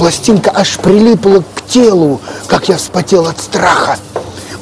пластинка 0.00 0.50
аж 0.54 0.78
прилипла 0.78 1.44
к 1.54 1.66
телу, 1.68 2.22
как 2.46 2.70
я 2.70 2.78
вспотел 2.78 3.26
от 3.26 3.38
страха. 3.38 3.98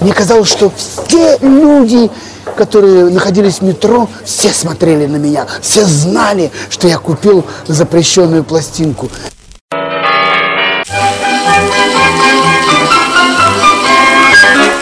Мне 0.01 0.13
казалось, 0.13 0.51
что 0.51 0.73
все 0.77 1.39
люди, 1.41 2.11
которые 2.57 3.05
находились 3.05 3.59
в 3.59 3.63
метро, 3.63 4.09
все 4.25 4.53
смотрели 4.53 5.07
на 5.07 5.15
меня, 5.15 5.47
все 5.63 5.85
знали, 5.85 6.51
что 6.71 6.89
я 6.89 6.99
купил 6.99 7.47
запрещенную 7.69 8.43
пластинку. 8.43 9.09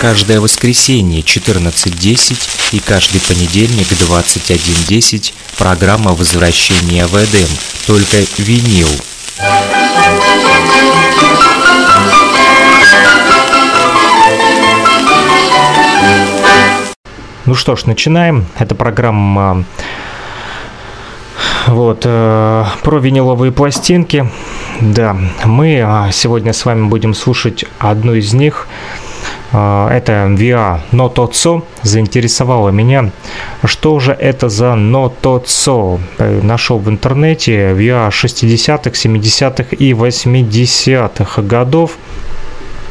Каждое 0.00 0.40
воскресенье 0.40 1.20
14.10 1.20 2.36
и 2.72 2.78
каждый 2.78 3.20
понедельник 3.20 3.88
21.10 3.92 5.34
программа 5.58 6.14
возвращения 6.14 7.06
в 7.06 7.14
Эдем, 7.14 7.48
только 7.86 8.24
винил– 8.38 8.88
ну 17.44 17.54
что 17.54 17.76
ж, 17.76 17.84
начинаем. 17.86 18.46
Это 18.58 18.74
программа 18.74 19.64
вот, 21.66 22.02
э, 22.04 22.64
про 22.82 22.98
виниловые 22.98 23.52
пластинки. 23.52 24.30
Да, 24.80 25.16
мы 25.44 25.82
а, 25.82 26.10
сегодня 26.12 26.52
с 26.52 26.64
вами 26.64 26.86
будем 26.86 27.14
слушать 27.14 27.64
одну 27.78 28.14
из 28.14 28.32
них. 28.32 28.68
А, 29.52 29.90
это 29.90 30.12
VIA 30.28 30.80
Nototso 30.92 31.62
заинтересовало 31.82 32.70
меня. 32.70 33.10
Что 33.64 34.00
же 34.00 34.12
это 34.12 34.48
за 34.48 34.74
Nototso? 34.74 36.00
Э, 36.18 36.40
нашел 36.42 36.78
в 36.78 36.88
интернете 36.88 37.70
VIA 37.72 38.08
60-х, 38.08 38.90
70-х 38.90 39.76
и 39.76 39.92
80-х 39.92 41.42
годов. 41.42 41.92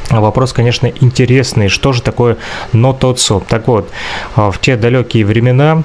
Вопрос, 0.09 0.53
конечно, 0.53 0.87
интересный. 0.87 1.67
Что 1.67 1.91
же 1.91 2.01
такое 2.01 2.37
Nototso? 2.73 3.43
Так 3.47 3.67
вот, 3.67 3.89
а, 4.35 4.51
в 4.51 4.59
те 4.59 4.75
далекие 4.77 5.25
времена 5.25 5.83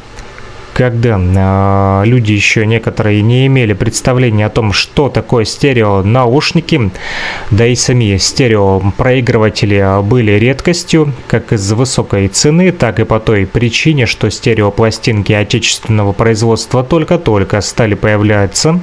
когда 0.72 1.18
э, 1.18 2.06
люди 2.06 2.32
еще 2.32 2.66
некоторые 2.66 3.22
не 3.22 3.46
имели 3.46 3.72
представления 3.72 4.46
о 4.46 4.50
том, 4.50 4.72
что 4.72 5.08
такое 5.08 5.44
стерео 5.44 6.02
наушники, 6.02 6.90
да 7.50 7.66
и 7.66 7.74
сами 7.74 8.16
стерео 8.16 8.80
проигрыватели 8.96 10.02
были 10.02 10.32
редкостью, 10.32 11.12
как 11.26 11.52
из-за 11.52 11.74
высокой 11.74 12.28
цены, 12.28 12.72
так 12.72 13.00
и 13.00 13.04
по 13.04 13.20
той 13.20 13.46
причине, 13.46 14.06
что 14.06 14.30
стереопластинки 14.30 15.32
отечественного 15.32 16.12
производства 16.12 16.84
только-только 16.84 17.60
стали 17.60 17.94
появляться. 17.94 18.80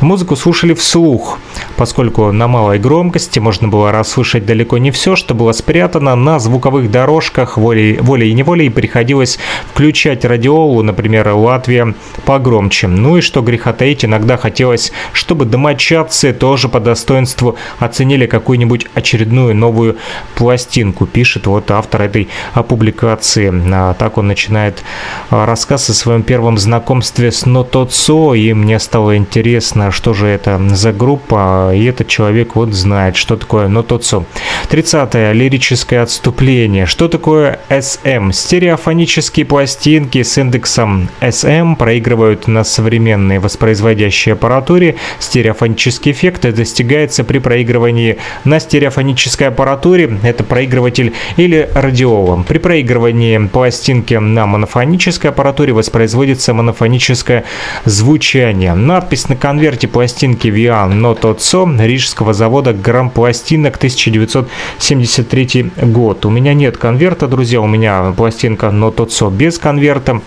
Музыку 0.00 0.36
слушали 0.36 0.74
вслух, 0.74 1.38
поскольку 1.76 2.32
на 2.32 2.48
малой 2.48 2.78
громкости 2.78 3.38
можно 3.38 3.68
было 3.68 3.92
расслышать 3.92 4.46
далеко 4.46 4.78
не 4.78 4.90
все, 4.90 5.16
что 5.16 5.34
было 5.34 5.52
спрятано 5.52 6.14
на 6.16 6.38
звуковых 6.38 6.90
дорожках 6.90 7.56
волей, 7.56 7.98
волей 7.98 8.30
и 8.30 8.34
неволей, 8.34 8.70
приходилось 8.70 9.38
включать 9.72 10.24
радиолу, 10.24 10.82
например, 10.82 11.25
например, 11.26 11.34
Латвия 11.34 11.94
погромче. 12.24 12.88
Ну 12.88 13.18
и 13.18 13.20
что 13.20 13.42
греха 13.42 13.72
таить, 13.72 14.04
иногда 14.04 14.36
хотелось, 14.36 14.92
чтобы 15.12 15.44
домочадцы 15.44 16.32
тоже 16.32 16.68
по 16.68 16.80
достоинству 16.80 17.56
оценили 17.78 18.26
какую-нибудь 18.26 18.86
очередную 18.94 19.54
новую 19.54 19.96
пластинку, 20.34 21.06
пишет 21.06 21.46
вот 21.46 21.70
автор 21.70 22.02
этой 22.02 22.28
публикации. 22.68 23.52
А, 23.72 23.94
так 23.94 24.18
он 24.18 24.28
начинает 24.28 24.82
а, 25.30 25.46
рассказ 25.46 25.90
о 25.90 25.94
своем 25.94 26.22
первом 26.22 26.58
знакомстве 26.58 27.30
с 27.30 27.46
Нотоцо, 27.46 28.34
и 28.34 28.52
мне 28.52 28.78
стало 28.78 29.16
интересно, 29.16 29.90
что 29.90 30.14
же 30.14 30.26
это 30.26 30.60
за 30.70 30.92
группа, 30.92 31.72
и 31.74 31.84
этот 31.84 32.08
человек 32.08 32.56
вот 32.56 32.72
знает, 32.72 33.16
что 33.16 33.36
такое 33.36 33.68
Нотоцо. 33.68 34.24
30-е. 34.70 35.32
Лирическое 35.32 36.02
отступление. 36.02 36.86
Что 36.86 37.08
такое 37.08 37.58
SM? 37.68 38.32
Стереофонические 38.32 39.46
пластинки 39.46 40.22
с 40.22 40.38
индексом 40.38 41.08
SM 41.20 41.76
проигрывают 41.76 42.46
на 42.46 42.64
современной 42.64 43.38
воспроизводящей 43.38 44.32
аппаратуре. 44.32 44.96
Стереофонический 45.18 46.12
эффект 46.12 46.42
достигается 46.42 47.24
при 47.24 47.38
проигрывании 47.38 48.18
на 48.44 48.60
стереофонической 48.60 49.48
аппаратуре, 49.48 50.18
это 50.22 50.44
проигрыватель 50.44 51.14
или 51.36 51.68
радиолом. 51.74 52.44
При 52.44 52.58
проигрывании 52.58 53.38
пластинки 53.48 54.14
на 54.14 54.46
монофонической 54.46 55.30
аппаратуре 55.30 55.72
воспроизводится 55.72 56.54
монофоническое 56.54 57.44
звучание. 57.84 58.74
Надпись 58.74 59.28
на 59.28 59.36
конверте 59.36 59.88
пластинки 59.88 60.48
VIA 60.48 60.88
So 60.90 61.86
рижского 61.86 62.34
завода 62.34 62.72
Грамм 62.72 63.10
пластинок 63.10 63.76
1973 63.76 65.70
год. 65.82 66.26
У 66.26 66.30
меня 66.30 66.54
нет 66.54 66.76
конверта, 66.76 67.26
друзья, 67.28 67.60
у 67.60 67.66
меня 67.66 68.12
пластинка 68.16 68.66
So 68.66 69.30
без 69.30 69.58
конверта. 69.58 70.20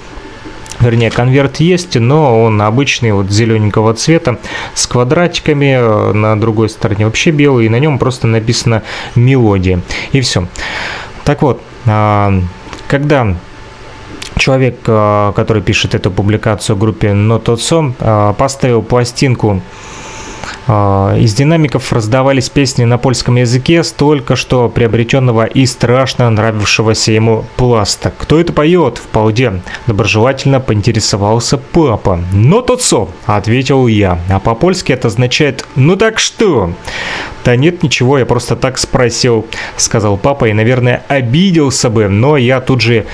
Вернее, 0.79 1.12
конверт 1.12 1.57
есть, 1.57 1.95
но 1.95 2.44
он 2.44 2.62
обычный, 2.62 3.12
вот 3.12 3.29
зелененького 3.29 3.94
цвета, 3.94 4.40
с 4.73 4.88
квадратиками, 4.88 5.78
э, 5.78 6.13
на 6.13 6.40
другой 6.40 6.69
стороне 6.69 7.06
вообще 7.06 7.31
белый, 7.31 7.66
и 7.66 7.69
на 7.69 7.79
нем 7.79 8.00
просто 8.00 8.28
написано 8.28 8.84
«Мелодия». 9.16 9.81
И 10.14 10.22
все. 10.22 10.47
Так 11.26 11.41
вот, 11.41 11.61
а, 11.85 12.34
когда 12.87 13.35
человек, 14.37 14.79
э, 14.87 15.34
который 15.35 15.61
пишет 15.61 15.96
эту 15.96 16.11
публикацию 16.11 16.76
в 16.76 16.79
группе 16.79 17.09
Nototso, 17.09 17.93
э, 17.99 18.34
поставил 18.37 18.82
пластинку 18.82 19.61
из 20.70 21.34
динамиков 21.34 21.92
раздавались 21.92 22.50
песни 22.50 22.84
на 22.84 23.00
польском 23.00 23.38
языке 23.38 23.84
столько 23.84 24.36
что 24.36 24.70
приобретенного 24.70 25.46
и 25.46 25.66
страшно 25.66 26.30
нравившегося 26.30 27.12
ему 27.12 27.46
пласта. 27.56 28.14
Кто 28.16 28.40
это 28.40 28.54
поет? 28.54 29.00
В 29.00 29.08
полде 29.08 29.62
доброжелательно 29.88 30.60
поинтересовался 30.60 31.58
папа. 31.58 32.20
«Ну 32.32 32.62
тот 32.62 32.84
со»,— 32.84 33.08
ответил 33.26 33.88
я. 33.88 34.20
А 34.30 34.40
по-польски 34.40 34.92
это 34.92 35.08
означает 35.08 35.66
«ну 35.76 35.96
так 35.96 36.20
что?». 36.20 36.74
«Да 37.44 37.56
нет, 37.56 37.82
ничего, 37.82 38.20
я 38.20 38.28
просто 38.28 38.56
так 38.56 38.78
спросил»,— 38.78 39.48
сказал 39.78 40.18
папа, 40.18 40.46
и, 40.46 40.54
наверное, 40.54 41.04
обиделся 41.08 41.90
бы, 41.90 42.08
но 42.08 42.38
я 42.38 42.60
тут 42.62 42.82
же 42.82 43.06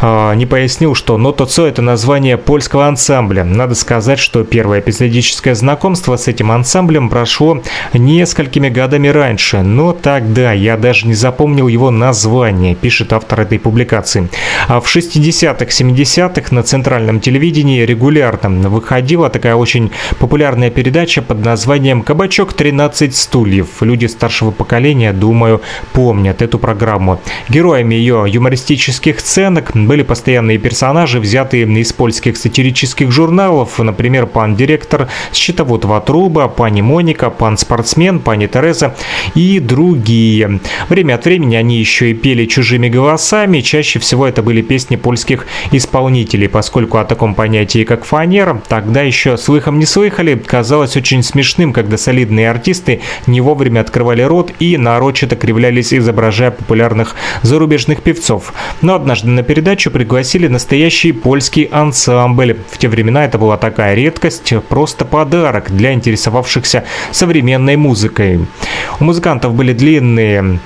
э, 0.00 0.34
не 0.36 0.46
пояснил, 0.46 0.94
что 0.94 1.18
«Нотоцо»— 1.18 1.66
это 1.68 1.82
название 1.82 2.38
польского 2.38 2.86
ансамбля. 2.86 3.44
Надо 3.44 3.74
сказать, 3.74 4.18
что 4.18 4.44
первое 4.44 4.80
эпизодическое 4.80 5.54
знакомство 5.54 6.16
с 6.16 6.28
этим 6.28 6.50
ансамблем 6.52 6.93
ансамблем 6.94 7.08
прошло 7.08 7.62
несколькими 7.92 8.68
годами 8.68 9.08
раньше, 9.08 9.62
но 9.62 9.92
тогда 9.92 10.52
я 10.52 10.76
даже 10.76 11.06
не 11.06 11.14
запомнил 11.14 11.68
его 11.68 11.90
название, 11.90 12.74
пишет 12.74 13.12
автор 13.12 13.40
этой 13.40 13.58
публикации. 13.58 14.28
А 14.68 14.80
в 14.80 14.86
60-х, 14.86 15.64
70-х 15.64 16.54
на 16.54 16.62
центральном 16.62 17.20
телевидении 17.20 17.84
регулярно 17.84 18.68
выходила 18.68 19.28
такая 19.28 19.56
очень 19.56 19.90
популярная 20.18 20.70
передача 20.70 21.22
под 21.22 21.44
названием 21.44 22.02
«Кабачок 22.02 22.52
13 22.52 23.14
стульев». 23.14 23.66
Люди 23.82 24.06
старшего 24.06 24.50
поколения, 24.50 25.12
думаю, 25.12 25.60
помнят 25.92 26.42
эту 26.42 26.58
программу. 26.58 27.20
Героями 27.48 27.94
ее 27.94 28.24
юмористических 28.28 29.20
сценок 29.20 29.72
были 29.74 30.02
постоянные 30.02 30.58
персонажи, 30.58 31.18
взятые 31.18 31.64
из 31.64 31.92
польских 31.92 32.36
сатирических 32.36 33.10
журналов, 33.10 33.78
например, 33.78 34.26
пан 34.26 34.54
директор, 34.54 35.08
счетовод 35.32 35.84
Ватруба, 35.84 36.48
пани 36.48 36.83
Моника, 36.84 37.30
пан 37.30 37.56
спортсмен, 37.56 38.20
пани 38.20 38.46
Тереза 38.46 38.94
и 39.34 39.58
другие. 39.58 40.60
Время 40.88 41.14
от 41.14 41.24
времени 41.24 41.56
они 41.56 41.78
еще 41.78 42.10
и 42.10 42.14
пели 42.14 42.44
чужими 42.44 42.88
голосами, 42.88 43.60
чаще 43.60 43.98
всего 43.98 44.26
это 44.26 44.42
были 44.42 44.60
песни 44.62 44.96
польских 44.96 45.46
исполнителей, 45.72 46.48
поскольку 46.48 46.98
о 46.98 47.04
таком 47.04 47.34
понятии, 47.34 47.84
как 47.84 48.04
фанера, 48.04 48.60
тогда 48.68 49.00
еще 49.00 49.36
слыхом 49.36 49.78
не 49.78 49.86
слыхали, 49.86 50.34
казалось 50.34 50.96
очень 50.96 51.22
смешным, 51.22 51.72
когда 51.72 51.96
солидные 51.96 52.50
артисты 52.50 53.00
не 53.26 53.40
вовремя 53.40 53.80
открывали 53.80 54.22
рот 54.22 54.52
и 54.60 54.76
нарочито 54.76 55.36
кривлялись, 55.36 55.94
изображая 55.94 56.50
популярных 56.50 57.16
зарубежных 57.42 58.02
певцов. 58.02 58.52
Но 58.82 58.94
однажды 58.94 59.28
на 59.28 59.42
передачу 59.42 59.90
пригласили 59.90 60.48
настоящий 60.48 61.12
польский 61.12 61.64
ансамбль. 61.64 62.58
В 62.70 62.76
те 62.76 62.88
времена 62.88 63.24
это 63.24 63.38
была 63.38 63.56
такая 63.56 63.94
редкость, 63.94 64.52
просто 64.68 65.04
подарок 65.04 65.70
для 65.70 65.92
интересовавшихся 65.94 66.73
современной 67.12 67.76
музыкой. 67.76 68.46
У 69.00 69.04
музыкантов 69.04 69.54
были 69.54 69.72
длинные 69.72 70.58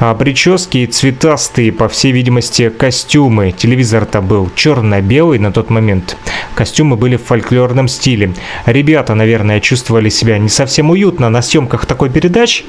а 0.00 0.14
прически 0.14 0.78
и 0.78 0.86
цветастые, 0.86 1.72
по 1.72 1.88
всей 1.88 2.12
видимости, 2.12 2.68
костюмы. 2.68 3.52
Телевизор-то 3.52 4.20
был 4.20 4.50
черно-белый 4.54 5.38
на 5.38 5.52
тот 5.52 5.70
момент. 5.70 6.16
Костюмы 6.54 6.96
были 6.96 7.16
в 7.16 7.24
фольклорном 7.24 7.88
стиле. 7.88 8.34
Ребята, 8.66 9.14
наверное, 9.14 9.60
чувствовали 9.60 10.08
себя 10.08 10.38
не 10.38 10.48
совсем 10.48 10.90
уютно 10.90 11.30
на 11.30 11.42
съемках 11.42 11.86
такой 11.86 12.10
передач, 12.10 12.64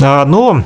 а, 0.00 0.24
но 0.24 0.64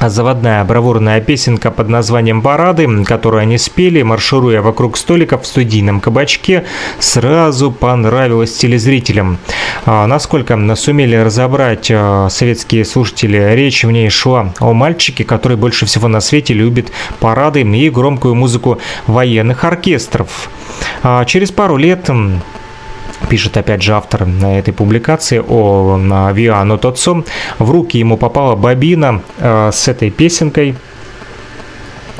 Заводная 0.00 0.62
бравурная 0.64 1.20
песенка 1.20 1.70
под 1.70 1.88
названием 1.88 2.42
«Парады», 2.42 2.86
которую 3.04 3.40
они 3.40 3.56
спели, 3.56 4.02
маршируя 4.02 4.60
вокруг 4.60 4.96
столиков 4.96 5.42
в 5.42 5.46
студийном 5.46 6.00
кабачке, 6.00 6.64
сразу 6.98 7.72
понравилась 7.72 8.56
телезрителям. 8.56 9.38
А, 9.86 10.06
насколько 10.06 10.56
сумели 10.76 11.16
разобрать 11.16 11.90
а, 11.90 12.28
советские 12.28 12.84
слушатели, 12.84 13.54
речь 13.54 13.84
в 13.84 13.90
ней 13.90 14.10
шла 14.10 14.52
о 14.60 14.74
мальчике, 14.74 15.24
который 15.24 15.56
больше 15.56 15.86
всего 15.86 16.08
на 16.08 16.20
свете 16.20 16.52
любит 16.52 16.92
парады 17.18 17.62
и 17.62 17.90
громкую 17.90 18.34
музыку 18.34 18.78
военных 19.06 19.64
оркестров. 19.64 20.50
А, 21.02 21.24
через 21.24 21.50
пару 21.50 21.76
лет 21.76 22.10
пишет 23.28 23.56
опять 23.56 23.82
же 23.82 23.94
автор 23.94 24.26
этой 24.42 24.72
публикации 24.72 25.42
о 25.46 26.32
Виану 26.32 26.78
Тоцо, 26.78 27.24
в 27.58 27.70
руки 27.70 27.98
ему 27.98 28.16
попала 28.16 28.56
бобина 28.56 29.22
э, 29.38 29.70
с 29.72 29.88
этой 29.88 30.10
песенкой 30.10 30.74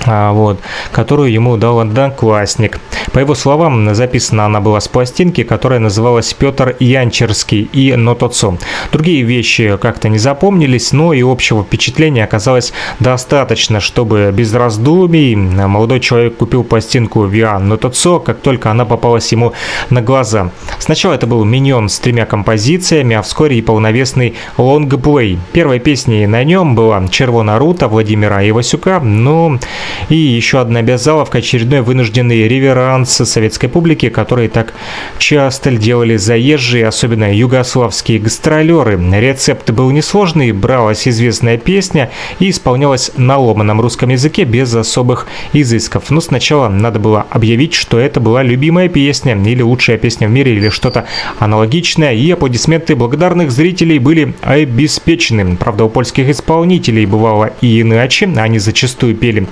вот, 0.06 0.60
которую 0.92 1.32
ему 1.32 1.56
дал 1.56 1.80
одноклассник. 1.80 2.80
По 3.12 3.18
его 3.18 3.34
словам, 3.34 3.94
записана 3.94 4.46
она 4.46 4.60
была 4.60 4.80
с 4.80 4.88
пластинки, 4.88 5.42
которая 5.42 5.78
называлась 5.78 6.32
«Петр 6.32 6.76
Янчерский» 6.80 7.62
и 7.72 7.94
«Нотоцо». 7.94 8.56
Другие 8.92 9.22
вещи 9.22 9.76
как-то 9.80 10.08
не 10.08 10.18
запомнились, 10.18 10.92
но 10.92 11.12
и 11.12 11.22
общего 11.22 11.62
впечатления 11.64 12.24
оказалось 12.24 12.72
достаточно, 13.00 13.80
чтобы 13.80 14.32
без 14.32 14.52
раздумий 14.54 15.34
молодой 15.34 16.00
человек 16.00 16.36
купил 16.36 16.64
пластинку 16.64 17.24
«Виан 17.24 17.68
Нотоцо», 17.68 18.20
как 18.20 18.40
только 18.40 18.70
она 18.70 18.84
попалась 18.84 19.32
ему 19.32 19.52
на 19.90 20.02
глаза. 20.02 20.50
Сначала 20.78 21.14
это 21.14 21.26
был 21.26 21.44
миньон 21.44 21.88
с 21.88 21.98
тремя 21.98 22.26
композициями, 22.26 23.16
а 23.16 23.22
вскоре 23.22 23.58
и 23.58 23.62
полновесный 23.62 24.34
лонгплей. 24.58 25.38
Первой 25.52 25.80
песней 25.80 26.26
на 26.26 26.44
нем 26.44 26.74
была 26.74 27.06
«Червона 27.08 27.58
рута» 27.58 27.88
Владимира 27.88 28.48
Ивасюка, 28.48 29.00
но 29.00 29.58
и 30.08 30.16
еще 30.16 30.60
одна 30.60 30.82
безаловка, 30.82 31.38
очередной 31.38 31.80
вынужденный 31.80 32.48
реверанс 32.48 33.10
советской 33.10 33.68
публики, 33.68 34.08
которые 34.08 34.48
так 34.48 34.74
часто 35.18 35.70
делали 35.70 36.16
заезжие, 36.16 36.86
особенно 36.86 37.34
югославские 37.34 38.18
гастролеры. 38.18 38.98
Рецепт 39.12 39.70
был 39.70 39.90
несложный, 39.90 40.52
бралась 40.52 41.08
известная 41.08 41.58
песня 41.58 42.10
и 42.38 42.50
исполнялась 42.50 43.10
на 43.16 43.38
ломаном 43.38 43.80
русском 43.80 44.10
языке 44.10 44.44
без 44.44 44.74
особых 44.74 45.26
изысков. 45.52 46.10
Но 46.10 46.20
сначала 46.20 46.68
надо 46.68 46.98
было 46.98 47.26
объявить, 47.30 47.74
что 47.74 47.98
это 47.98 48.20
была 48.20 48.42
любимая 48.42 48.88
песня 48.88 49.36
или 49.36 49.62
лучшая 49.62 49.98
песня 49.98 50.28
в 50.28 50.30
мире 50.30 50.54
или 50.54 50.68
что-то 50.68 51.06
аналогичное, 51.38 52.14
и 52.14 52.30
аплодисменты 52.30 52.96
благодарных 52.96 53.50
зрителей 53.50 53.98
были 53.98 54.34
обеспечены. 54.42 55.56
Правда, 55.56 55.84
у 55.84 55.88
польских 55.88 56.28
исполнителей 56.28 57.06
бывало 57.06 57.52
и 57.60 57.80
иначе, 57.80 58.26
они 58.36 58.58
зачастую 58.58 59.14
пели 59.14 59.46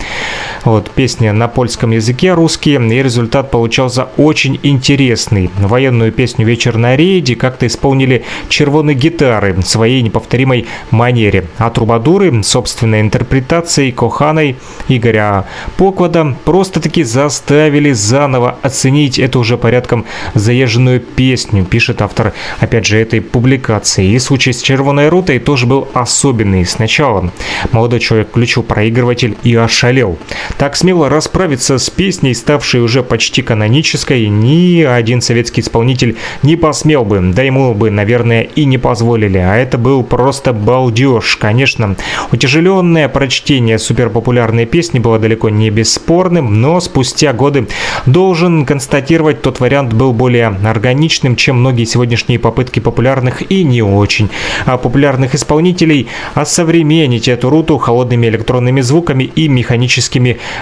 вот, 0.64 0.90
песни 0.90 1.28
на 1.28 1.48
польском 1.48 1.90
языке 1.90 2.34
русские, 2.34 2.74
и 2.74 3.02
результат 3.02 3.50
получался 3.50 4.08
очень 4.16 4.58
интересный. 4.62 5.50
Военную 5.58 6.12
песню 6.12 6.46
«Вечер 6.46 6.76
на 6.76 6.96
рейде» 6.96 7.36
как-то 7.36 7.66
исполнили 7.66 8.24
червоные 8.48 8.94
гитары 8.94 9.52
в 9.54 9.62
своей 9.62 10.02
неповторимой 10.02 10.66
манере. 10.90 11.46
А 11.58 11.70
трубадуры 11.70 12.42
собственной 12.42 13.00
интерпретацией 13.00 13.92
Коханой 13.92 14.56
Игоря 14.88 15.46
Поквада 15.76 16.36
просто-таки 16.44 17.02
заставили 17.02 17.92
заново 17.92 18.58
оценить 18.62 19.18
эту 19.18 19.40
уже 19.40 19.56
порядком 19.56 20.04
заезженную 20.34 21.00
песню, 21.00 21.64
пишет 21.64 22.02
автор, 22.02 22.32
опять 22.60 22.86
же, 22.86 22.98
этой 22.98 23.20
публикации. 23.20 24.06
И 24.06 24.18
случай 24.18 24.52
с 24.52 24.62
червоной 24.62 25.08
рутой 25.08 25.38
тоже 25.38 25.66
был 25.66 25.88
особенный. 25.94 26.64
Сначала 26.64 27.30
молодой 27.72 28.00
человек 28.00 28.28
включил 28.28 28.62
проигрыватель 28.62 29.36
и 29.42 29.54
ошалел. 29.54 30.13
Так 30.58 30.76
смело 30.76 31.08
расправиться 31.08 31.78
с 31.78 31.90
песней, 31.90 32.34
ставшей 32.34 32.80
уже 32.80 33.02
почти 33.02 33.42
канонической, 33.42 34.28
ни 34.28 34.82
один 34.82 35.20
советский 35.20 35.60
исполнитель 35.60 36.16
не 36.42 36.56
посмел 36.56 37.04
бы, 37.04 37.20
да 37.20 37.42
ему 37.42 37.74
бы, 37.74 37.90
наверное, 37.90 38.42
и 38.42 38.64
не 38.64 38.78
позволили. 38.78 39.38
А 39.38 39.56
это 39.56 39.78
был 39.78 40.02
просто 40.02 40.52
балдеж. 40.52 41.36
Конечно, 41.36 41.96
утяжеленное 42.32 43.08
прочтение 43.08 43.78
суперпопулярной 43.78 44.66
песни 44.66 44.98
было 44.98 45.18
далеко 45.18 45.48
не 45.48 45.70
бесспорным, 45.70 46.60
но 46.60 46.80
спустя 46.80 47.32
годы 47.32 47.66
должен 48.06 48.66
констатировать, 48.66 49.42
тот 49.42 49.60
вариант 49.60 49.92
был 49.92 50.12
более 50.12 50.48
органичным, 50.64 51.36
чем 51.36 51.60
многие 51.60 51.84
сегодняшние 51.84 52.38
попытки 52.38 52.80
популярных 52.80 53.50
и 53.50 53.64
не 53.64 53.82
очень 53.82 54.28
а 54.66 54.76
популярных 54.76 55.34
исполнителей 55.34 56.08
осовременить 56.34 57.28
эту 57.28 57.50
руту 57.50 57.78
холодными 57.78 58.26
электронными 58.26 58.80
звуками 58.80 59.24
и 59.24 59.48
механическими 59.48 60.03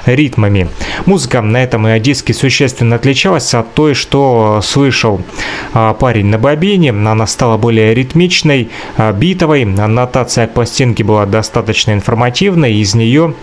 ритмами. 0.07 0.69
Музыка 1.07 1.41
на 1.43 1.63
этом 1.63 1.87
диске 2.01 2.35
существенно 2.35 2.97
отличалась 2.97 3.55
от 3.55 3.75
той, 3.75 3.95
что 3.95 4.61
слышал 4.63 5.21
а, 5.73 5.95
парень 5.95 6.27
на 6.27 6.39
бобине. 6.39 6.91
Она 6.91 7.27
стала 7.27 7.57
более 7.57 7.95
ритмичной, 7.95 8.69
а, 8.97 9.13
битовой. 9.13 9.63
Аннотация 9.63 10.47
к 10.47 10.55
пластинке 10.55 11.05
была 11.05 11.27
достаточно 11.27 11.93
информативной. 11.93 12.75
Из 12.75 12.95
нее 12.95 13.35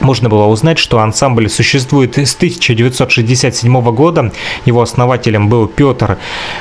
можно 0.00 0.28
было 0.28 0.46
узнать, 0.46 0.78
что 0.78 0.98
ансамбль 0.98 1.48
существует 1.48 2.16
с 2.16 2.34
1967 2.34 3.82
года. 3.94 4.32
Его 4.64 4.82
основателем 4.82 5.48
был 5.48 5.66
Петр 5.66 6.18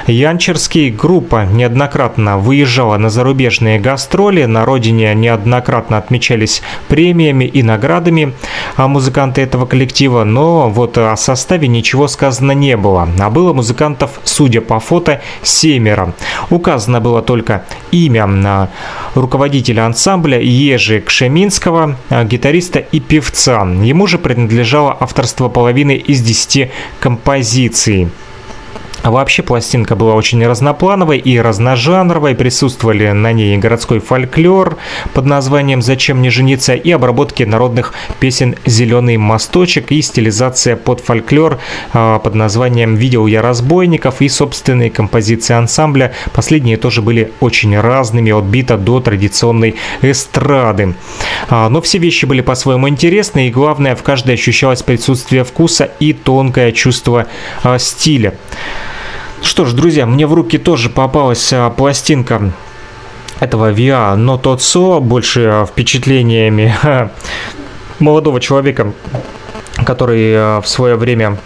Янчерский. 0.07 0.89
Группа 0.89 1.45
неоднократно 1.45 2.37
выезжала 2.37 2.97
на 2.97 3.09
зарубежные 3.09 3.79
гастроли. 3.79 4.45
На 4.45 4.65
родине 4.65 5.13
неоднократно 5.15 5.97
отмечались 5.97 6.61
премиями 6.87 7.45
и 7.45 7.63
наградами 7.63 8.33
а 8.75 8.87
музыканты 8.87 9.41
этого 9.41 9.65
коллектива, 9.65 10.23
но 10.23 10.69
вот 10.69 10.97
о 10.97 11.15
составе 11.17 11.67
ничего 11.67 12.07
сказано 12.07 12.53
не 12.53 12.77
было. 12.77 13.09
А 13.19 13.29
было 13.29 13.53
музыкантов, 13.53 14.19
судя 14.23 14.61
по 14.61 14.79
фото, 14.79 15.21
семеро. 15.43 16.13
Указано 16.49 17.01
было 17.01 17.21
только 17.21 17.65
имя 17.91 18.25
на 18.25 18.69
руководителя 19.15 19.85
ансамбля 19.85 20.39
Ежи 20.39 21.01
Кшеминского, 21.01 21.97
гитариста 22.23 22.79
и 22.79 22.99
певца 22.99 23.28
певца. 23.29 23.61
Ему 23.61 24.07
же 24.07 24.17
принадлежало 24.17 24.95
авторство 24.99 25.49
половины 25.49 25.95
из 25.95 26.21
десяти 26.21 26.71
композиций. 26.99 28.09
Вообще 29.03 29.43
пластинка 29.43 29.95
была 29.95 30.13
очень 30.15 30.45
разноплановой 30.45 31.17
и 31.17 31.39
разножанровой. 31.39 32.35
Присутствовали 32.35 33.09
на 33.11 33.31
ней 33.31 33.57
городской 33.57 33.99
фольклор 33.99 34.77
под 35.13 35.25
названием 35.25 35.81
«Зачем 35.81 36.21
не 36.21 36.29
жениться» 36.29 36.73
и 36.73 36.91
обработки 36.91 37.43
народных 37.43 37.93
песен 38.19 38.55
«Зеленый 38.65 39.17
мосточек» 39.17 39.91
и 39.91 40.01
стилизация 40.01 40.75
под 40.75 40.99
фольклор 40.99 41.59
а, 41.93 42.19
под 42.19 42.35
названием 42.35 42.95
«Видел 42.95 43.25
я 43.27 43.41
разбойников» 43.41 44.21
и 44.21 44.27
собственные 44.29 44.89
композиции 44.89 45.53
ансамбля. 45.53 46.13
Последние 46.33 46.77
тоже 46.77 47.01
были 47.01 47.31
очень 47.39 47.79
разными 47.79 48.31
от 48.31 48.43
бита 48.45 48.77
до 48.77 48.99
традиционной 48.99 49.75
эстрады. 50.01 50.95
А, 51.49 51.69
но 51.69 51.81
все 51.81 51.97
вещи 51.97 52.25
были 52.25 52.41
по-своему 52.41 52.89
интересны 52.89 53.47
и 53.47 53.51
главное 53.51 53.95
в 53.95 54.03
каждой 54.03 54.35
ощущалось 54.35 54.83
присутствие 54.83 55.43
вкуса 55.43 55.89
и 55.99 56.13
тонкое 56.13 56.71
чувство 56.71 57.27
а, 57.63 57.79
стиля. 57.79 58.33
Что 59.41 59.65
ж, 59.65 59.73
друзья, 59.73 60.05
мне 60.05 60.27
в 60.27 60.33
руки 60.33 60.57
тоже 60.57 60.89
попалась 60.89 61.51
а, 61.53 61.69
пластинка 61.69 62.51
этого 63.39 63.71
тот 64.37 64.61
со 64.61 64.99
больше 64.99 65.45
а, 65.45 65.65
впечатлениями 65.65 66.75
молодого 67.99 68.39
человека, 68.41 68.93
который 69.85 70.33
а, 70.35 70.61
в 70.61 70.67
свое 70.67 70.95
время 70.95 71.37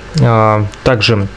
также 0.84 1.28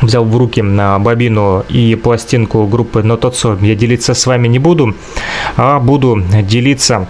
взял 0.00 0.24
в 0.24 0.36
руки 0.36 0.62
на 0.62 0.98
бобину 0.98 1.64
и 1.68 1.94
пластинку 1.94 2.66
группы 2.66 3.02
Нотоцо. 3.02 3.58
Я 3.60 3.74
делиться 3.74 4.14
с 4.14 4.26
вами 4.26 4.48
не 4.48 4.58
буду, 4.58 4.94
а 5.56 5.78
буду 5.78 6.22
делиться 6.42 7.08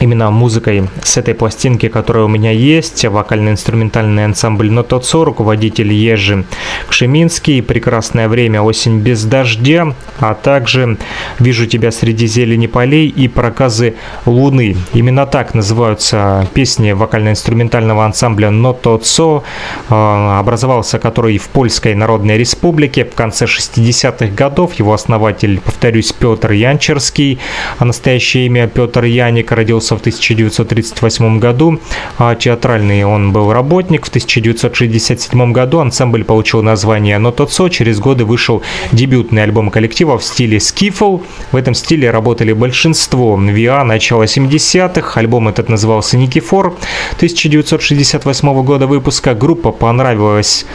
именно 0.00 0.30
музыкой 0.30 0.88
с 1.02 1.16
этой 1.16 1.34
пластинки, 1.34 1.88
которая 1.88 2.24
у 2.24 2.28
меня 2.28 2.50
есть, 2.50 3.04
вокально-инструментальный 3.04 4.24
ансамбль 4.24 4.70
Нотоцо, 4.70 5.24
руководитель 5.24 5.92
Ежи 5.92 6.44
Кшеминский, 6.88 7.62
«Прекрасное 7.62 8.28
время. 8.28 8.62
Осень 8.62 9.00
без 9.00 9.24
дождя», 9.24 9.94
а 10.20 10.34
также 10.34 10.98
«Вижу 11.38 11.66
тебя 11.66 11.90
среди 11.90 12.26
зелени 12.26 12.66
полей» 12.66 13.08
и 13.08 13.28
«Проказы 13.28 13.94
луны». 14.26 14.76
Именно 14.92 15.26
так 15.26 15.54
называются 15.54 16.46
песни 16.54 16.92
вокально-инструментального 16.92 18.04
ансамбля 18.04 18.50
Нотоцо, 18.50 19.42
а, 19.88 20.38
образовался 20.40 20.98
который 20.98 21.38
в 21.38 21.48
Польской 21.48 21.94
Народной 21.94 22.38
Республике 22.38 23.04
в 23.04 23.14
конце 23.14 23.46
60-х 23.46 24.34
годов. 24.34 24.74
Его 24.74 24.92
основатель, 24.92 25.60
повторюсь, 25.60 26.12
Петр 26.12 26.52
Янчерский, 26.52 27.38
а 27.78 27.84
настоящее 27.84 28.46
имя 28.46 28.68
Петр 28.68 29.04
Яник, 29.04 29.52
родился 29.52 29.77
родился 29.78 29.96
в 29.96 30.00
1938 30.00 31.38
году, 31.38 31.78
а 32.18 32.34
театральный 32.34 33.04
он 33.04 33.32
был 33.32 33.52
работник. 33.52 34.06
В 34.06 34.08
1967 34.08 35.52
году 35.52 35.78
ансамбль 35.78 36.24
получил 36.24 36.62
название 36.62 37.18
«Нотоцо». 37.18 37.68
Через 37.68 38.00
годы 38.00 38.24
вышел 38.24 38.62
дебютный 38.92 39.44
альбом 39.44 39.70
коллектива 39.70 40.18
в 40.18 40.24
стиле 40.24 40.58
скифл. 40.58 41.20
В 41.52 41.56
этом 41.56 41.74
стиле 41.74 42.10
работали 42.10 42.52
большинство 42.52 43.36
ВИА 43.36 43.84
начала 43.84 44.24
70-х. 44.24 45.20
Альбом 45.20 45.48
этот 45.48 45.68
назывался 45.68 46.16
«Никифор». 46.16 46.74
1968 47.16 48.62
года 48.64 48.86
выпуска 48.86 49.34
группа 49.34 49.70
понравилась, 49.70 50.66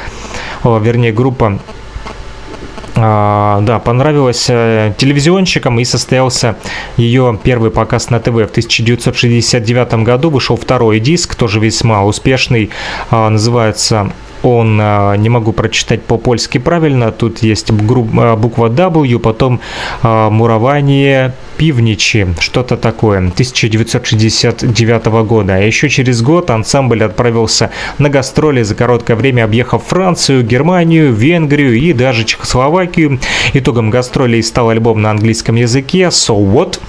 вернее, 0.63 1.11
группа 1.11 1.59
да, 2.95 3.81
понравилась 3.83 4.45
э, 4.49 4.93
телевизионщикам 4.97 5.79
и 5.79 5.85
состоялся 5.85 6.57
ее 6.95 7.39
первый 7.41 7.71
показ 7.71 8.11
на 8.11 8.19
ТВ. 8.19 8.33
В 8.33 8.51
1969 8.51 10.03
году 10.03 10.29
вышел 10.29 10.57
второй 10.57 10.99
диск, 10.99 11.35
тоже 11.35 11.59
весьма 11.59 12.03
успешный, 12.03 12.69
а, 13.09 13.29
называется 13.29 14.11
он, 14.43 14.77
а, 14.81 15.15
не 15.15 15.29
могу 15.29 15.53
прочитать 15.53 16.03
по-польски 16.03 16.57
правильно, 16.57 17.11
тут 17.11 17.41
есть 17.41 17.71
а, 17.71 18.35
буква 18.35 18.69
W, 18.69 19.19
потом 19.19 19.59
а, 20.01 20.29
мурование 20.29 21.33
пивничи, 21.57 22.27
что-то 22.39 22.77
такое, 22.77 23.19
1969 23.19 25.05
года. 25.25 25.55
А 25.55 25.59
еще 25.59 25.89
через 25.89 26.21
год 26.21 26.49
ансамбль 26.49 27.03
отправился 27.03 27.71
на 27.97 28.09
гастроли 28.09 28.63
за 28.63 28.75
короткое 28.75 29.15
время, 29.15 29.45
объехав 29.45 29.83
Францию, 29.83 30.43
Германию, 30.43 31.13
Венгрию 31.13 31.75
и 31.75 31.93
даже 31.93 32.25
Чехословакию. 32.25 33.19
Итогом 33.53 33.89
гастролей 33.89 34.43
стал 34.43 34.69
альбом 34.69 35.01
на 35.01 35.11
английском 35.11 35.55
языке 35.55 36.09
«So 36.11 36.35
What?», 36.35 36.79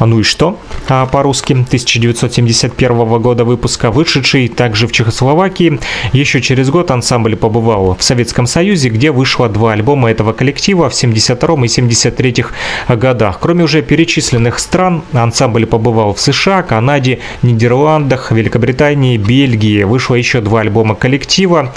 а 0.00 0.06
«Ну 0.06 0.18
и 0.18 0.22
что?» 0.24 0.58
а 0.88 1.06
по-русски 1.06 1.52
1971 1.52 3.20
года 3.20 3.44
выпуска, 3.44 3.90
вышедший 3.92 4.48
также 4.48 4.88
в 4.88 4.92
Чехословакии. 4.92 5.78
Еще 6.12 6.40
через 6.40 6.70
год 6.70 6.90
ансамбль 6.90 7.36
побывал 7.36 7.96
в 7.96 8.02
Советском 8.02 8.46
Союзе, 8.46 8.88
где 8.88 9.12
вышло 9.12 9.48
два 9.48 9.72
альбома 9.72 10.10
этого 10.10 10.32
коллектива 10.32 10.90
в 10.90 10.94
72 10.94 11.64
и 11.64 11.68
73 11.68 12.44
годах. 12.88 13.38
Кроме 13.40 13.64
уже 13.64 13.82
перечисленных 13.82 14.58
стран, 14.58 15.02
ансамбль 15.12 15.66
побывал 15.66 16.14
в 16.14 16.20
США, 16.20 16.62
Канаде, 16.62 17.20
Нидерландах, 17.42 18.32
Великобритании, 18.32 19.16
Бельгии. 19.16 19.84
Вышло 19.84 20.14
еще 20.14 20.40
два 20.40 20.60
альбома 20.60 20.94
коллектива 20.94 21.72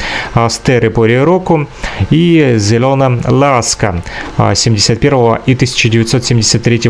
«Стеры 0.49 0.89
по 0.89 1.07
року» 1.23 1.67
и 2.09 2.55
«Зелена 2.57 3.19
ласка» 3.27 4.01
71 4.55 5.13
и 5.45 5.53
1973 5.53 6.81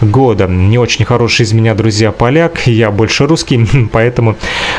года. 0.00 0.46
Не 0.48 0.77
очень 0.78 1.04
хороший 1.04 1.44
из 1.44 1.52
меня, 1.52 1.74
друзья, 1.74 2.12
поляк, 2.12 2.66
я 2.66 2.90
больше 2.90 3.26
русский, 3.26 3.66
поэтому 3.92 4.36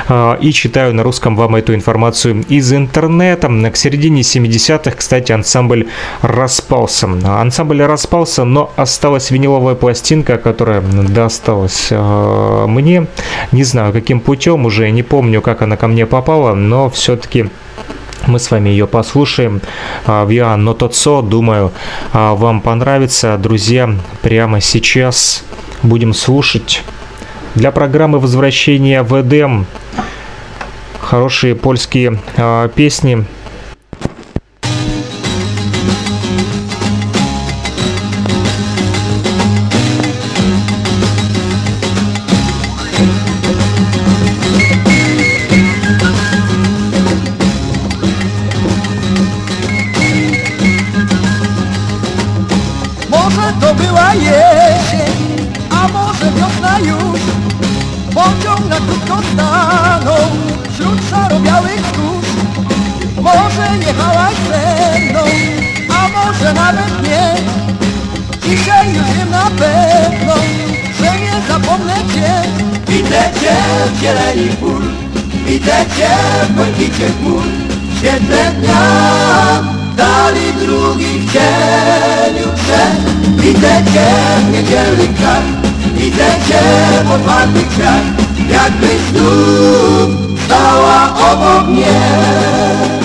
э, 0.07 0.37
и 0.41 0.51
читаю 0.51 0.93
на 0.93 1.03
русском 1.03 1.35
вам 1.35 1.55
эту 1.55 1.73
информацию 1.73 2.43
из 2.49 2.73
интернета. 2.73 3.47
К 3.47 3.75
середине 3.75 4.21
70-х, 4.21 4.91
кстати, 4.91 5.31
ансамбль 5.31 5.87
распался. 6.21 7.09
Ансамбль 7.25 7.83
распался, 7.83 8.43
но 8.43 8.71
осталась 8.75 9.31
виниловая 9.31 9.75
пластинка, 9.75 10.37
которая 10.37 10.81
досталась 10.81 11.87
э, 11.91 12.65
мне. 12.67 13.07
Не 13.51 13.63
знаю, 13.63 13.93
каким 13.93 14.19
путем, 14.19 14.65
уже 14.65 14.89
не 14.91 15.03
помню, 15.03 15.41
как 15.41 15.61
она 15.61 15.77
ко 15.77 15.87
мне 15.87 16.05
попала, 16.05 16.53
но 16.53 16.89
все-таки 16.89 17.49
мы 18.27 18.39
с 18.39 18.51
вами 18.51 18.69
ее 18.69 18.85
послушаем. 18.85 19.61
Виа 20.05 20.55
Нотоцо, 20.57 21.21
думаю, 21.21 21.71
вам 22.13 22.61
понравится. 22.61 23.37
Друзья, 23.37 23.89
прямо 24.21 24.61
сейчас 24.61 25.43
будем 25.83 26.13
слушать. 26.13 26.83
Для 27.55 27.71
программы 27.71 28.19
возвращения 28.19 29.03
в 29.03 29.19
Эдем 29.19 29.65
хорошие 30.99 31.55
польские 31.55 32.19
э, 32.37 32.69
песни 32.75 33.25
pielęgniak 84.69 85.43
Widzę 85.95 86.29
cię 86.47 86.61
pod 87.09 87.21
warty 87.21 87.63
kwiat 87.69 88.03
Jakbyś 88.51 89.01
tu 89.13 89.29
stała 90.45 91.13
obok 91.31 91.67
mnie. 91.67 92.98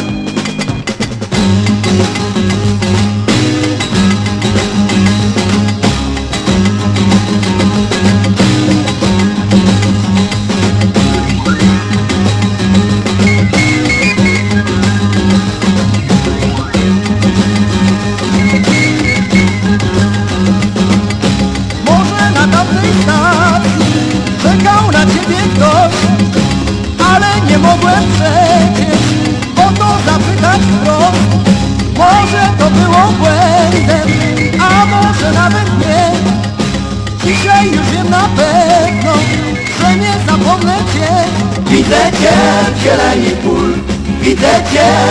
Widzę 44.35 44.55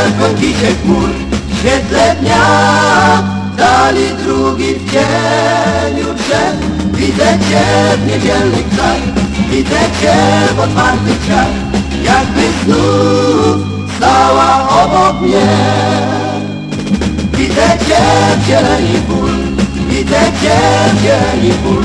w 0.10 0.18
błękicie 0.18 0.76
chmur. 0.84 1.10
W 1.50 1.60
świetle 1.60 2.16
dnia. 2.22 2.44
Dali 3.58 4.08
drugi 4.24 4.76
w 4.76 4.92
cieniu 4.92 6.14
drzew. 6.14 6.56
Widzę 6.94 7.40
Cię 7.50 7.64
w 7.98 8.08
niedzielnych 8.08 8.70
dniach 8.70 9.02
Widzę 9.52 9.80
Cię 10.02 10.16
w 10.56 10.60
otwartych 10.60 11.20
drzwiach 11.22 11.48
Jakby 12.04 12.42
znów 12.66 13.58
stała 13.98 14.70
obok 14.84 15.22
mnie. 15.22 15.48
Widzę 17.34 17.78
Cię 17.88 18.04
w 18.38 18.48
zieleni 18.48 19.00
pól. 19.08 19.32
Widzę 19.90 20.22
Cię 20.42 20.60
w 20.94 21.02
zieleni 21.02 21.54
pól. 21.64 21.84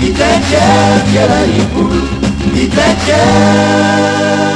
Widzę 0.00 0.28
Cię 0.50 0.66
w 1.06 1.12
zieleni 1.12 1.60
pól. 1.74 2.00
Widzę 2.54 2.84
Cię 3.06 4.55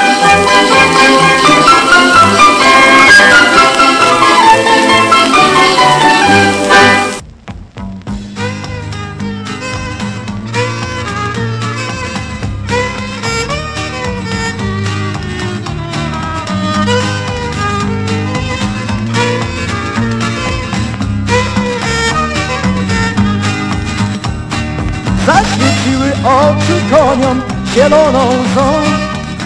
Zieloną 27.81 28.27
łzą 28.27 28.67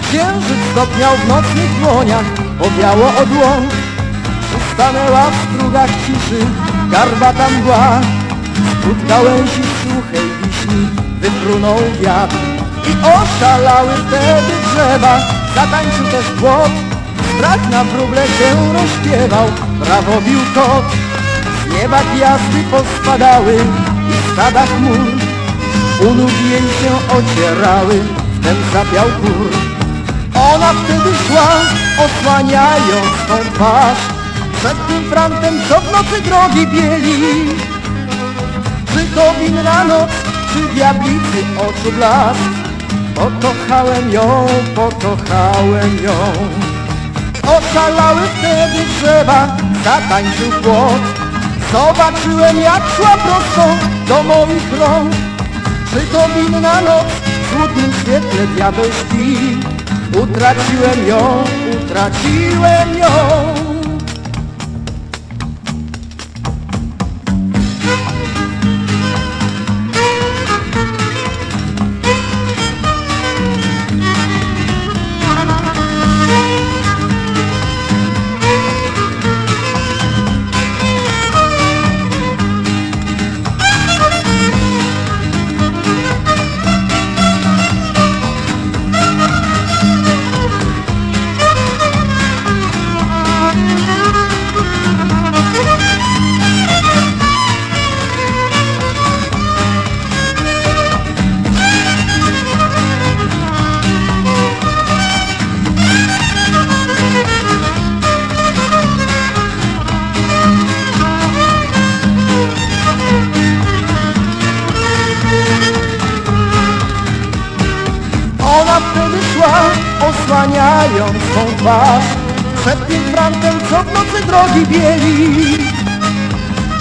Księżyc 0.02 0.62
stopniał 0.72 1.14
w 1.18 1.28
nocnych 1.28 1.80
dłoniach, 1.80 2.26
owiało 2.60 3.08
od 3.08 3.30
łąk 3.42 3.72
Ustanęła 4.58 5.24
w 5.32 5.36
strugach 5.44 5.90
ciszy 5.90 6.46
garbata 6.92 7.50
mgła. 7.50 8.02
Spód 8.72 9.08
gałęzi 9.08 9.64
suchej 9.82 10.28
wiśni 10.42 10.88
wyfrunął 11.22 11.78
wiatr. 12.02 12.36
I 12.90 12.92
oszalały 13.16 13.92
wtedy 14.08 14.54
drzewa, 14.66 15.20
zatańczył 15.56 16.06
też 16.06 16.26
płot. 16.40 16.72
Strach 17.38 17.70
na 17.72 17.84
wróble 17.84 18.28
się 18.28 18.74
rozśpiewał, 18.74 19.48
brawo 19.80 20.22
bił 20.22 20.40
kot. 20.56 20.86
Z 21.62 21.74
nieba 21.74 22.00
gwiazdy 22.16 22.64
pospadały 22.72 23.56
i 24.12 24.34
stada 24.34 24.66
chmur 24.66 25.00
u 26.02 26.14
nóg 26.14 26.32
jej 26.52 26.62
się 26.62 26.92
ocierały, 27.18 28.00
wtem 28.46 28.58
zapiał 28.74 29.08
gór. 29.22 29.50
Ona 30.54 30.74
wtedy 30.74 31.16
szła, 31.28 31.50
osłaniając 32.06 33.08
swą 33.26 33.54
twarz. 33.54 33.98
Przed 34.60 34.88
tym 34.88 35.10
frantem, 35.10 35.54
co 35.70 35.82
w 35.82 35.92
nocy 35.92 36.22
drogi 36.22 36.68
bieli. 36.68 37.56
Czy 38.94 39.16
to 39.16 39.34
winna 39.40 39.84
noc, 39.84 40.10
czy 40.54 40.74
diablicy 40.74 41.40
oczu 41.58 41.92
blask. 41.92 42.40
Pokochałem 43.16 44.12
ją, 44.12 44.48
pokochałem 44.76 46.04
ją. 46.04 46.18
Oszalały 47.58 48.22
wtedy 48.38 48.86
drzewa, 49.00 49.58
zatańczył 49.84 50.52
płot. 50.64 51.02
Zobaczyłem 51.72 52.62
jak 52.62 52.84
szła 52.96 53.18
prosto 53.18 53.66
do 54.08 54.24
moich 54.24 54.80
rąk. 54.80 55.12
Czy 55.94 56.00
to 56.00 56.28
winna 56.36 56.82
noc 56.82 57.25
smutnym 57.56 57.94
świetle 57.94 58.48
diabeł 58.48 58.86
śpi 58.86 59.58
Utraciłem 60.24 61.08
ją, 61.08 61.44
utraciłem 61.84 62.98
ją 62.98 63.65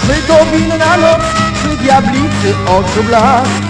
Czy 0.01 0.27
to 0.27 0.45
winna 0.45 0.97
noc, 0.97 1.21
czy 1.61 1.77
diablicy 1.77 2.55
oczu 2.67 3.03
blask 3.03 3.65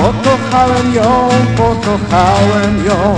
Pokochałem 0.00 0.94
ją, 0.94 1.28
pokochałem 1.56 2.84
ją. 2.86 3.16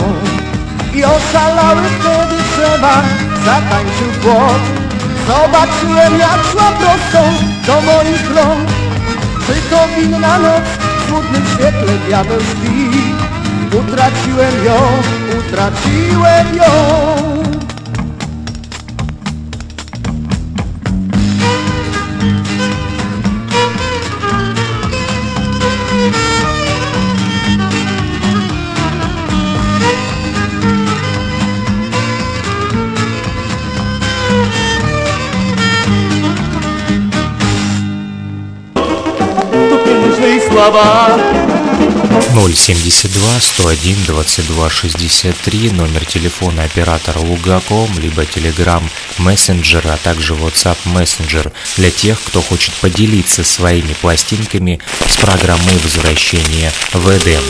I 0.95 1.05
oszalały 1.05 1.83
wtedy 1.83 2.43
drzewa, 2.43 3.03
zatańczył 3.45 4.09
płot. 4.23 4.63
Zobaczyłem 5.27 6.19
jak 6.19 6.41
szła 6.53 6.73
prosto 6.73 7.23
do 7.67 7.81
moich 7.81 8.37
rąk. 8.37 8.69
Czy 9.47 9.71
to 9.71 9.89
winna 9.97 10.39
noc, 10.39 10.63
w 10.99 11.09
smutnym 11.09 11.43
świetle 11.47 11.93
diabeł 12.07 12.41
śpi? 12.41 12.91
Utraciłem 13.79 14.65
ją, 14.65 14.77
utraciłem 15.39 16.57
ją 16.57 17.32
слова 40.63 41.19
072 42.35 43.41
101 43.41 44.05
22 44.07 44.71
63, 44.71 45.71
номер 45.71 46.05
телефона 46.05 46.63
оператора 46.63 47.19
Лугаком, 47.19 47.89
либо 47.99 48.23
Telegram 48.23 48.83
Messenger, 49.19 49.93
а 49.93 49.97
также 49.97 50.35
WhatsApp 50.35 50.79
Messenger 50.85 51.53
для 51.77 51.91
тех, 51.91 52.23
кто 52.23 52.41
хочет 52.41 52.75
поделиться 52.75 53.43
своими 53.43 53.95
пластинками 53.95 54.79
с 55.09 55.17
программой 55.17 55.77
возвращения 55.83 56.71
в 56.93 57.09
Эдем. 57.11 57.43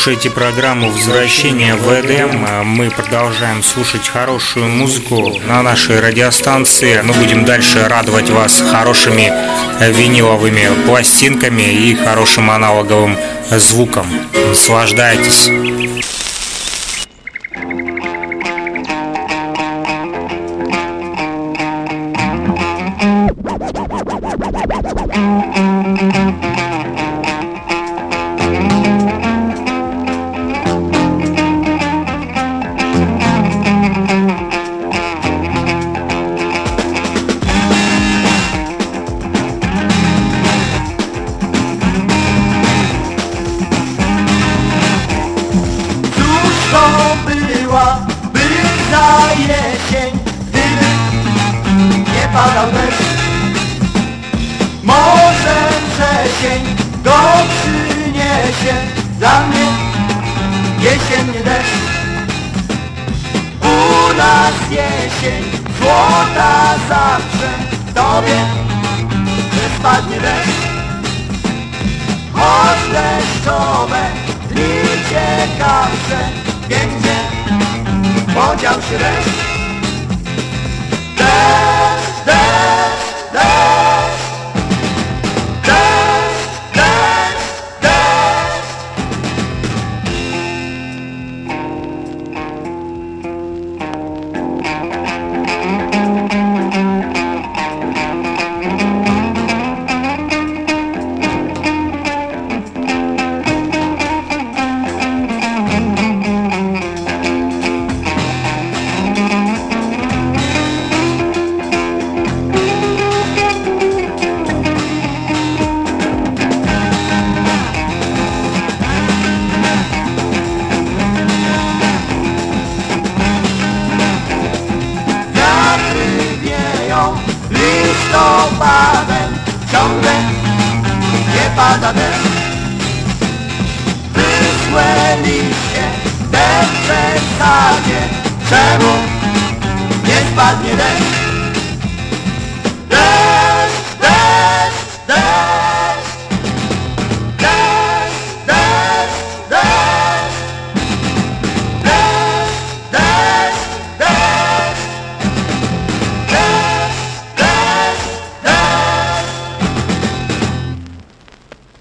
Слушаете 0.00 0.30
программу 0.30 0.90
«Возвращение 0.90 1.74
в 1.74 1.86
Эдем». 1.92 2.46
Мы 2.64 2.90
продолжаем 2.90 3.62
слушать 3.62 4.08
хорошую 4.08 4.66
музыку 4.66 5.38
на 5.46 5.62
нашей 5.62 6.00
радиостанции. 6.00 7.02
Мы 7.02 7.12
будем 7.12 7.44
дальше 7.44 7.86
радовать 7.86 8.30
вас 8.30 8.62
хорошими 8.62 9.30
виниловыми 9.78 10.86
пластинками 10.86 11.60
и 11.60 11.94
хорошим 11.94 12.50
аналоговым 12.50 13.18
звуком. 13.50 14.06
Наслаждайтесь. 14.48 15.50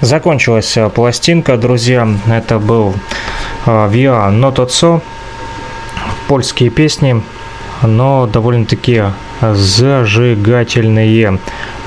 Закончилась 0.10 0.76
э, 0.76 0.90
пластинка, 0.90 1.56
друзья. 1.56 2.08
Это 2.28 2.58
был 2.58 2.96
Via 3.68 4.32
Nototso. 4.32 5.02
Польские 6.28 6.72
песни, 6.72 7.22
но 7.84 8.26
довольно-таки 8.26 9.04
зажигательные. 9.40 11.38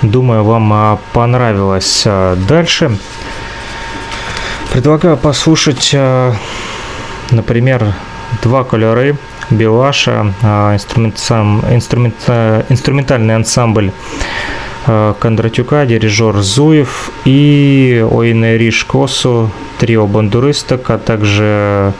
Думаю, 0.02 0.44
вам 0.44 0.72
э, 0.72 0.98
понравилось. 1.12 2.04
Э, 2.06 2.36
дальше 2.46 2.96
предлагаю 4.72 5.16
послушать, 5.16 5.92
например, 7.32 7.92
два 8.40 8.62
колеры 8.62 9.16
Белаша, 9.50 10.32
инструментальный 12.68 13.34
ансамбль 13.34 13.90
Э, 13.90 14.61
Кондратюка, 14.84 15.86
дирижер 15.86 16.40
Зуев 16.40 17.10
и 17.24 18.04
Ойнериш 18.10 18.84
Косу, 18.84 19.50
трио 19.78 20.06
бандуристок, 20.06 20.90
а 20.90 20.98
также 20.98 21.92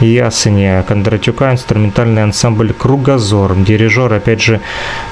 Ясеня 0.00 0.82
Кондратюка, 0.82 1.52
инструментальный 1.52 2.22
ансамбль 2.24 2.72
Кругозор, 2.72 3.54
дирижер, 3.54 4.12
опять 4.12 4.42
же, 4.42 4.60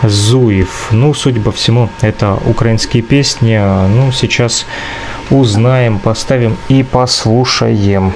Зуев. 0.02 0.88
Ну, 0.90 1.14
судя 1.14 1.40
по 1.40 1.52
всему, 1.52 1.88
это 2.00 2.38
украинские 2.44 3.02
песни. 3.02 3.56
Ну, 3.56 4.10
сейчас 4.10 4.66
узнаем, 5.30 5.98
поставим 6.00 6.56
и 6.68 6.82
послушаем. 6.82 8.12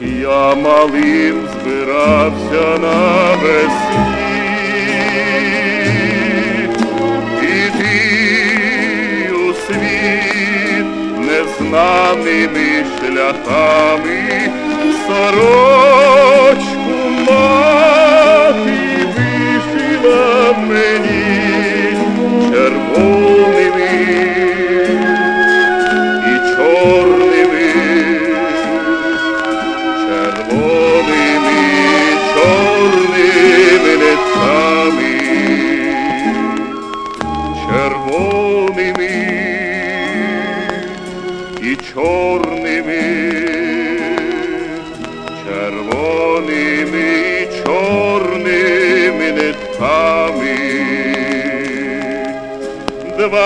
Я 0.00 0.54
малим 0.54 1.48
збирався 1.48 2.78
на 2.78 3.37
незнаними 11.78 12.84
шляхами 12.98 14.52
сорочку 15.06 16.94
мати 17.26 17.97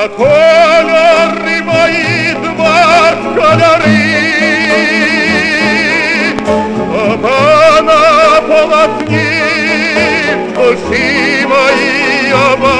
Два 0.01 0.07
кольори 0.07 1.62
мої, 1.65 2.36
два 2.43 3.13
кольори. 3.36 3.99
Оба 6.93 7.81
на 7.81 8.41
полотні, 8.41 9.29
очі 10.57 11.45
мої 11.49 12.33
оба, 12.53 12.75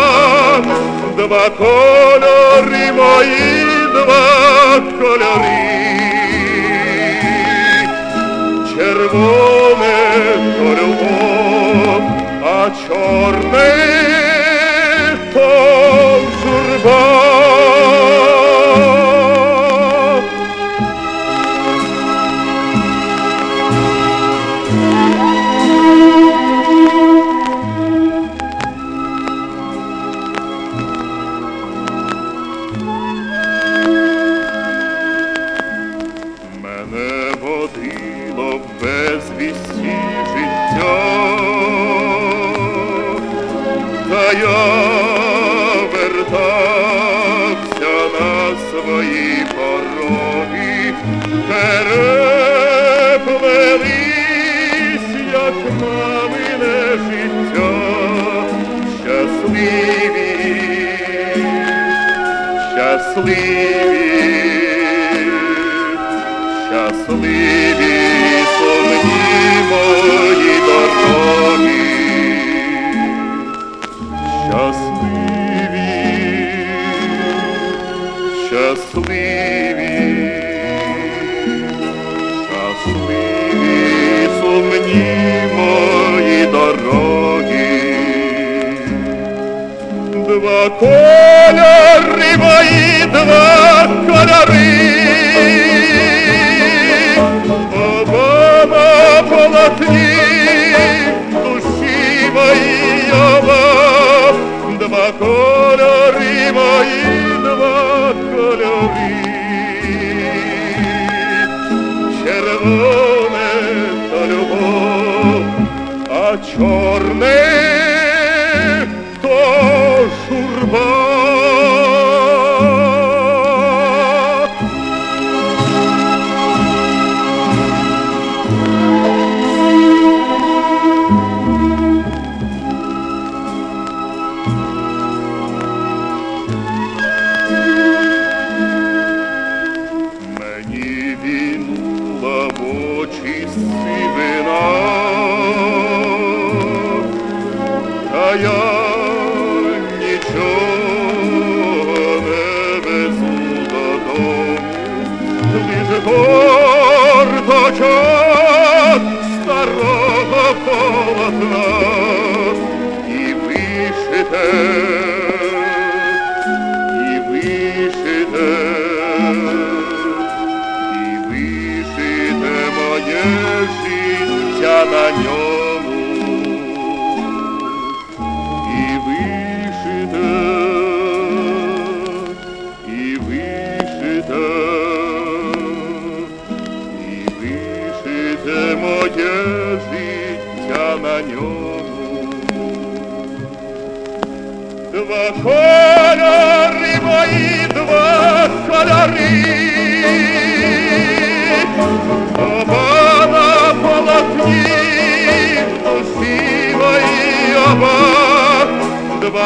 два 1.18 1.50
кольори 1.50 2.92
мої, 2.96 3.66
два 3.94 4.82
кольори. 5.00 5.68
Червоне 8.76 9.98
то 10.58 10.64
любов, 10.64 12.02
а 12.44 12.70
чорне 12.88 13.98
то 15.34 15.68
журба. 16.44 17.11
Я 44.33 44.65
вертався 45.93 47.93
на 48.21 48.57
свої 48.71 49.47
пороги, 49.55 50.95
переплелись, 53.83 55.11
як 55.33 55.55
мамине 55.81 56.77
життя, 57.09 57.73
щасливі, 59.03 60.33
щасливі, 62.73 64.21
щасливі 66.69 67.97
сумні 68.59 69.43
мої 69.71 70.57
дороги, 70.67 71.83
кольори 90.71 92.37
мої, 92.39 93.07
два 93.13 93.62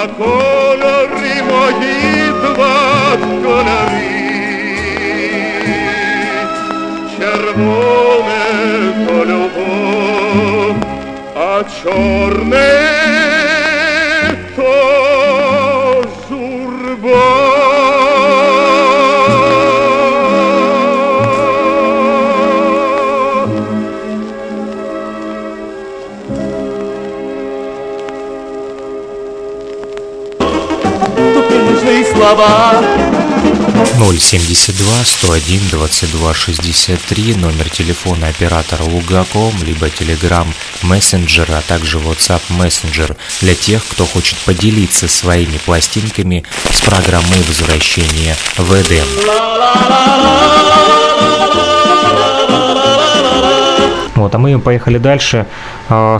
два 0.06 0.14
кольори 0.14 1.42
мої, 1.50 2.32
два 2.42 3.16
кольори. 3.42 4.02
Червоне 7.18 8.44
то 9.06 9.24
любов, 9.24 10.76
072 34.38 35.04
101 35.04 35.68
22 35.70 36.34
63, 36.34 37.34
номер 37.36 37.70
телефона 37.70 38.28
оператора 38.28 38.82
Лугаком, 38.82 39.52
либо 39.62 39.86
Telegram 39.86 40.46
Messenger, 40.82 41.56
а 41.56 41.62
также 41.62 41.98
WhatsApp 41.98 42.42
Messenger 42.50 43.16
для 43.40 43.54
тех, 43.54 43.82
кто 43.86 44.04
хочет 44.04 44.36
поделиться 44.38 45.08
своими 45.08 45.56
пластинками 45.64 46.44
с 46.70 46.80
программой 46.82 47.40
возвращения 47.48 48.36
в 48.58 48.74
Эдем. 48.74 49.06
Вот, 54.16 54.34
а 54.34 54.38
мы 54.38 54.58
поехали 54.58 54.98
дальше 54.98 55.46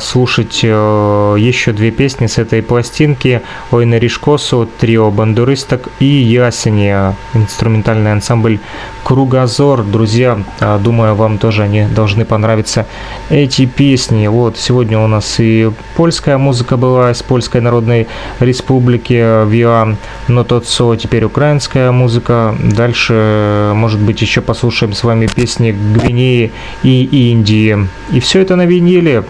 слушать 0.00 0.60
э, 0.62 1.36
еще 1.38 1.72
две 1.72 1.90
песни 1.90 2.26
с 2.26 2.38
этой 2.38 2.62
пластинки 2.62 3.42
Ой 3.70 3.84
на 3.84 3.98
Ришкосу, 3.98 4.68
трио 4.78 5.10
бандуристок 5.10 5.88
и 5.98 6.04
Ясени, 6.04 7.14
инструментальный 7.34 8.12
ансамбль 8.12 8.60
Кругозор. 9.02 9.84
Друзья, 9.84 10.38
а, 10.60 10.78
думаю, 10.78 11.14
вам 11.14 11.38
тоже 11.38 11.62
они 11.62 11.84
должны 11.84 12.24
понравиться 12.24 12.86
эти 13.30 13.64
песни. 13.66 14.26
Вот, 14.26 14.56
сегодня 14.56 14.98
у 14.98 15.06
нас 15.06 15.36
и 15.38 15.70
польская 15.96 16.38
музыка 16.38 16.76
была 16.76 17.12
из 17.12 17.22
Польской 17.22 17.60
Народной 17.60 18.08
Республики, 18.40 19.46
Виа, 19.48 19.96
но 20.26 20.42
тот 20.42 20.66
со, 20.66 20.96
теперь 20.96 21.24
украинская 21.24 21.92
музыка. 21.92 22.56
Дальше, 22.60 23.72
может 23.74 24.00
быть, 24.00 24.20
еще 24.22 24.40
послушаем 24.40 24.92
с 24.92 25.04
вами 25.04 25.28
песни 25.28 25.70
Гвинеи 25.70 26.52
и 26.82 27.30
Индии. 27.30 27.86
И 28.12 28.18
все 28.18 28.40
это 28.40 28.56
на 28.56 28.66
виниле. 28.66 29.24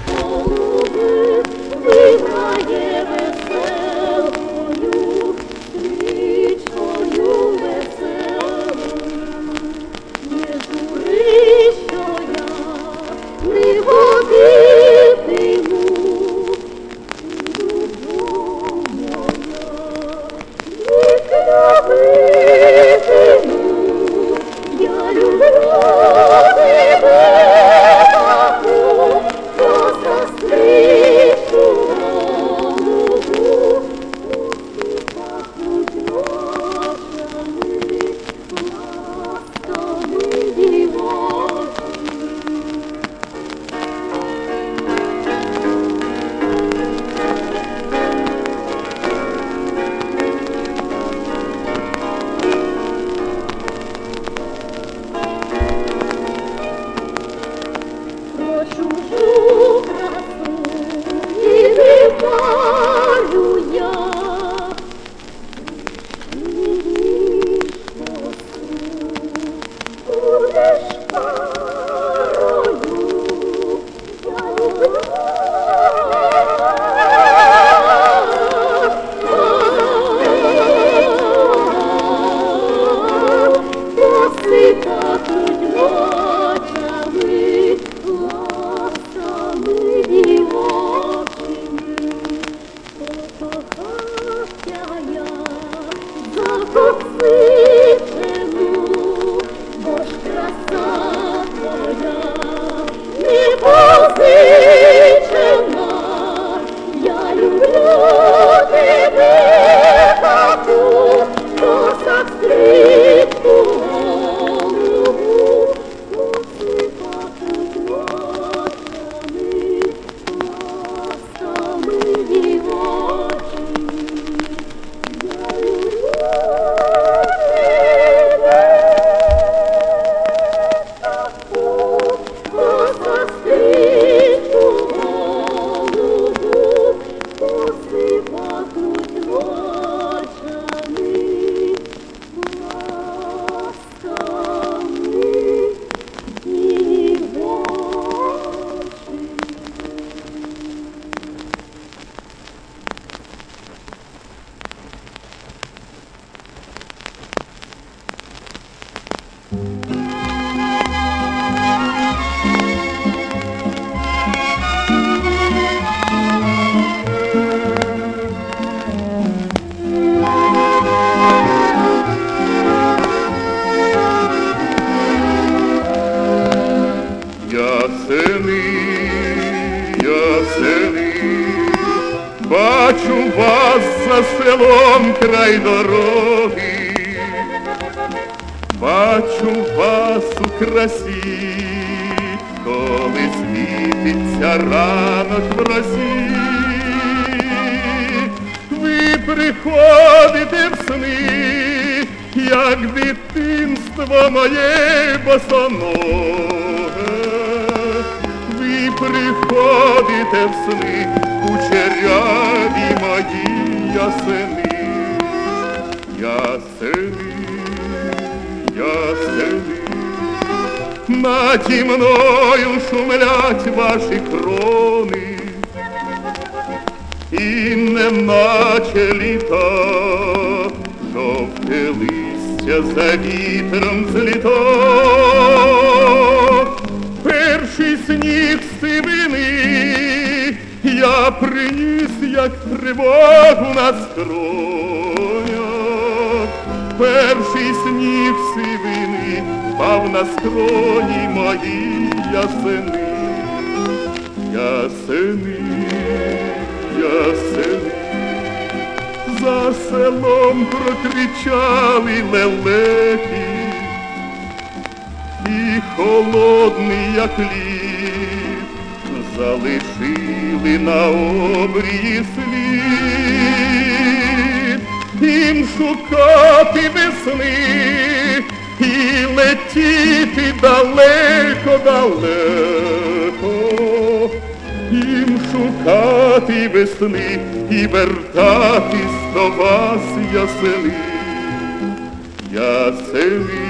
Ясени 293.15 293.67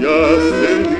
ясени, 0.00 0.96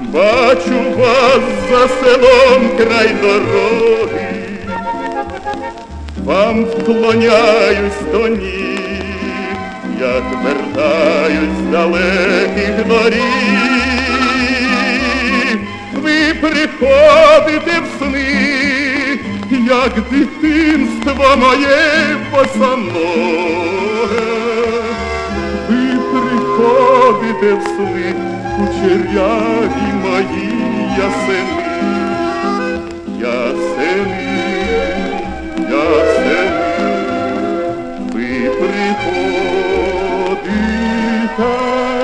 бачу 0.00 0.80
вас 0.96 1.42
за 1.70 1.88
селом 1.88 2.76
край 2.76 3.10
дороги, 3.22 4.28
вам 6.24 6.64
вклоняюсь 6.64 8.00
до 8.12 8.28
ніг, 8.28 8.80
як 10.00 10.24
вертаюсь 10.44 11.60
далеких 11.72 12.86
доріг. 12.86 13.18
Ви 15.94 16.34
приходите 16.40 17.80
в 17.80 17.86
сни, 17.98 19.18
як 19.50 19.92
дитинство 20.10 21.36
моє 21.36 22.16
босоноге. 22.32 23.48
Ви 27.08 27.32
приходите 27.32 27.54
в 27.54 27.62
сни, 27.62 28.14
кучеряві 28.56 29.92
мої 30.02 30.52
ясени, 30.98 31.64
ясени, 33.20 34.38
ясени, 35.70 36.50
ви 38.12 38.50
приходите 38.50 39.08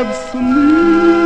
в 0.03 0.15
сни. 0.31 1.24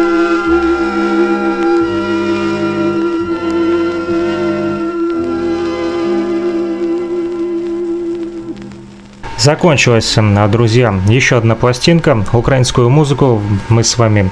Закончилась, 9.38 10.18
м, 10.18 10.50
друзья, 10.50 10.92
еще 11.06 11.36
одна 11.36 11.54
пластинка. 11.54 12.24
Украинскую 12.32 12.90
музыку 12.90 13.40
мы 13.68 13.84
с 13.84 13.96
вами 13.96 14.30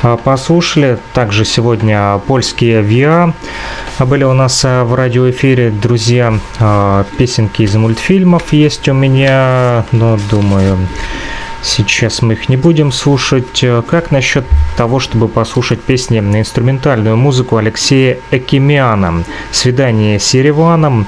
а, 0.00 0.16
послушали. 0.16 0.98
Также 1.12 1.44
сегодня 1.44 2.20
польские 2.28 2.80
ВИА 2.80 3.34
были 3.98 4.22
у 4.22 4.32
нас 4.32 4.64
а, 4.64 4.84
в 4.84 4.94
радиоэфире. 4.94 5.70
Друзья, 5.70 6.32
песенки 7.18 7.62
из 7.62 7.74
мультфильмов 7.74 8.52
есть 8.52 8.88
у 8.88 8.92
меня, 8.92 9.84
но 9.90 10.18
думаю, 10.30 10.78
Сейчас 11.66 12.20
мы 12.20 12.34
их 12.34 12.50
не 12.50 12.58
будем 12.58 12.92
слушать. 12.92 13.64
Э, 13.64 13.82
Как 13.88 14.10
насчет 14.10 14.44
того, 14.76 15.00
чтобы 15.00 15.28
послушать 15.28 15.80
песни 15.80 16.20
на 16.20 16.40
инструментальную 16.40 17.16
музыку 17.16 17.56
Алексея 17.56 18.18
Экимиана? 18.30 19.24
«Свидание 19.50 20.20
с 20.20 20.34
Ереваном», 20.34 21.06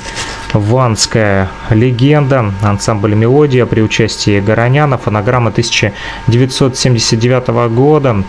«Ванская 0.58 1.48
легенда», 1.70 2.52
ансамбль 2.62 3.14
«Мелодия» 3.14 3.66
при 3.66 3.82
участии 3.82 4.40
Гороняна, 4.40 4.98
фонограмма 4.98 5.50
1979 5.50 7.48
года. 7.74 8.24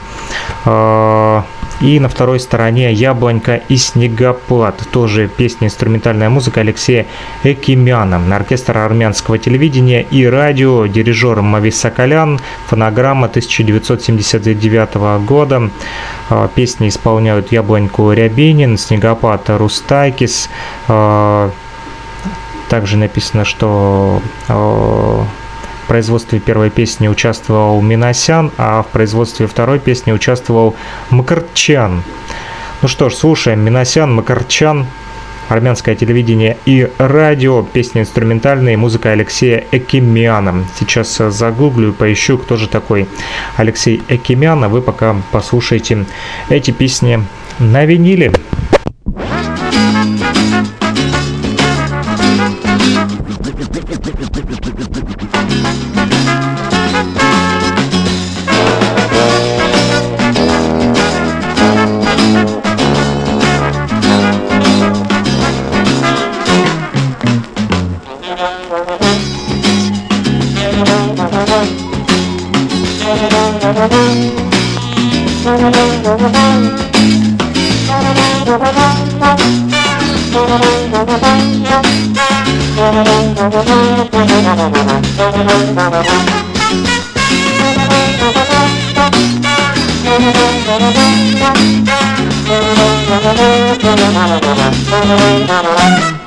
Э, 0.66 1.42
И 1.80 2.00
на 2.00 2.10
второй 2.10 2.40
стороне 2.40 2.92
«Яблонька 2.92 3.62
и 3.70 3.78
снегопад». 3.78 4.82
Тоже 4.92 5.28
песня 5.28 5.68
инструментальная 5.68 6.28
музыка 6.28 6.62
Алексея 6.62 7.06
Экимяна. 7.44 8.20
Оркестр 8.36 8.80
армянского 8.80 9.38
телевидения 9.38 10.02
и 10.02 10.26
радио, 10.26 10.88
дирижер 10.88 11.44
Мавис 11.44 11.80
Соколян, 11.80 12.40
фонограмма 12.66 13.28
1979 13.28 14.96
года. 15.24 15.70
А, 16.32 16.48
песни 16.48 16.90
исполняют 16.90 17.52
«Яблоньку 17.52 18.12
Рябинин», 18.12 18.80
«Снегопад 18.80 19.48
Рустайкис». 19.48 20.50
Также 22.70 22.98
написано, 22.98 23.46
что 23.46 24.22
а, 24.50 25.26
в 25.84 25.88
производстве 25.88 26.40
первой 26.40 26.70
песни 26.70 27.08
участвовал 27.08 27.82
Миносян, 27.82 28.52
а 28.58 28.84
в 28.84 28.88
производстве 28.88 29.48
второй 29.48 29.80
песни 29.80 30.12
участвовал 30.12 30.76
Макарчан. 31.10 32.04
Ну 32.82 32.88
что 32.88 33.10
ж, 33.10 33.16
слушаем 33.16 33.62
Миносян, 33.62 34.14
Макарчан, 34.14 34.86
армянское 35.48 35.96
телевидение 35.96 36.58
и 36.66 36.90
радио, 36.98 37.64
песни 37.64 38.02
инструментальные, 38.02 38.78
музыка 38.78 39.12
Алексея 39.12 39.64
Экимяна. 39.72 40.66
Сейчас 40.78 41.18
загуглю 41.18 41.90
и 41.90 41.94
поищу, 41.94 42.38
кто 42.38 42.58
же 42.58 42.68
такой 42.68 43.08
Алексей 43.56 44.04
Экимян, 44.10 44.64
а 44.64 44.70
вы 44.70 44.82
пока 44.82 45.16
послушайте 45.32 46.06
эти 46.50 46.72
песни 46.72 47.24
на 47.60 47.86
виниле. 47.86 48.34
Thank 90.80 91.82
you. 96.22 96.27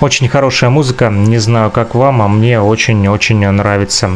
Очень 0.00 0.28
хорошая 0.28 0.70
музыка, 0.70 1.08
не 1.08 1.38
знаю 1.38 1.70
как 1.70 1.94
вам, 1.94 2.20
а 2.20 2.28
мне 2.28 2.60
очень-очень 2.60 3.48
нравится. 3.50 4.10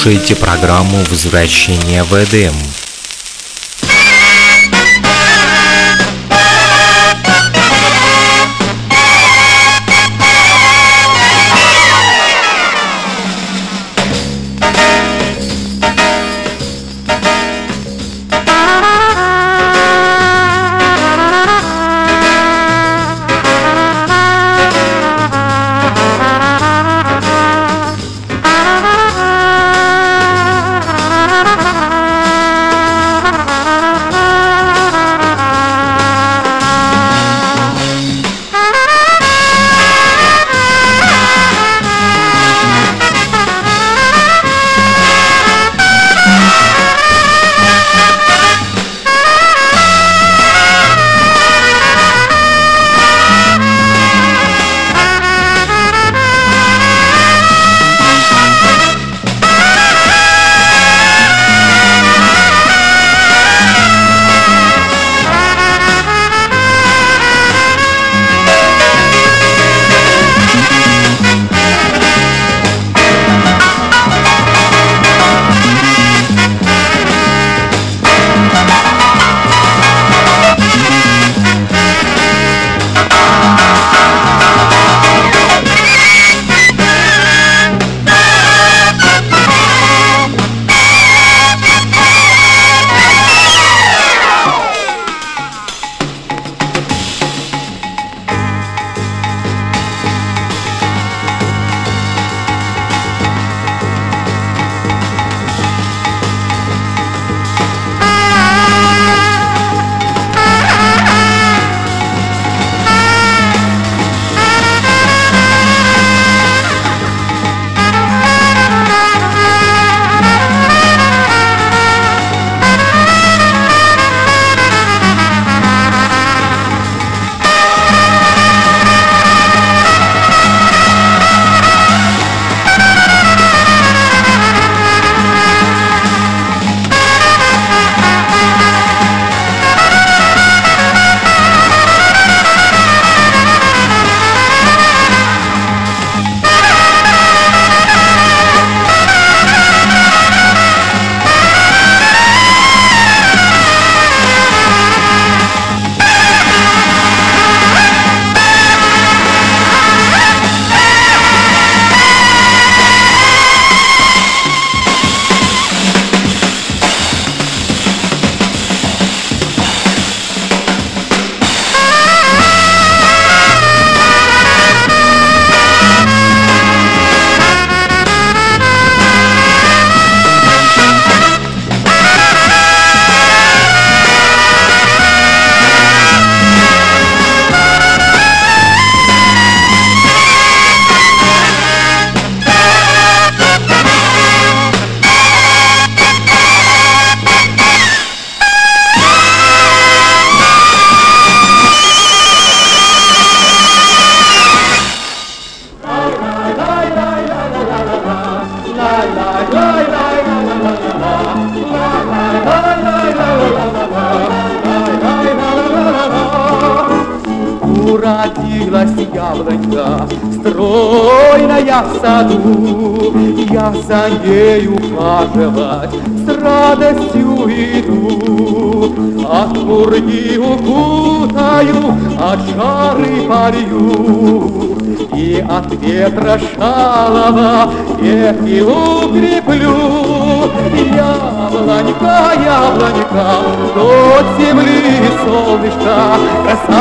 Слушаете 0.00 0.34
программу 0.34 0.96
«Возвращение 1.10 2.02
в 2.04 2.14
Эдем». 2.14 2.54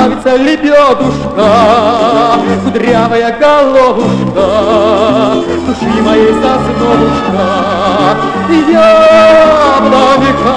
Красавица 0.10 0.38
лебедушка, 0.38 1.50
кудрявая 2.64 3.38
головушка, 3.40 4.48
Души 5.68 6.02
моей 6.02 6.34
сосновушка, 6.34 7.46
яблонька, 9.70 10.56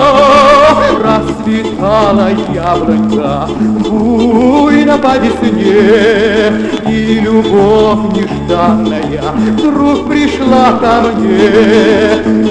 Расцветала 1.05 2.29
яблонька, 2.55 3.49
буйно 3.89 4.97
по 4.99 5.19
весне, 5.19 6.53
И 6.89 7.21
любовь 7.21 8.17
нежданная 8.17 9.23
вдруг 9.59 10.09
пришла 10.09 10.67
ко 10.81 10.95
мне. 11.15 11.51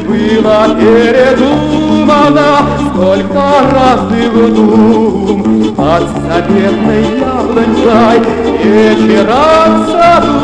Было 0.04 0.76
передумано 0.80 2.50
сколько 2.92 3.44
разных 3.72 4.34
дум 4.54 5.51
Под 5.82 6.06
заветной 6.10 7.04
яблонькой 7.18 8.20
вечером 8.62 9.72
в 9.82 9.90
саду. 9.90 10.38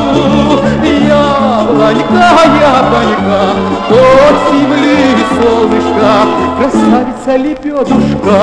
Яблонька, 1.08 2.28
яблонька, 2.60 3.40
от 3.88 4.36
земли 4.50 4.98
солнышко, 5.38 6.12
Красавица 6.58 7.34
лебедушка, 7.38 8.40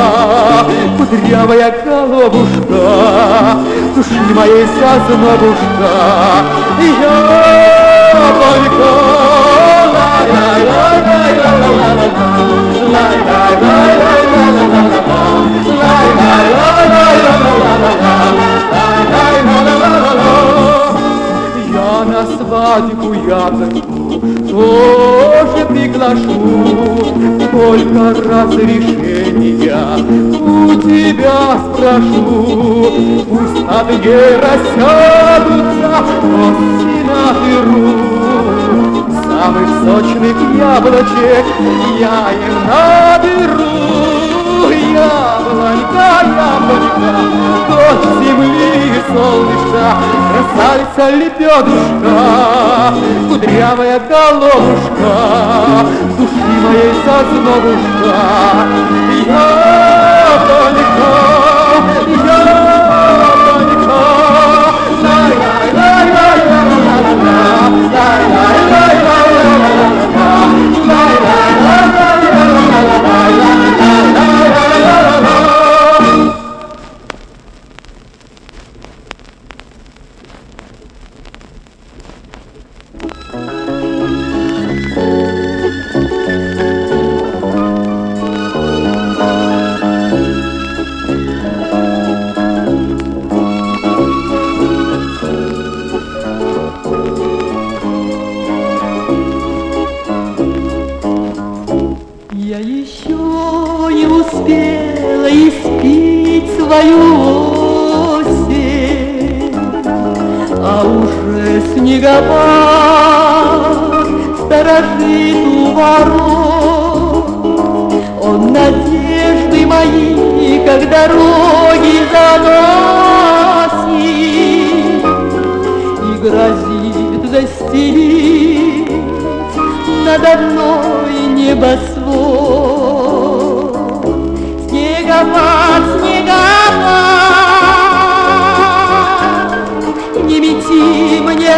кудрявая 0.97 1.71
головушка, 1.85 2.83
Души 3.97 4.23
моей 4.33 4.67
сосновушка, 4.79 5.91
яблонька, 8.39 8.93
я 13.61 13.74
на 22.15 22.25
свадьбу 22.27 23.13
яблоньку 23.13 24.21
тоже 24.49 25.67
приглашу, 25.67 26.43
Только 27.51 28.03
разрешения 28.31 29.97
у 30.41 30.81
тебя 30.81 31.59
спрошу. 31.65 33.25
Пусть 33.29 33.61
над 33.67 33.89
ней 34.05 34.33
рассядутся 34.45 35.95
гости 36.23 36.99
на 37.11 37.25
перу, 37.41 37.89
Самых 39.27 39.69
сочных 39.85 40.37
яблочек 40.57 41.47
я 41.99 42.19
им 42.45 42.55
наберу. 42.69 44.14
Яблонька, 45.95 46.35
яблонька, 46.35 47.09
до 47.69 47.81
земли 48.25 49.03
солнышко, 49.09 49.87
Красавица 50.31 51.05
лебедушка, 51.17 52.17
кудрявая 53.29 53.99
головушка, 54.01 55.13
Души 56.19 56.55
моей 56.63 56.93
сосновушка, 57.05 58.17
яблонька, 60.45 61.13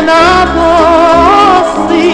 на 0.02 0.46
косы, 0.54 2.12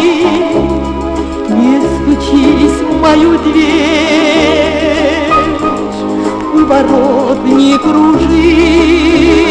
не 1.49 1.81
стучись 1.81 2.81
в 2.81 3.01
мою 3.01 3.39
дверь, 3.39 5.33
у 6.55 6.65
ворот 6.67 7.45
не 7.45 7.79
кружи. 7.79 9.42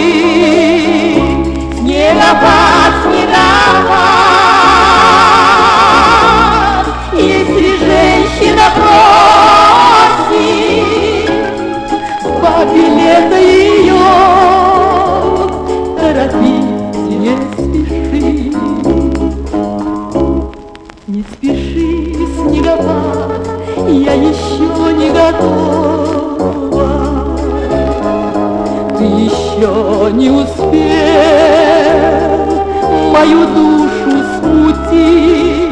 Мою 33.12 33.46
душу 33.46 34.12
смутить, 34.40 35.72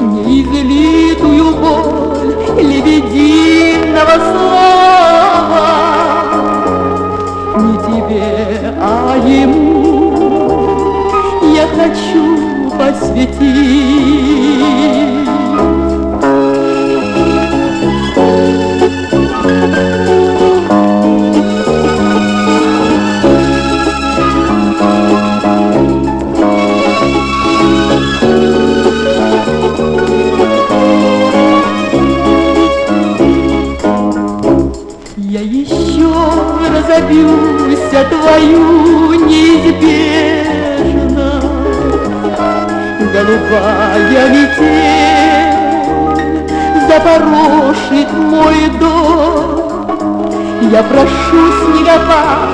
Неизлитую 0.00 1.54
боль 1.56 2.34
лебединого 2.62 4.16
слова. 4.30 5.66
Не 7.56 7.74
тебе, 7.86 8.74
а 8.80 9.16
ему 9.26 10.12
я 11.54 11.66
хочу 11.68 12.24
посвятить. 12.78 13.55
свою 38.36 39.14
неизбежно. 39.26 40.20
Голубая 43.12 44.24
метель 44.28 45.56
запорошит 46.88 48.10
мой 48.12 48.58
дом. 48.78 50.28
Я 50.70 50.82
прошу 50.82 51.52
снегопад, 51.62 52.50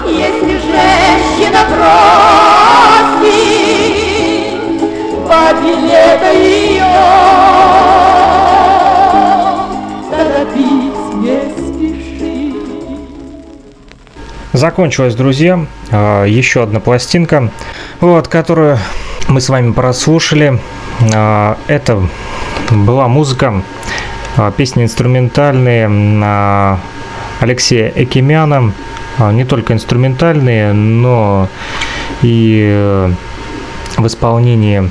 если 0.06 0.52
женщина 0.58 1.60
просит, 1.68 2.47
билета 5.68 6.32
ее 6.32 6.84
торопись 10.10 11.14
не 11.14 11.38
спеши. 11.50 12.54
Закончилась, 14.52 15.14
друзья, 15.14 15.66
а, 15.90 16.24
еще 16.24 16.62
одна 16.62 16.80
пластинка, 16.80 17.50
вот, 18.00 18.28
которую 18.28 18.78
мы 19.28 19.40
с 19.40 19.48
вами 19.48 19.72
прослушали. 19.72 20.58
А, 21.14 21.58
Это 21.66 22.02
была 22.70 23.08
музыка, 23.08 23.62
а, 24.36 24.50
песни 24.50 24.84
инструментальные 24.84 26.78
Алексея 27.40 27.92
Экимяна. 27.94 28.72
Не 29.32 29.44
только 29.44 29.72
инструментальные, 29.72 30.72
но 30.72 31.48
и 32.22 32.68
э, 32.70 33.12
в 33.96 34.06
исполнении 34.06 34.90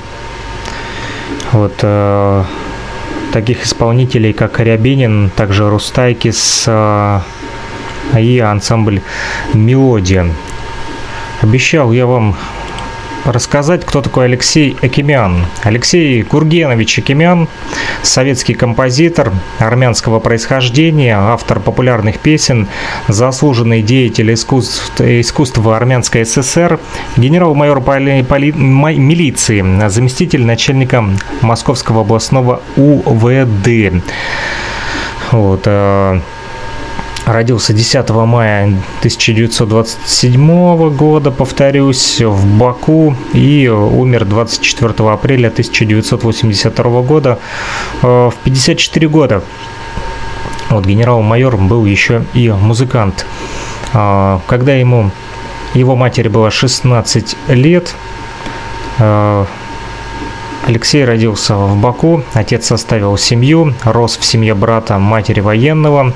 вот 1.58 1.80
э, 1.82 2.44
таких 3.32 3.66
исполнителей, 3.66 4.34
как 4.34 4.60
Рябинин, 4.60 5.30
также 5.30 5.70
Рустайкис 5.70 6.66
э, 6.68 7.20
и 8.18 8.40
ансамбль 8.40 9.02
«Мелодия». 9.54 10.28
Обещал 11.42 11.92
я 11.92 12.06
вам 12.06 12.36
рассказать, 13.28 13.86
кто 13.86 14.02
такой 14.02 14.26
Алексей 14.26 14.76
Акимян. 14.82 15.46
Алексей 15.64 16.24
Кургенович 16.24 17.00
Акимян, 17.00 17.48
советский 18.02 18.54
композитор 18.54 19.32
армянского 19.60 20.20
происхождения, 20.20 21.16
автор 21.18 21.60
популярных 21.60 22.20
песен, 22.20 22.68
заслуженный 23.08 23.82
деятель 23.82 24.34
искусств, 24.34 25.00
искусства 25.02 25.78
Армянской 25.78 26.26
ССР, 26.26 26.80
генерал-майор 27.18 27.82
поли- 27.82 28.24
поли- 28.24 28.52
милиции, 28.52 29.64
заместитель 29.90 30.46
начальника 30.46 31.04
Московского 31.42 32.02
областного 32.02 32.62
УВД. 32.76 34.02
Вот, 35.32 35.64
э, 35.66 36.20
Родился 37.28 37.74
10 37.74 38.10
мая 38.10 38.68
1927 39.00 40.90
года, 40.96 41.30
повторюсь, 41.30 42.22
в 42.22 42.58
Баку 42.58 43.18
и 43.34 43.68
умер 43.68 44.24
24 44.24 44.94
апреля 45.10 45.50
1982 45.50 47.02
года 47.02 47.38
э, 48.02 48.08
в 48.08 48.34
54 48.46 49.10
года. 49.10 49.44
Вот 50.70 50.86
генерал-майор 50.86 51.58
был 51.58 51.86
еще 51.86 52.24
и 52.34 52.50
музыкант. 52.50 53.26
А, 53.94 54.40
Когда 54.48 54.76
ему 54.76 55.12
его 55.74 55.98
матери 55.98 56.30
было 56.30 56.50
16 56.50 57.36
лет, 57.50 57.94
э, 59.00 59.46
Алексей 60.66 61.04
родился 61.04 61.56
в 61.56 61.76
Баку, 61.76 62.24
отец 62.34 62.72
оставил 62.72 63.18
семью, 63.18 63.74
рос 63.84 64.18
в 64.18 64.24
семье 64.24 64.56
брата 64.56 64.98
матери 64.98 65.42
военного. 65.42 66.14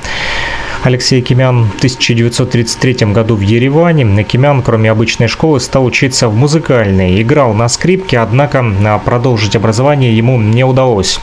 Алексей 0.84 1.22
Кимян 1.22 1.66
в 1.66 1.78
1933 1.78 3.14
году 3.14 3.36
в 3.36 3.42
Ереване. 3.42 4.24
Кимян, 4.24 4.64
кроме 4.64 4.90
обычной 4.90 5.28
школы, 5.28 5.60
стал 5.60 5.86
учиться 5.86 6.28
в 6.28 6.36
музыкальной. 6.36 7.22
Играл 7.22 7.54
на 7.54 7.70
скрипке, 7.70 8.18
однако 8.18 8.66
а, 8.86 8.98
продолжить 8.98 9.56
образование 9.56 10.18
ему 10.18 10.40
не 10.42 10.64
удалось. 10.64 11.20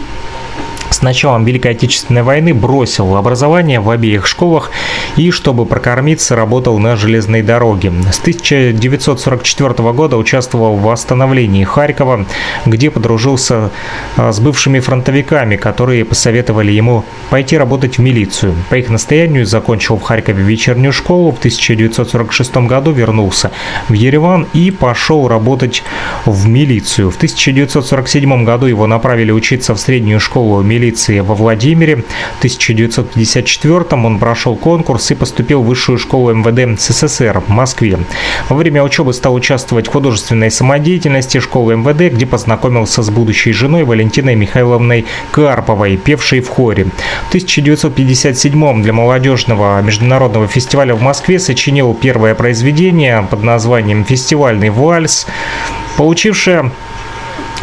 С 0.99 1.03
началом 1.03 1.45
Великой 1.45 1.71
Отечественной 1.71 2.25
войны 2.25 2.53
бросил 2.53 3.15
образование 3.15 3.79
в 3.79 3.89
обеих 3.89 4.27
школах 4.27 4.73
и, 5.15 5.31
чтобы 5.31 5.65
прокормиться, 5.65 6.35
работал 6.35 6.77
на 6.81 6.97
железной 6.97 7.43
дороге. 7.43 7.93
С 8.11 8.19
1944 8.19 9.93
года 9.93 10.17
участвовал 10.17 10.75
в 10.75 10.83
восстановлении 10.83 11.63
Харькова, 11.63 12.27
где 12.67 12.91
подружился 12.91 13.71
а, 14.17 14.33
с 14.33 14.41
бывшими 14.41 14.81
фронтовиками, 14.81 15.55
которые 15.55 16.05
посоветовали 16.05 16.73
ему 16.73 17.05
пойти 17.31 17.57
работать 17.57 17.99
в 17.99 18.01
милицию. 18.01 18.57
По 18.69 18.75
их 18.75 18.89
настоянию 18.89 19.47
закончил 19.47 19.99
в 19.99 20.03
Харькове 20.03 20.43
вечернюю 20.43 20.93
школу, 20.93 21.31
в 21.31 21.39
1946 21.39 22.57
году 22.67 22.91
вернулся 22.91 23.53
в 23.89 23.93
Ереван 23.93 24.49
и 24.53 24.73
пошел 24.73 25.29
работать 25.29 25.85
в 26.27 26.49
милицию. 26.49 27.13
В 27.13 27.17
1947 27.19 28.45
году 28.45 28.67
его 28.67 28.89
направили 28.89 29.31
учиться 29.31 29.77
в 29.77 29.79
среднюю 29.79 30.19
школу 30.19 30.61
милиции 30.61 30.88
во 31.23 31.35
Владимире. 31.35 32.05
В 32.37 32.39
1954 32.39 33.85
он 33.91 34.19
прошел 34.19 34.57
конкурс 34.57 35.11
и 35.11 35.15
поступил 35.15 35.63
в 35.63 35.67
высшую 35.67 35.99
школу 35.99 36.33
МВД 36.33 36.81
СССР 36.81 37.41
в 37.47 37.49
Москве. 37.49 37.99
Во 38.49 38.57
время 38.57 38.83
учебы 38.83 39.13
стал 39.13 39.35
участвовать 39.35 39.89
в 39.89 39.91
художественной 39.91 40.51
самодеятельности 40.51 41.39
школы 41.39 41.77
МВД, 41.77 42.15
где 42.15 42.27
познакомился 42.27 43.03
с 43.03 43.11
будущей 43.11 43.53
женой 43.53 43.85
Валентиной 43.85 44.35
Михайловной 44.35 45.07
Карповой, 45.31 45.97
певшей 45.97 46.41
в 46.41 46.49
хоре. 46.49 46.87
В 47.27 47.29
1957 47.29 48.83
для 48.83 48.93
молодежного 48.93 49.81
международного 49.83 50.47
фестиваля 50.47 50.95
в 50.95 51.03
Москве 51.03 51.39
сочинил 51.39 51.95
первое 51.95 52.35
произведение 52.35 53.27
под 53.31 53.43
названием 53.43 54.05
«Фестивальный 54.05 54.71
вальс», 54.71 55.27
получившее 55.97 56.71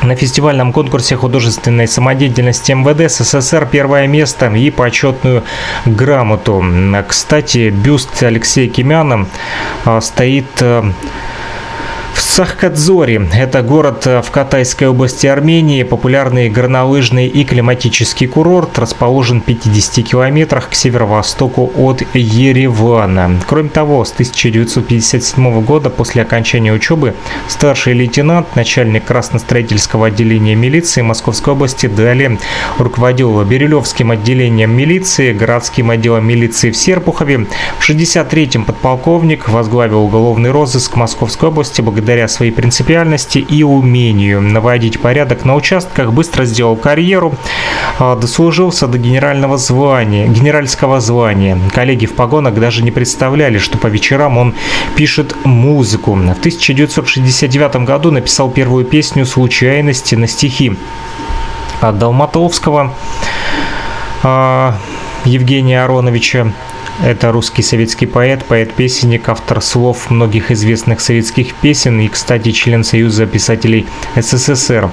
на 0.03 0.15
фестивальном 0.15 0.73
конкурсе 0.73 1.15
художественной 1.15 1.87
самодеятельности 1.87 2.71
МВД 2.73 3.11
СССР 3.11 3.67
первое 3.71 4.07
место 4.07 4.47
и 4.47 4.69
почетную 4.69 5.43
грамоту. 5.85 6.63
Кстати, 7.07 7.69
бюст 7.69 8.23
Алексея 8.23 8.69
Кимяна 8.69 9.27
а, 9.85 10.01
стоит 10.01 10.47
а, 10.61 10.91
в 12.15 12.21
Сахкадзоре. 12.21 13.27
Это 13.33 13.61
город 13.61 14.05
в 14.05 14.31
Катайской 14.31 14.87
области 14.87 15.27
Армении, 15.27 15.83
популярный 15.83 16.49
горнолыжный 16.49 17.27
и 17.27 17.43
климатический 17.43 18.25
курорт, 18.25 18.79
расположен 18.79 19.41
в 19.41 19.45
50 19.45 20.05
километрах 20.05 20.69
к 20.69 20.75
северо-востоку 20.75 21.73
от 21.75 22.03
Еревана. 22.13 23.37
Кроме 23.45 23.67
того, 23.67 24.05
с 24.05 24.13
1957 24.13 25.61
года 25.61 25.89
после 25.89 26.21
окончания 26.21 26.71
учебы 26.71 27.15
старший 27.49 27.93
лейтенант, 27.93 28.55
начальник 28.55 29.03
красностроительского 29.03 30.07
отделения 30.07 30.55
милиции 30.55 31.01
Московской 31.01 31.51
области, 31.51 31.87
далее 31.87 32.39
руководил 32.77 33.43
Бирюлевским 33.43 34.11
отделением 34.11 34.71
милиции, 34.71 35.33
городским 35.33 35.89
отделом 35.89 36.25
милиции 36.25 36.71
в 36.71 36.77
Серпухове. 36.77 37.47
В 37.77 37.89
63-м 37.89 38.63
подполковник 38.63 39.49
возглавил 39.49 40.03
уголовный 40.03 40.51
розыск 40.51 40.95
Московской 40.95 41.49
области 41.49 41.81
благодаря 41.81 42.04
своей 42.27 42.51
принципиальности 42.51 43.39
и 43.39 43.63
умению 43.63 44.41
наводить 44.41 44.99
порядок 44.99 45.45
на 45.45 45.55
участках, 45.55 46.11
быстро 46.11 46.45
сделал 46.45 46.75
карьеру, 46.75 47.33
а, 47.99 48.15
дослужился 48.15 48.87
до 48.87 48.97
генерального 48.97 49.57
звания, 49.57 50.27
генеральского 50.27 50.99
звания. 50.99 51.57
Коллеги 51.73 52.05
в 52.05 52.13
погонах 52.13 52.55
даже 52.55 52.83
не 52.83 52.91
представляли, 52.91 53.57
что 53.57 53.77
по 53.77 53.87
вечерам 53.87 54.37
он 54.37 54.55
пишет 54.95 55.35
музыку. 55.45 56.13
В 56.13 56.39
1969 56.39 57.85
году 57.85 58.11
написал 58.11 58.49
первую 58.49 58.85
песню 58.85 59.25
«Случайности» 59.25 60.15
на 60.15 60.27
стихи 60.27 60.75
от 61.81 61.97
Долматовского. 61.97 62.93
А, 64.23 64.75
Евгения 65.25 65.83
Ароновича. 65.83 66.53
Это 67.03 67.33
русский 67.33 67.61
советский 67.61 68.05
поэт, 68.05 68.45
поэт-песенник, 68.45 69.27
автор 69.27 69.61
слов 69.61 70.09
многих 70.09 70.49
известных 70.49 71.01
советских 71.01 71.53
песен 71.55 71.99
и, 71.99 72.07
кстати, 72.07 72.51
член 72.51 72.85
Союза 72.85 73.25
писателей 73.25 73.85
СССР. 74.15 74.89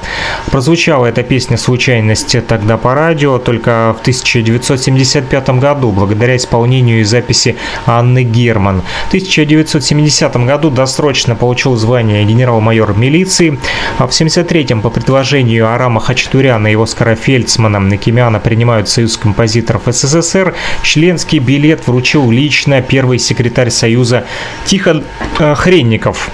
Прозвучала 0.51 1.07
эта 1.07 1.23
песня 1.23 1.57
«Случайность» 1.57 2.37
тогда 2.49 2.77
по 2.77 2.95
радио 2.95 3.39
только 3.39 3.95
в 3.97 4.01
1975 4.01 5.51
году, 5.61 5.93
благодаря 5.93 6.37
исполнению 6.37 7.01
и 7.01 7.05
записи 7.05 7.57
Анны 7.87 8.25
Герман. 8.25 8.83
В 9.05 9.09
1970 9.09 10.37
году 10.39 10.71
досрочно 10.71 11.37
получил 11.37 11.77
звание 11.77 12.25
генерал-майор 12.25 12.99
милиции, 12.99 13.61
а 13.99 14.09
в 14.09 14.13
1973 14.13 14.81
по 14.81 14.91
предложению 14.91 15.73
Арама 15.73 16.01
Хачатуряна 16.01 16.67
и 16.67 16.75
Оскара 16.75 17.15
Фельдсмана 17.15 17.79
Накимяна 17.79 18.41
принимают 18.41 18.89
Союз 18.89 19.17
композиторов 19.17 19.83
СССР, 19.87 20.55
членский 20.83 21.39
билет 21.39 21.87
в 21.87 21.92
вручил 21.93 22.31
лично 22.31 22.81
первый 22.81 23.19
секретарь 23.19 23.69
Союза 23.69 24.25
Тихон 24.65 25.05
э, 25.39 25.55
Хренников 25.55 26.31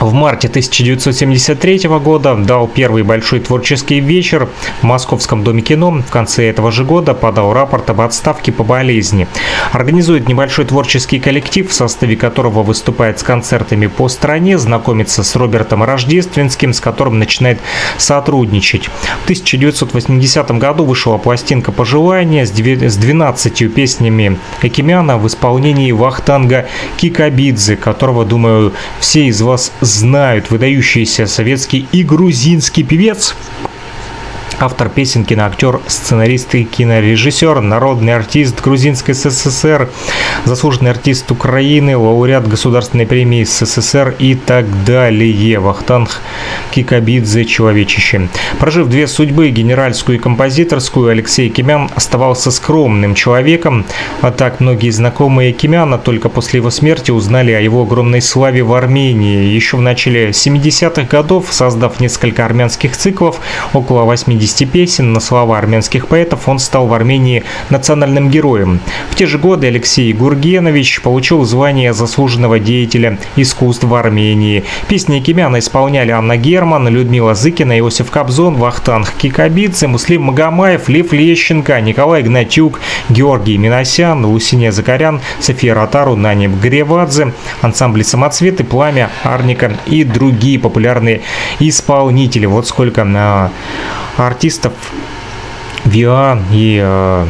в 0.00 0.12
марте 0.12 0.48
1973 0.48 1.88
года 1.98 2.34
дал 2.36 2.68
первый 2.68 3.02
большой 3.02 3.40
творческий 3.40 4.00
вечер 4.00 4.48
в 4.80 4.84
Московском 4.84 5.42
доме 5.42 5.62
кино. 5.62 5.90
В 5.90 6.10
конце 6.10 6.48
этого 6.48 6.70
же 6.70 6.84
года 6.84 7.14
подал 7.14 7.52
рапорт 7.52 7.90
об 7.90 8.00
отставке 8.00 8.52
по 8.52 8.62
болезни. 8.62 9.26
Организует 9.72 10.28
небольшой 10.28 10.66
творческий 10.66 11.18
коллектив, 11.18 11.68
в 11.68 11.72
составе 11.72 12.16
которого 12.16 12.62
выступает 12.62 13.18
с 13.18 13.22
концертами 13.22 13.86
по 13.86 14.08
стране, 14.08 14.58
знакомится 14.58 15.22
с 15.22 15.34
Робертом 15.34 15.82
Рождественским, 15.82 16.72
с 16.72 16.80
которым 16.80 17.18
начинает 17.18 17.58
сотрудничать. 17.96 18.86
В 19.20 19.24
1980 19.24 20.50
году 20.58 20.84
вышла 20.84 21.18
пластинка 21.18 21.72
«Пожелания» 21.72 22.46
с 22.46 22.50
12 22.50 23.74
песнями 23.74 24.38
Экимяна 24.62 25.18
в 25.18 25.26
исполнении 25.26 25.92
Вахтанга 25.92 26.66
Кикабидзе, 26.96 27.76
которого, 27.76 28.24
думаю, 28.24 28.72
все 29.00 29.26
из 29.26 29.40
вас 29.42 29.72
знают 29.88 30.50
выдающийся 30.50 31.26
советский 31.26 31.86
и 31.92 32.02
грузинский 32.04 32.84
певец 32.84 33.34
автор 34.60 34.88
песен, 34.88 35.24
киноактер, 35.24 35.80
сценарист 35.86 36.54
и 36.54 36.64
кинорежиссер, 36.64 37.60
народный 37.60 38.14
артист 38.14 38.60
Грузинской 38.60 39.14
СССР, 39.14 39.88
заслуженный 40.44 40.90
артист 40.90 41.30
Украины, 41.30 41.96
лауреат 41.96 42.48
Государственной 42.48 43.06
премии 43.06 43.44
СССР 43.44 44.14
и 44.18 44.34
так 44.34 44.66
далее. 44.84 45.60
Вахтанг 45.60 46.20
Кикабидзе 46.72 47.44
Человечище. 47.44 48.28
Прожив 48.58 48.88
две 48.88 49.06
судьбы, 49.06 49.50
генеральскую 49.50 50.18
и 50.18 50.20
композиторскую, 50.20 51.10
Алексей 51.10 51.48
Кимян 51.48 51.90
оставался 51.94 52.50
скромным 52.50 53.14
человеком. 53.14 53.84
А 54.20 54.30
так 54.30 54.60
многие 54.60 54.90
знакомые 54.90 55.52
Кимяна 55.52 55.98
только 55.98 56.28
после 56.28 56.58
его 56.58 56.70
смерти 56.70 57.10
узнали 57.10 57.52
о 57.52 57.60
его 57.60 57.82
огромной 57.82 58.22
славе 58.22 58.62
в 58.62 58.72
Армении. 58.72 59.44
Еще 59.44 59.76
в 59.76 59.80
начале 59.80 60.30
70-х 60.30 61.02
годов, 61.04 61.46
создав 61.50 62.00
несколько 62.00 62.44
армянских 62.44 62.96
циклов, 62.96 63.40
около 63.72 64.02
80 64.02 64.47
50 64.48 64.70
песен 64.70 65.12
на 65.12 65.20
слова 65.20 65.58
армянских 65.58 66.08
поэтов, 66.08 66.48
он 66.48 66.58
стал 66.58 66.86
в 66.86 66.94
Армении 66.94 67.44
национальным 67.68 68.30
героем. 68.30 68.80
В 69.10 69.14
те 69.14 69.26
же 69.26 69.38
годы 69.38 69.66
Алексей 69.66 70.12
Гургенович 70.12 71.02
получил 71.02 71.44
звание 71.44 71.92
заслуженного 71.92 72.58
деятеля 72.58 73.18
искусств 73.36 73.84
в 73.84 73.94
Армении. 73.94 74.64
Песни 74.88 75.20
Кимяна 75.20 75.58
исполняли 75.58 76.12
Анна 76.12 76.36
Герман, 76.36 76.88
Людмила 76.88 77.34
Зыкина, 77.34 77.78
Иосиф 77.78 78.10
Кобзон, 78.10 78.54
Вахтанг 78.54 79.12
Кикабидзе, 79.18 79.86
Муслим 79.86 80.22
Магомаев, 80.22 80.88
Лев 80.88 81.12
Лещенко, 81.12 81.80
Николай 81.80 82.22
Гнатюк, 82.22 82.80
Георгий 83.10 83.58
Миносян, 83.58 84.24
Лусиния 84.24 84.72
Закарян, 84.72 85.20
София 85.40 85.74
Ротару, 85.74 86.16
Нани 86.16 86.48
Гревадзе, 86.48 87.34
ансамбли 87.60 88.02
«Самоцветы», 88.02 88.64
«Пламя», 88.64 89.10
«Арника» 89.24 89.72
и 89.86 90.04
другие 90.04 90.58
популярные 90.58 91.20
исполнители. 91.60 92.46
Вот 92.46 92.66
сколько 92.66 93.06
а, 93.06 93.50
артистов 94.38 94.72
ВИА 95.84 96.40
и 96.52 96.78
э, 96.80 97.26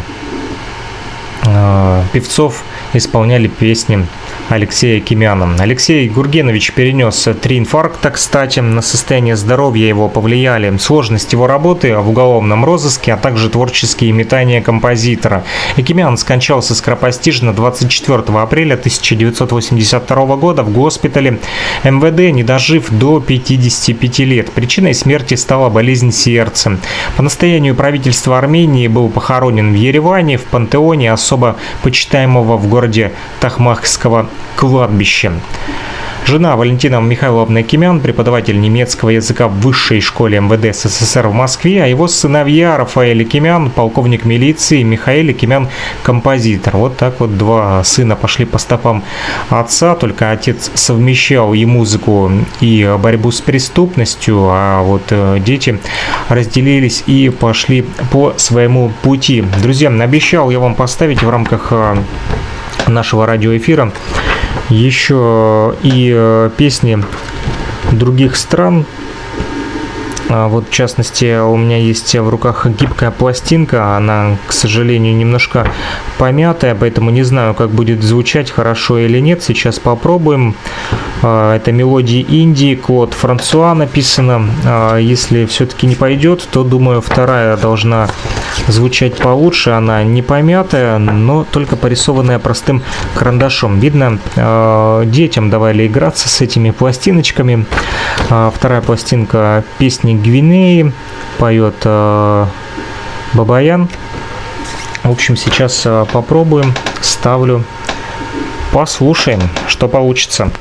э, 1.46 2.02
певцов 2.12 2.62
исполняли 2.92 3.48
песни 3.48 4.06
Алексея 4.48 5.00
Кимяна. 5.00 5.56
Алексей 5.58 6.08
Гургенович 6.08 6.72
перенес 6.72 7.28
три 7.42 7.58
инфаркта, 7.58 8.10
кстати. 8.10 8.60
На 8.60 8.80
состояние 8.80 9.36
здоровья 9.36 9.86
его 9.86 10.08
повлияли 10.08 10.74
сложность 10.78 11.32
его 11.34 11.46
работы 11.46 11.94
в 11.94 12.08
уголовном 12.08 12.64
розыске, 12.64 13.12
а 13.12 13.18
также 13.18 13.50
творческие 13.50 14.12
метания 14.12 14.62
композитора. 14.62 15.44
Кимян 15.76 16.16
скончался 16.16 16.74
скоропостижно 16.74 17.52
24 17.52 18.22
апреля 18.38 18.74
1982 18.74 20.36
года 20.36 20.62
в 20.62 20.72
госпитале 20.72 21.38
МВД, 21.84 22.32
не 22.32 22.42
дожив 22.42 22.90
до 22.90 23.20
55 23.20 24.18
лет. 24.20 24.50
Причиной 24.52 24.94
смерти 24.94 25.34
стала 25.34 25.68
болезнь 25.68 26.10
сердца. 26.10 26.78
По 27.18 27.22
настоянию 27.22 27.74
правительства 27.74 28.38
Армении 28.38 28.88
был 28.88 29.10
похоронен 29.10 29.72
в 29.72 29.76
Ереване, 29.76 30.38
в 30.38 30.44
пантеоне 30.44 31.12
особо 31.12 31.56
почитаемого 31.82 32.56
в 32.56 32.66
городе 32.66 33.12
Тахмахского 33.40 34.26
кладбище. 34.56 35.32
Жена 36.28 36.56
Валентина 36.56 37.00
Михайловна 37.00 37.62
Кимян, 37.62 38.00
преподаватель 38.00 38.60
немецкого 38.60 39.08
языка 39.08 39.48
в 39.48 39.60
высшей 39.60 40.02
школе 40.02 40.40
МВД 40.40 40.76
СССР 40.76 41.28
в 41.28 41.32
Москве, 41.32 41.82
а 41.82 41.86
его 41.86 42.06
сыновья 42.06 42.76
Рафаэль 42.76 43.24
Кимян, 43.24 43.70
полковник 43.70 44.26
милиции, 44.26 44.82
Михаил 44.82 45.32
Кимян, 45.32 45.68
композитор. 46.02 46.76
Вот 46.76 46.98
так 46.98 47.20
вот 47.20 47.38
два 47.38 47.82
сына 47.82 48.14
пошли 48.14 48.44
по 48.44 48.58
стопам 48.58 49.04
отца, 49.48 49.94
только 49.94 50.30
отец 50.30 50.70
совмещал 50.74 51.54
и 51.54 51.64
музыку, 51.64 52.30
и 52.60 52.94
борьбу 52.98 53.30
с 53.30 53.40
преступностью, 53.40 54.48
а 54.50 54.82
вот 54.82 55.04
э, 55.08 55.38
дети 55.40 55.78
разделились 56.28 57.04
и 57.06 57.30
пошли 57.30 57.86
по 58.12 58.34
своему 58.36 58.92
пути. 59.00 59.42
Друзья, 59.62 59.88
обещал 59.88 60.50
я 60.50 60.58
вам 60.58 60.74
поставить 60.74 61.22
в 61.22 61.30
рамках 61.30 61.68
э, 61.70 61.96
нашего 62.86 63.24
радиоэфира 63.24 63.92
еще 64.70 65.74
и 65.82 66.12
э, 66.14 66.50
песни 66.56 67.02
других 67.92 68.36
стран. 68.36 68.84
А 70.30 70.48
вот, 70.48 70.68
в 70.68 70.72
частности, 70.72 71.40
у 71.40 71.56
меня 71.56 71.78
есть 71.78 72.14
в 72.14 72.28
руках 72.28 72.66
гибкая 72.66 73.10
пластинка. 73.10 73.96
Она, 73.96 74.36
к 74.46 74.52
сожалению, 74.52 75.16
немножко 75.16 75.70
помятая, 76.18 76.74
поэтому 76.74 77.10
не 77.10 77.22
знаю, 77.22 77.54
как 77.54 77.70
будет 77.70 78.02
звучать, 78.02 78.50
хорошо 78.50 78.98
или 78.98 79.20
нет. 79.20 79.42
Сейчас 79.42 79.78
попробуем. 79.78 80.54
А, 81.22 81.56
это 81.56 81.72
мелодии 81.72 82.20
Индии, 82.20 82.74
Клод 82.74 83.14
Франсуа 83.14 83.74
написано. 83.74 84.46
А, 84.64 84.98
если 84.98 85.46
все-таки 85.46 85.86
не 85.86 85.94
пойдет, 85.94 86.46
то, 86.50 86.62
думаю, 86.62 87.00
вторая 87.00 87.56
должна 87.56 88.08
звучать 88.66 89.16
получше. 89.16 89.70
Она 89.70 90.04
не 90.04 90.20
помятая, 90.20 90.98
но 90.98 91.46
только 91.50 91.76
порисованная 91.76 92.38
простым 92.38 92.82
карандашом. 93.14 93.80
Видно, 93.80 94.18
детям 95.06 95.48
давали 95.48 95.86
играться 95.86 96.28
с 96.28 96.40
этими 96.40 96.70
пластиночками. 96.70 97.64
Вторая 98.54 98.82
пластинка 98.82 99.64
песни 99.78 100.17
Гвинеи 100.17 100.91
поет 101.37 101.85
Бабаян. 103.33 103.87
В 105.03 105.11
общем, 105.11 105.35
сейчас 105.37 105.87
попробуем, 106.11 106.73
ставлю, 107.01 107.63
послушаем, 108.71 109.41
что 109.67 109.87
получится. 109.87 110.51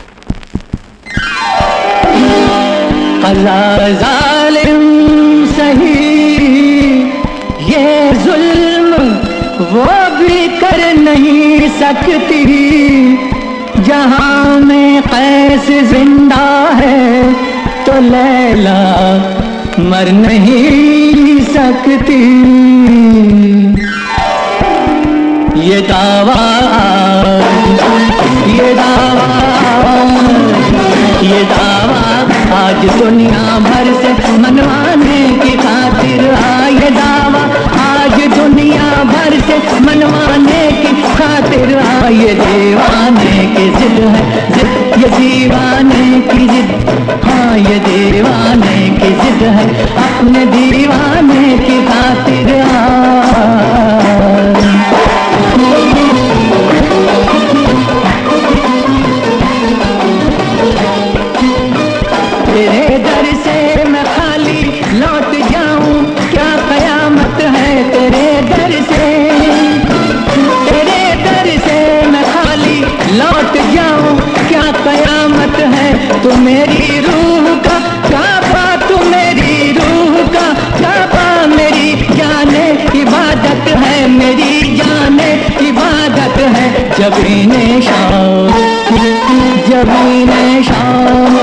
जालिम 4.00 4.82
सही 5.56 5.92
ये 7.68 8.10
जुल्म 8.24 8.96
वो 9.72 9.92
भी 10.18 10.48
कर 10.60 10.80
नहीं 10.98 11.68
सकती 11.78 12.42
जहां 13.86 14.60
में 14.66 15.02
कैस 15.02 15.66
जिंदा 15.92 16.44
है 16.80 17.32
तो 17.86 18.00
लैला 18.00 19.35
मर 19.89 20.11
नहीं 20.11 21.39
सकती। 21.45 22.23
ये 25.61 25.79
दावा 25.81 26.41
ये 28.49 28.73
दावा 28.75 29.27
ये 31.23 31.43
दावा 31.51 32.01
आज 32.57 32.85
दुनिया 32.99 33.43
भर 33.59 33.93
से 34.01 34.11
मनवाने 34.37 35.19
की 35.43 35.55
खातिर 35.57 36.29
आए 36.33 36.89
दावा। 36.99 37.43
आज 37.87 38.17
दुनिया 38.35 38.89
भर 39.11 39.39
से 39.47 39.57
मनवाने 39.85 40.63
की 40.81 40.91
खातिर 41.17 41.69
ये 42.11 42.33
दीवाने 42.35 43.31
की 43.55 43.65
जिद 43.77 43.99
है, 44.13 44.21
जिद, 44.51 44.69
ये 45.01 45.09
दीवाने 45.17 46.05
की 46.29 46.47
जिद। 46.47 46.69
हाँ 47.23 47.57
ये 47.59 47.79
दीवाने 47.87 48.77
की 48.99 49.09
जिद 49.21 49.43
है, 49.57 49.67
अपने 50.05 50.45
दीवाने 50.53 51.57
की 51.65 51.81
खातिर 51.87 52.49
आ 52.61 53.76
जबीने 87.07 87.81
शाम 87.81 88.47
जबीने 89.67 90.63
शाम 90.63 91.35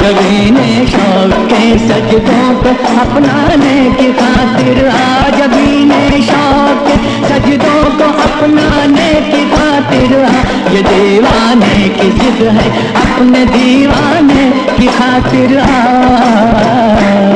जबीने 0.00 0.68
शाम 0.92 1.32
के 1.50 1.60
सजदों 1.88 2.46
को 2.62 2.70
अपनाने 3.02 3.74
की 3.98 4.08
खातिर 4.20 4.80
आ 4.88 5.28
जबीने 5.36 6.00
शाम 6.30 6.80
के 6.86 6.96
सजदों 7.28 7.82
को 7.98 8.08
अपनाने 8.28 9.12
की 9.30 9.44
खातिर 9.52 10.16
आ, 10.24 10.32
ये 10.74 10.82
दीवाने 10.88 11.88
की 12.00 12.10
जिद 12.20 12.42
है 12.58 12.68
अपने 13.04 13.44
दीवाने 13.56 14.50
की 14.78 14.86
खातिर 14.98 15.58
आ। 15.60 17.33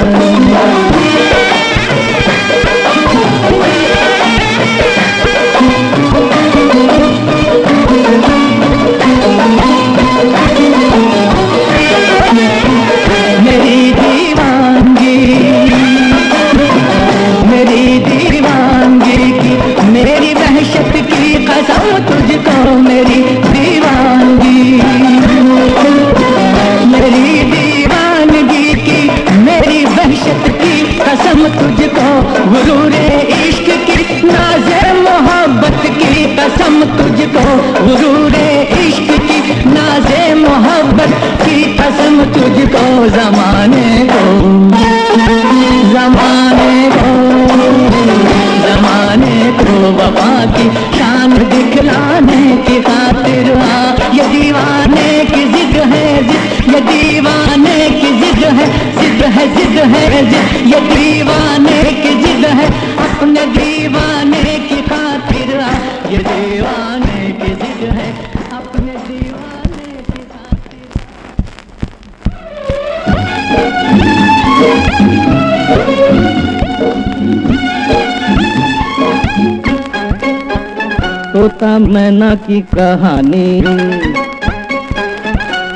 तोता 81.59 81.79
मैना 81.79 82.35
की 82.47 82.61
कहानी। 82.73 83.47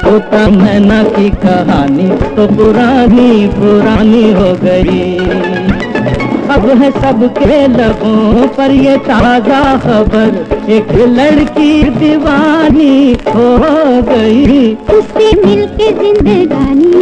तोता 0.02 0.42
मैना 0.50 1.02
की 1.04 1.30
कहानी 1.42 2.06
तो 2.36 2.46
पुरानी 2.54 3.48
पुरानी 3.54 4.22
हो 4.32 4.52
गई। 4.62 5.16
अब 6.54 6.68
है 6.82 6.90
सबके 6.92 7.66
लबों 7.66 8.46
पर 8.48 8.70
ये 8.76 8.96
ताज़ा 9.08 9.62
खबर। 9.78 10.70
एक 10.72 10.92
लड़की 11.18 11.72
दीवानी 11.98 13.12
हो 13.28 13.50
गई। 14.10 14.74
उससे 14.96 15.30
मिलके 15.42 15.92
जिंदगानी। 16.00 16.94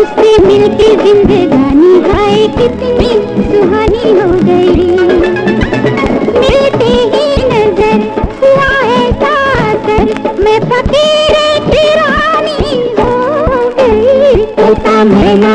उससे 0.00 0.36
मिलके 0.46 0.94
जिंदगानी। 1.04 1.98
हाय 2.10 2.46
कितनी 2.58 3.10
सुहानी 3.46 4.18
हो 4.20 4.30
गई। 4.44 4.89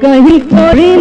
कहीं 0.00 0.40
कोई 0.50 0.96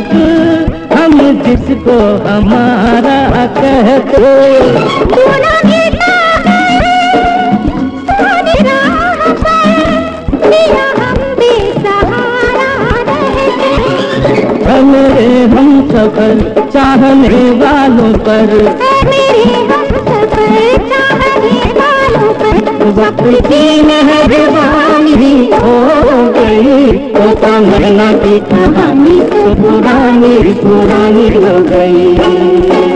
तक 0.00 0.92
हम 0.92 1.42
जिसको 1.42 1.98
हमारा 2.28 3.46
कहते। 3.46 4.30
मेरे 14.80 15.44
हम 15.44 15.88
सफल 15.88 16.38
चाहने 16.72 17.50
वालों 17.50 18.12
पर। 18.18 18.46
मेरे 19.04 19.54
हम 19.64 19.84
सफल 20.06 20.54
चाहने 20.90 21.58
वालों 21.80 22.32
पर। 22.34 22.56
वक्त 23.00 23.46
की 23.48 23.64
है 23.90 24.19
कहानी 27.72 29.20
तो 29.30 29.54
पुरानी 29.54 30.52
पुरानी 30.54 31.28
हो 31.34 31.58
गई। 31.70 32.89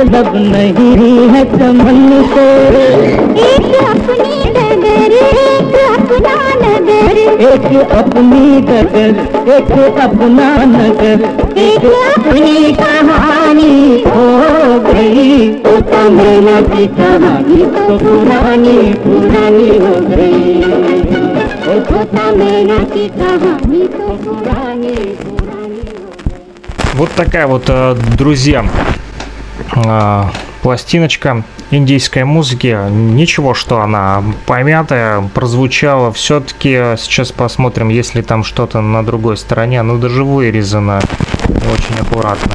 मतलब 0.00 0.32
नहीं 0.52 1.28
है 1.30 1.42
चमन 1.52 2.06
से 2.32 2.44
एक 3.46 3.66
अपनी 3.80 4.36
डगर 4.54 5.12
एक 5.16 5.74
अपना 5.86 6.36
नगर 6.62 7.18
एक 7.48 7.66
अपनी 7.98 8.60
डगर 8.68 9.18
एक 9.56 9.72
अपना 10.04 10.48
नगर 10.72 11.24
एक 11.66 11.84
अपनी 11.84 12.72
कहानी 12.80 14.02
हो 14.06 14.26
गई 14.88 15.48
तो 15.66 15.76
मैना 16.10 16.60
की 16.72 16.86
कहानी 16.96 17.62
तो 17.76 17.98
पुरानी 17.98 18.78
पुरानी 19.04 19.68
हो 19.84 19.94
गई 20.08 20.56
होता 21.88 22.30
मैना 22.36 22.78
की 22.94 23.08
कहानी 23.18 23.86
तो 23.96 24.08
पुरानी 24.24 24.94
पुरानी 25.24 25.84
Вот 26.98 27.10
такая 27.14 27.46
вот, 27.46 27.68
э, 27.68 27.94
друзья, 28.16 28.64
э, 28.64 28.99
а, 29.85 30.31
пластиночка 30.61 31.43
индийской 31.71 32.23
музыки. 32.23 32.77
Ничего, 32.89 33.53
что 33.53 33.81
она 33.81 34.23
помятая, 34.45 35.21
прозвучала. 35.33 36.11
Все-таки 36.11 36.95
сейчас 36.97 37.31
посмотрим, 37.31 37.89
есть 37.89 38.15
ли 38.15 38.21
там 38.21 38.43
что-то 38.43 38.81
на 38.81 39.05
другой 39.05 39.37
стороне. 39.37 39.81
Ну, 39.81 39.97
даже 39.97 40.23
вырезано 40.23 41.01
очень 41.47 41.99
аккуратно. 41.99 42.51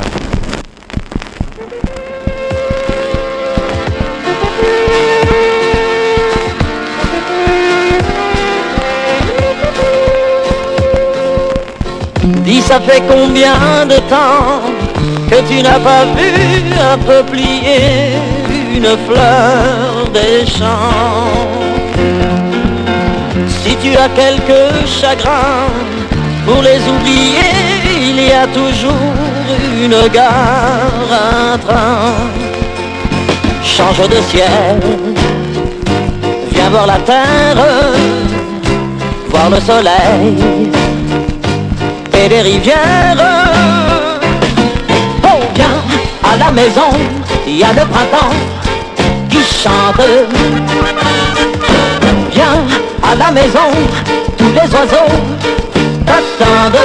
Ça 12.67 12.81
fait 12.81 13.01
combien 13.09 13.87
de 13.87 13.97
temps 14.11 14.76
que 15.31 15.41
tu 15.49 15.63
n'as 15.63 15.81
pas 15.81 16.05
vu 16.17 16.33
un 16.93 16.99
peuplier, 16.99 18.13
une 18.75 18.97
fleur 19.07 20.09
des 20.13 20.47
champs 20.47 21.35
Si 23.63 23.77
tu 23.77 23.97
as 23.97 24.09
quelques 24.09 24.87
chagrins 24.87 25.71
pour 26.47 26.63
les 26.63 26.81
oublier, 26.95 27.53
il 28.09 28.21
y 28.29 28.33
a 28.33 28.47
toujours 28.47 29.15
une 29.83 30.09
gare, 30.13 31.11
un 31.11 31.59
train. 31.59 32.15
Change 33.63 34.09
de 34.09 34.21
ciel, 34.31 34.81
viens 36.53 36.71
voir 36.71 36.87
la 36.87 36.99
terre, 36.99 37.63
voir 39.29 39.51
le 39.51 39.61
soleil 39.61 40.71
et 42.15 42.29
les 42.29 42.43
rivières. 42.43 43.76
La 46.47 46.53
maison, 46.53 46.91
il 47.45 47.57
y 47.57 47.65
a 47.65 47.73
le 47.73 47.81
printemps 47.81 48.31
qui 49.29 49.39
chante. 49.39 50.01
Viens 52.31 52.63
à 53.03 53.17
la 53.17 53.33
maison, 53.33 53.69
tous 54.39 54.53
les 54.53 54.73
oiseaux 54.73 55.13
t'attendent. 56.07 56.79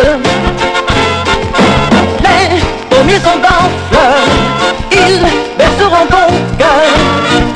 Les 2.24 2.59
pommiers 2.89 3.20
sont 3.20 3.38
en 3.38 3.70
fleurs, 3.91 4.28
ils 4.93 5.22
berceront 5.55 6.07
ton 6.09 6.34
cœur. 6.57 6.82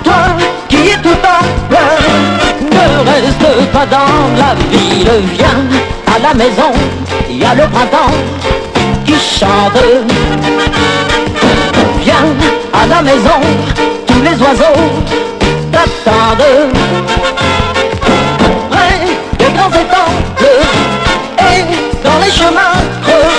Toi 0.04 0.28
qui 0.70 0.90
es 0.90 0.98
tout 1.02 1.10
en 1.10 1.68
pleurs, 1.68 2.04
ne 2.72 3.10
reste 3.10 3.72
pas 3.74 3.88
dans 3.88 4.30
la 4.38 4.54
ville, 4.70 5.10
viens 5.34 6.16
à 6.16 6.20
la 6.20 6.34
maison, 6.36 6.72
il 7.28 7.38
y 7.38 7.46
a 7.46 7.56
le 7.56 7.64
printemps 7.64 8.14
qui 9.06 9.16
chante. 9.16 9.82
À 12.74 12.88
la 12.88 13.02
maison, 13.02 13.40
tous 14.08 14.22
les 14.22 14.38
oiseaux 14.42 14.82
t'attendent. 15.72 16.74
Près 18.72 19.00
des 19.40 19.52
grands 19.54 19.70
étangs 19.70 20.16
bleus 20.38 20.68
et 21.40 21.62
dans 22.04 22.20
les 22.24 22.32
chemins 22.32 22.78
creux, 23.04 23.32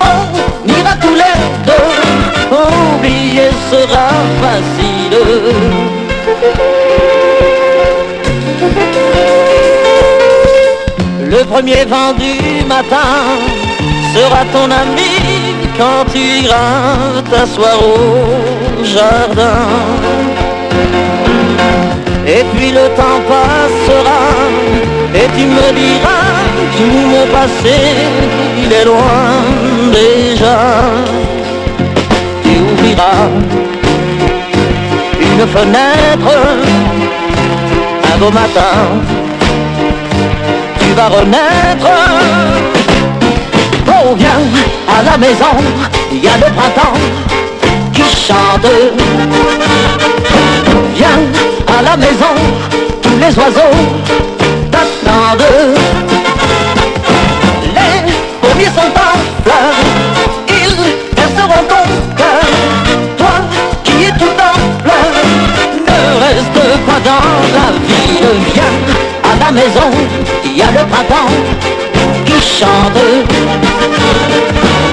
on 0.00 0.68
ira 0.68 0.94
tous 1.00 1.14
les 1.14 1.36
deux. 1.66 1.90
Oublier 2.52 3.50
sera 3.70 4.08
facile. 4.42 5.16
Le 11.26 11.44
premier 11.44 11.84
vent 11.84 12.12
du 12.18 12.64
matin 12.64 13.10
sera 14.14 14.44
ton 14.52 14.68
ami 14.70 15.29
quand 15.76 16.04
tu 16.12 16.18
iras 16.18 17.22
t'asseoir 17.30 17.78
au 17.82 18.84
jardin. 18.84 19.66
Et 22.26 22.44
puis 22.54 22.70
le 22.70 22.86
temps 22.98 23.20
passera 23.28 24.22
et 25.14 25.26
tu 25.36 25.44
me 25.46 25.72
diras 25.72 26.30
tout 26.76 26.98
mon 27.12 27.26
passé, 27.26 27.78
il 28.62 28.72
est 28.72 28.84
loin 28.84 29.24
déjà. 29.92 30.58
Tu 32.44 32.50
ouvriras 32.70 33.28
une 35.20 35.46
fenêtre 35.48 36.36
un 38.12 38.18
beau 38.18 38.30
matin, 38.30 38.76
tu 40.78 40.92
vas 40.94 41.08
renaître. 41.08 42.79
Viens 44.16 44.40
à 44.88 45.02
la 45.04 45.16
maison, 45.16 45.46
il 46.10 46.24
y 46.24 46.26
a 46.26 46.36
le 46.36 46.52
printemps 46.52 46.98
qui 47.92 48.02
chante. 48.02 48.66
Viens 50.96 51.08
à 51.78 51.82
la 51.82 51.96
maison, 51.96 52.34
tous 53.00 53.16
les 53.20 53.38
oiseaux 53.38 53.76
t'attendent. 54.72 55.44
Les 57.74 58.12
pommiers 58.40 58.72
sont 58.74 58.90
en 58.98 59.14
fleurs, 59.44 59.78
ils 60.48 61.14
berceront 61.14 61.64
ton 61.68 61.84
cœur. 62.16 62.44
Toi 63.16 63.34
qui 63.84 64.04
es 64.04 64.12
tout 64.12 64.24
en 64.24 64.82
pleurs, 64.82 65.14
ne 65.86 66.00
reste 66.24 66.78
pas 66.84 67.00
dans 67.04 67.28
la 67.54 67.66
ville, 67.86 68.28
viens 68.52 69.32
à 69.32 69.44
la 69.44 69.52
maison, 69.52 69.90
il 70.44 70.56
y 70.56 70.62
a 70.62 70.66
le 70.66 70.84
printemps 70.88 71.30
chante. 72.40 73.02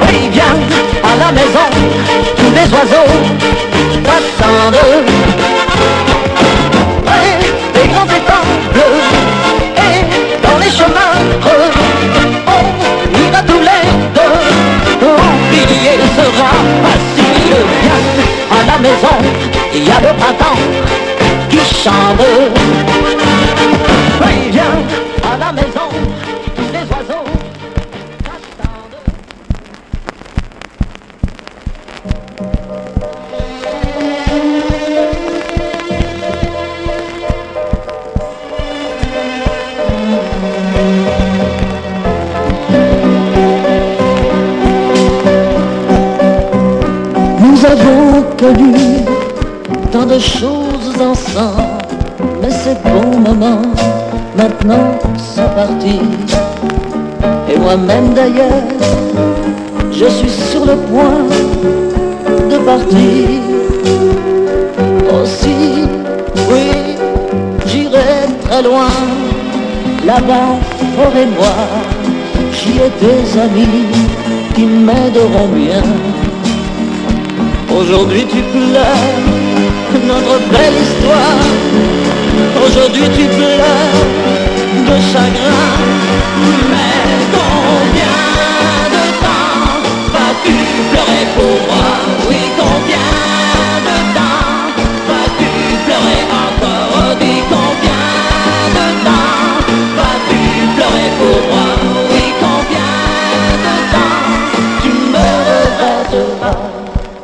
Oui, 0.01 0.29
viens 0.31 0.57
à 1.03 1.15
la 1.17 1.31
maison, 1.31 1.67
tous 2.35 2.51
les 2.51 2.67
oiseaux 2.75 3.11
t'attendent. 4.03 4.75
Ouais, 7.05 7.39
les 7.75 7.87
grands 7.87 8.05
étangs 8.05 8.49
bleus 8.73 9.01
et 9.77 9.99
dans 10.45 10.57
les 10.59 10.71
chemins 10.71 11.17
creux, 11.41 11.71
on 12.47 13.27
ira 13.27 13.41
tous 13.43 13.61
les 13.69 13.85
deux. 14.15 14.37
Oublier 15.05 15.99
sera 16.15 16.51
facile, 16.83 17.61
viens 17.81 18.05
à 18.51 18.65
la 18.65 18.77
maison, 18.79 19.15
il 19.73 19.83
y 19.87 19.91
a 19.91 19.99
le 19.99 20.13
printemps 20.17 20.59
qui 21.49 21.59
chante. 21.83 22.96
Moi-même 57.67 58.13
d'ailleurs, 58.13 58.63
je 59.91 60.05
suis 60.17 60.29
sur 60.29 60.63
le 60.65 60.77
point 60.89 61.19
de 62.51 62.57
partir. 62.69 63.27
Aussi, 65.15 65.83
oui, 66.49 66.69
j'irai 67.65 68.13
très 68.45 68.61
loin, 68.63 68.93
là-bas, 70.05 70.51
forêt 70.95 71.27
noire, 71.37 71.83
j'y 72.53 72.73
ai 72.85 72.91
des 73.05 73.37
amis 73.37 73.89
qui 74.55 74.65
m'aideront 74.65 75.49
bien. 75.53 75.83
Aujourd'hui 77.77 78.25
tu 78.33 78.41
pleures 78.55 79.17
notre 80.11 80.37
belle 80.53 80.77
histoire. 80.85 81.41
Aujourd'hui 82.65 83.07
tu 83.17 83.25
pleures 83.37 84.03
de 84.87 84.95
chagrin. 85.11 86.96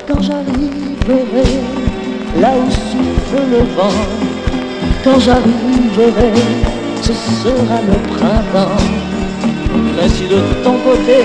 Quand 0.08 0.22
j'arriverai 0.22 1.60
là 2.40 2.52
où 2.58 2.70
souffle 2.70 3.44
le 3.52 3.60
vent, 3.76 4.00
quand 5.04 5.20
j'arriverai, 5.20 6.32
ce 7.02 7.14
sera 7.14 7.80
le 7.88 8.16
printemps. 8.16 8.78
Mais 9.96 10.10
si 10.10 10.24
de 10.24 10.64
ton 10.64 10.78
côté 10.80 11.24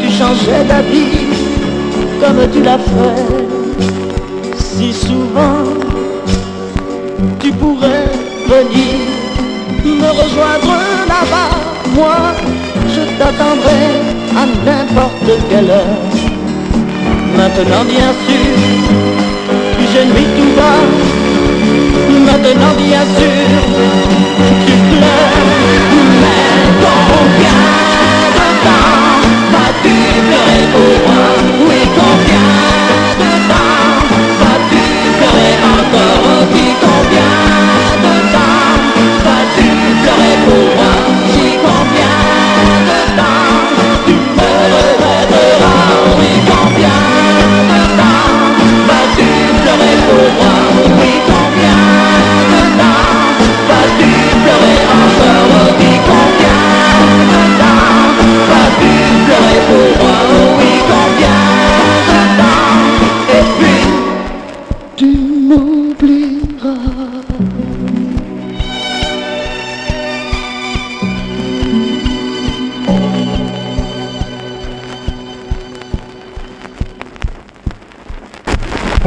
tu 0.00 0.10
changeais 0.10 0.64
d'habit 0.68 1.41
Comme 2.22 2.48
tu 2.52 2.62
l'as 2.62 2.78
fait 2.78 3.22
si 4.56 4.92
souvent, 4.92 5.64
tu 7.40 7.50
pourrais 7.50 8.06
venir 8.46 8.94
me 9.84 10.08
rejoindre 10.08 10.72
là-bas. 11.08 11.50
Moi, 11.96 12.16
je 12.94 13.02
t'attendrai 13.18 13.84
à 14.36 14.46
n'importe 14.64 15.30
quelle 15.50 15.70
heure. 15.70 16.02
Maintenant 17.36 17.84
bien 17.84 18.12
sûr, 18.24 18.54
je 19.92 20.00
nuis 20.12 20.30
tout 20.36 20.52
bas. 20.56 20.82
Maintenant 22.26 22.74
bien 22.78 23.04
sûr, 23.16 23.42
tu 24.66 24.74
pleures. 24.90 25.38
Mais 26.22 26.44
combien 27.10 27.58
de 28.38 28.46
temps 28.64 29.02
Combien 31.94 32.48
de 33.18 33.30
temps 33.48 33.96
vas-tu 34.40 34.84
te 40.46 40.71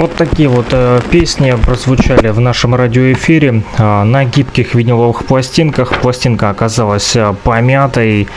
Вот 0.05 0.13
такие 0.17 0.47
вот 0.47 0.67
э, 0.69 0.99
песни 1.09 1.51
прозвучали 1.65 2.27
в 2.27 2.39
нашем 2.39 2.75
радиоэфире 2.75 3.63
э, 3.75 4.03
на 4.03 4.23
гибких 4.23 4.75
виниловых 4.75 5.25
пластинках. 5.25 5.99
Пластинка 5.99 6.51
оказалась 6.51 7.15
э, 7.15 7.33
помятой. 7.43 8.27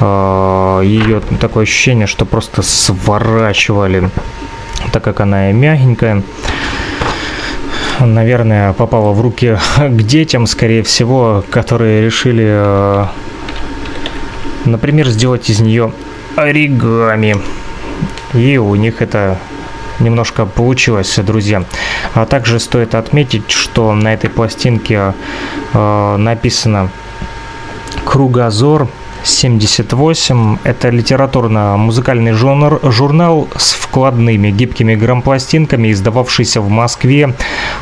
Э, 0.00 0.80
ее 0.82 1.20
такое 1.40 1.62
ощущение, 1.62 2.08
что 2.08 2.24
просто 2.24 2.62
сворачивали, 2.62 4.10
так 4.90 5.04
как 5.04 5.20
она 5.20 5.52
мягенькая. 5.52 6.24
Наверное, 8.00 8.72
попала 8.72 9.12
в 9.12 9.20
руки 9.20 9.58
к 9.78 10.02
детям, 10.02 10.48
скорее 10.48 10.82
всего, 10.82 11.44
которые 11.50 12.04
решили, 12.04 12.48
э, 12.48 13.06
например, 14.64 15.06
сделать 15.06 15.48
из 15.48 15.60
нее 15.60 15.92
оригами. 16.34 17.36
И 18.34 18.58
у 18.58 18.74
них 18.74 19.00
это 19.02 19.38
немножко 20.02 20.46
получилось, 20.46 21.18
друзья. 21.18 21.64
А 22.14 22.26
также 22.26 22.60
стоит 22.60 22.94
отметить, 22.94 23.50
что 23.50 23.94
на 23.94 24.12
этой 24.14 24.30
пластинке 24.30 25.14
э, 25.72 26.16
написано 26.16 26.90
«Кругозор», 28.04 28.88
78. 29.24 30.58
Это 30.64 30.88
литературно-музыкальный 30.90 32.32
журнал, 32.32 33.48
с 33.56 33.72
вкладными 33.92 34.50
гибкими 34.50 34.94
грампластинками, 34.94 35.92
издававшийся 35.92 36.62
в 36.62 36.70
Москве 36.70 37.34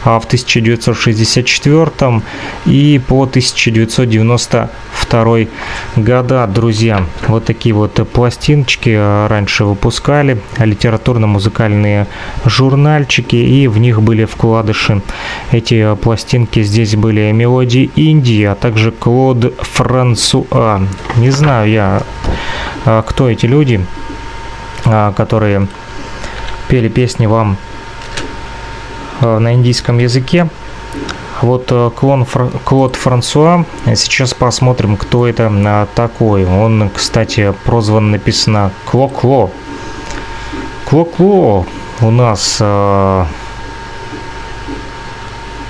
а, 0.04 0.18
в 0.18 0.24
1964 0.24 2.22
и 2.66 3.00
по 3.06 3.22
1992 3.22 5.38
года, 5.94 6.48
друзья. 6.48 7.04
Вот 7.28 7.44
такие 7.44 7.76
вот 7.76 7.94
пластиночки 8.12 8.92
а, 8.92 9.28
раньше 9.28 9.64
выпускали, 9.64 10.42
литературно-музыкальные 10.58 12.08
журнальчики, 12.44 13.36
и 13.36 13.68
в 13.68 13.78
них 13.78 14.02
были 14.02 14.24
вкладыши. 14.24 15.02
Эти 15.52 15.94
пластинки 15.94 16.64
здесь 16.64 16.96
были 16.96 17.30
мелодии 17.30 17.88
Индии, 17.94 18.42
а 18.42 18.56
также 18.56 18.90
Клод 18.90 19.54
Франсуа. 19.60 20.80
Не 21.18 21.30
знаю 21.30 21.70
я, 21.70 22.02
а, 22.84 23.02
кто 23.02 23.30
эти 23.30 23.46
люди, 23.46 23.80
которые 25.14 25.68
пели 26.70 26.88
песни 26.88 27.26
вам 27.26 27.56
а, 29.20 29.40
на 29.40 29.54
индийском 29.54 29.98
языке. 29.98 30.48
Вот 31.42 31.72
клон 31.96 32.24
Фр... 32.24 32.50
Клод 32.64 32.96
Франсуа. 32.96 33.64
Сейчас 33.94 34.34
посмотрим, 34.34 34.96
кто 34.96 35.26
это 35.26 35.88
такой. 35.94 36.44
Он, 36.44 36.90
кстати, 36.94 37.52
прозван 37.64 38.10
написано 38.10 38.70
Кло-Кло. 38.84 39.50
Кло-Кло 40.84 41.66
у 42.02 42.10
нас 42.10 42.58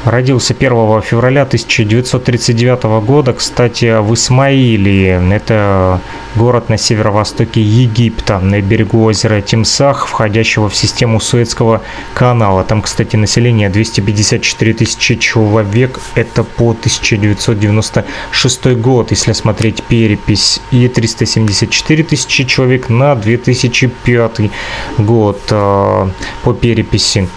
Родился 0.04 0.54
1 0.54 1.02
февраля 1.02 1.42
1939 1.42 3.04
года, 3.04 3.34
кстати, 3.34 4.00
в 4.00 4.14
Исмаилии. 4.14 5.34
Это 5.34 6.00
город 6.36 6.70
на 6.70 6.78
северо-востоке 6.78 7.60
Египта, 7.60 8.38
на 8.38 8.62
берегу 8.62 9.04
озера 9.04 9.42
Тимсах, 9.42 10.06
входящего 10.06 10.70
в 10.70 10.74
систему 10.74 11.20
Суэцкого 11.20 11.82
канала. 12.14 12.64
Там, 12.64 12.80
кстати, 12.80 13.16
население 13.16 13.68
254 13.68 14.72
тысячи 14.72 15.16
человек. 15.16 16.00
Это 16.14 16.44
по 16.44 16.70
1996 16.70 18.66
год, 18.78 19.10
если 19.10 19.32
смотреть 19.32 19.82
перепись. 19.82 20.62
И 20.70 20.88
374 20.88 22.04
тысячи 22.04 22.44
человек 22.44 22.88
на 22.88 23.14
2005 23.14 24.50
год 24.96 25.40
э, 25.50 26.08
по 26.42 26.54
переписи. 26.54 27.28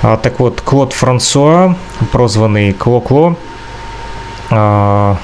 А, 0.00 0.16
так 0.16 0.38
вот, 0.38 0.60
Клод 0.60 0.92
Франсуа, 0.92 1.74
прозванный 2.12 2.72
Кло-Кло, 2.72 3.36
а, 4.50 5.16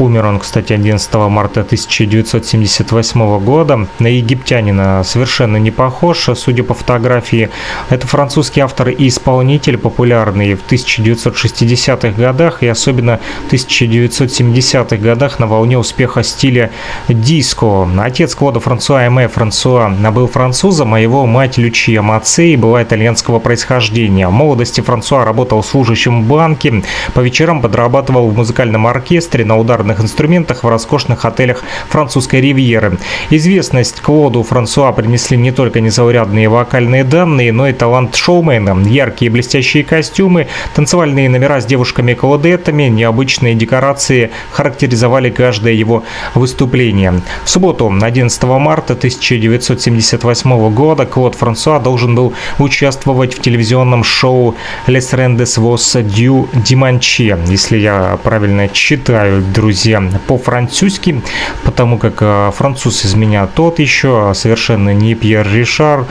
Умер 0.00 0.24
он, 0.24 0.38
кстати, 0.38 0.72
11 0.72 1.14
марта 1.28 1.60
1978 1.60 3.38
года. 3.44 3.86
На 3.98 4.06
египтянина 4.06 5.04
совершенно 5.04 5.58
не 5.58 5.70
похож, 5.70 6.30
судя 6.36 6.62
по 6.64 6.72
фотографии. 6.72 7.50
Это 7.90 8.06
французский 8.06 8.62
автор 8.62 8.88
и 8.88 9.08
исполнитель, 9.08 9.76
популярный 9.76 10.54
в 10.54 10.62
1960-х 10.66 12.18
годах 12.18 12.62
и 12.62 12.66
особенно 12.66 13.20
в 13.46 13.52
1970-х 13.52 14.96
годах 14.96 15.38
на 15.38 15.46
волне 15.46 15.76
успеха 15.76 16.22
стиля 16.22 16.70
диско. 17.08 17.86
Отец 17.98 18.34
Клода 18.34 18.58
Франсуа 18.58 19.06
Эме 19.06 19.28
Франсуа 19.28 19.90
был 19.90 20.28
французом, 20.28 20.94
а 20.94 21.00
его 21.00 21.26
мать 21.26 21.58
Лючия 21.58 22.00
Мацей 22.00 22.56
была 22.56 22.82
итальянского 22.82 23.38
происхождения. 23.38 24.28
В 24.28 24.32
молодости 24.32 24.80
Франсуа 24.80 25.26
работал 25.26 25.62
служащим 25.62 26.22
в 26.22 26.26
банке, 26.26 26.82
по 27.12 27.20
вечерам 27.20 27.60
подрабатывал 27.60 28.30
в 28.30 28.34
музыкальном 28.34 28.86
оркестре 28.86 29.44
на 29.44 29.58
ударном 29.58 29.89
ударных 29.90 30.00
инструментах 30.00 30.64
в 30.64 30.68
роскошных 30.68 31.24
отелях 31.24 31.62
французской 31.88 32.40
ривьеры. 32.40 32.98
Известность 33.30 34.00
Клоду 34.00 34.42
Франсуа 34.42 34.92
принесли 34.92 35.36
не 35.36 35.52
только 35.52 35.80
незаурядные 35.80 36.48
вокальные 36.48 37.04
данные, 37.04 37.52
но 37.52 37.68
и 37.68 37.72
талант 37.72 38.14
шоумена, 38.14 38.76
яркие 38.88 39.30
блестящие 39.30 39.84
костюмы, 39.84 40.46
танцевальные 40.74 41.28
номера 41.28 41.60
с 41.60 41.66
девушками-клодетами, 41.66 42.84
необычные 42.84 43.54
декорации 43.54 44.30
характеризовали 44.52 45.30
каждое 45.30 45.72
его 45.72 46.02
выступление. 46.34 47.20
В 47.44 47.50
субботу, 47.50 47.92
11 48.00 48.42
марта 48.42 48.94
1978 48.94 50.74
года, 50.74 51.06
Клод 51.06 51.34
Франсуа 51.34 51.78
должен 51.78 52.14
был 52.14 52.32
участвовать 52.58 53.34
в 53.34 53.40
телевизионном 53.40 54.04
шоу 54.04 54.54
«Les 54.86 55.12
Rendes 55.12 55.58
Vos 55.58 56.02
du 56.02 56.48
Dimanche», 56.52 57.38
если 57.50 57.78
я 57.78 58.18
правильно 58.22 58.68
читаю, 58.68 59.42
друзья 59.54 59.79
друзья, 59.80 60.02
по-французски, 60.26 61.22
потому 61.64 61.98
как 61.98 62.16
э, 62.20 62.50
француз 62.54 63.06
из 63.06 63.14
меня 63.14 63.46
тот 63.46 63.78
еще, 63.78 64.32
совершенно 64.34 64.92
не 64.92 65.14
Пьер 65.14 65.48
Ришар, 65.50 66.04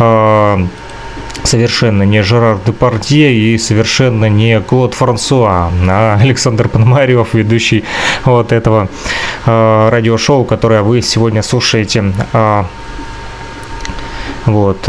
э, 0.00 0.66
совершенно 1.44 2.02
не 2.02 2.20
Жерар 2.22 2.58
Депардье 2.66 3.32
и 3.32 3.58
совершенно 3.58 4.28
не 4.28 4.60
Клод 4.60 4.94
Франсуа, 4.94 5.70
а 5.88 6.18
Александр 6.20 6.68
Пономарев, 6.68 7.34
ведущий 7.34 7.84
вот 8.24 8.50
этого 8.50 8.88
э, 9.46 9.88
радиошоу, 9.88 10.44
которое 10.44 10.82
вы 10.82 11.00
сегодня 11.00 11.42
слушаете. 11.42 12.12
Э, 12.32 12.64
вот, 14.46 14.88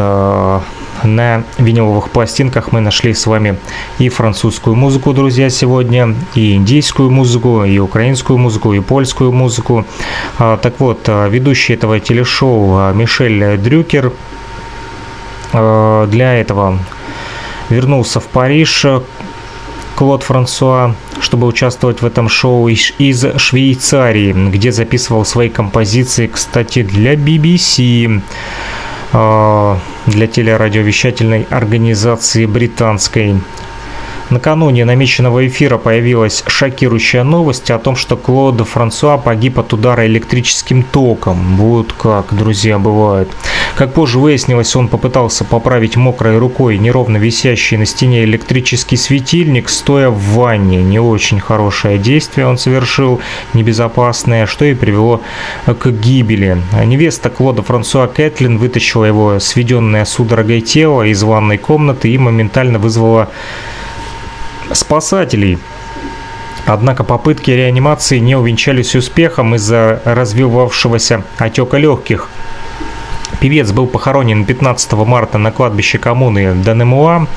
на 1.03 1.43
виниловых 1.57 2.09
пластинках 2.09 2.71
мы 2.71 2.80
нашли 2.80 3.13
с 3.13 3.25
вами 3.25 3.57
и 3.99 4.09
французскую 4.09 4.75
музыку, 4.75 5.13
друзья, 5.13 5.49
сегодня, 5.49 6.15
и 6.35 6.55
индийскую 6.55 7.09
музыку, 7.09 7.63
и 7.63 7.77
украинскую 7.80 8.38
музыку, 8.38 8.73
и 8.73 8.80
польскую 8.80 9.31
музыку. 9.31 9.85
А, 10.38 10.57
так 10.57 10.80
вот, 10.80 11.01
а, 11.07 11.27
ведущий 11.27 11.73
этого 11.73 11.99
телешоу 11.99 12.75
а, 12.77 12.93
Мишель 12.93 13.57
Дрюкер 13.57 14.11
для 15.51 16.34
этого 16.34 16.80
вернулся 17.69 18.19
в 18.19 18.25
Париж 18.25 18.88
Клод 19.95 20.23
Франсуа, 20.23 20.95
чтобы 21.21 21.45
участвовать 21.45 22.01
в 22.01 22.05
этом 22.05 22.27
шоу 22.27 22.67
из 22.67 23.25
Швейцарии, 23.38 24.34
где 24.49 24.71
записывал 24.71 25.25
свои 25.25 25.49
композиции, 25.49 26.25
кстати, 26.25 26.81
для 26.81 27.13
BBC. 27.13 28.21
А, 29.15 29.77
для 30.07 30.26
телерадиовещательной 30.26 31.45
организации 31.52 32.45
британской. 32.48 33.35
Накануне 34.34 34.84
намеченного 34.84 35.45
эфира 35.45 35.77
появилась 35.77 36.43
шокирующая 36.47 37.23
новость 37.23 37.69
о 37.69 37.77
том, 37.77 37.95
что 37.95 38.18
Клод 38.18 38.68
Франсуа 38.68 39.18
погиб 39.18 39.60
от 39.60 39.73
удара 39.73 40.07
электрическим 40.07 40.81
током. 40.81 41.55
Вот 41.57 41.93
как, 41.93 42.34
друзья, 42.35 42.80
бывает. 42.80 43.30
Как 43.76 43.93
позже 43.93 44.18
выяснилось, 44.18 44.76
он 44.76 44.88
попытался 44.88 45.43
поправить 45.43 45.97
мокрой 45.97 46.39
рукой 46.39 46.80
неровно 46.80 47.18
висящий 47.18 47.77
на 47.77 47.85
стене 47.85 48.23
электрический 48.23 48.97
светильник, 48.97 49.69
стоя 49.69 50.10
в 50.10 50.19
ванне. 50.34 50.81
Не 50.81 50.99
очень 50.99 51.39
хорошее 51.39 51.99
действие 51.99 52.47
он 52.47 52.57
совершил, 52.57 53.22
небезопасное, 53.53 54.47
что 54.47 54.65
и 54.65 54.73
привело 54.73 55.22
к 55.68 55.91
гибели. 55.91 56.57
Невеста 56.84 57.30
Клода 57.30 57.61
Франсуа 57.61 58.07
Кэтлин 58.07 58.57
вытащила 58.57 59.05
его 59.05 59.39
сведенное 59.39 60.05
судорогой 60.05 60.61
тело 60.61 61.03
из 61.03 61.22
ванной 61.22 61.60
комнаты 61.60 62.10
и 62.10 62.18
моментально 62.18 62.80
вызвала 62.80 63.30
спасателей. 64.72 65.57
Однако 66.65 67.03
попытки 67.03 67.52
реанимации 67.52 68.19
не 68.19 68.35
увенчались 68.35 68.95
успехом 68.95 69.56
из-за 69.56 70.02
развивавшегося 70.06 71.23
отека 71.38 71.77
легких. 71.77 72.30
Певец 73.40 73.72
был 73.72 73.88
похоронен 73.88 74.45
15 74.45 74.94
марта 74.94 75.38
на 75.38 75.52
кладбище 75.52 75.98
коммуны 75.98 76.53
Данемуа, 76.53 77.27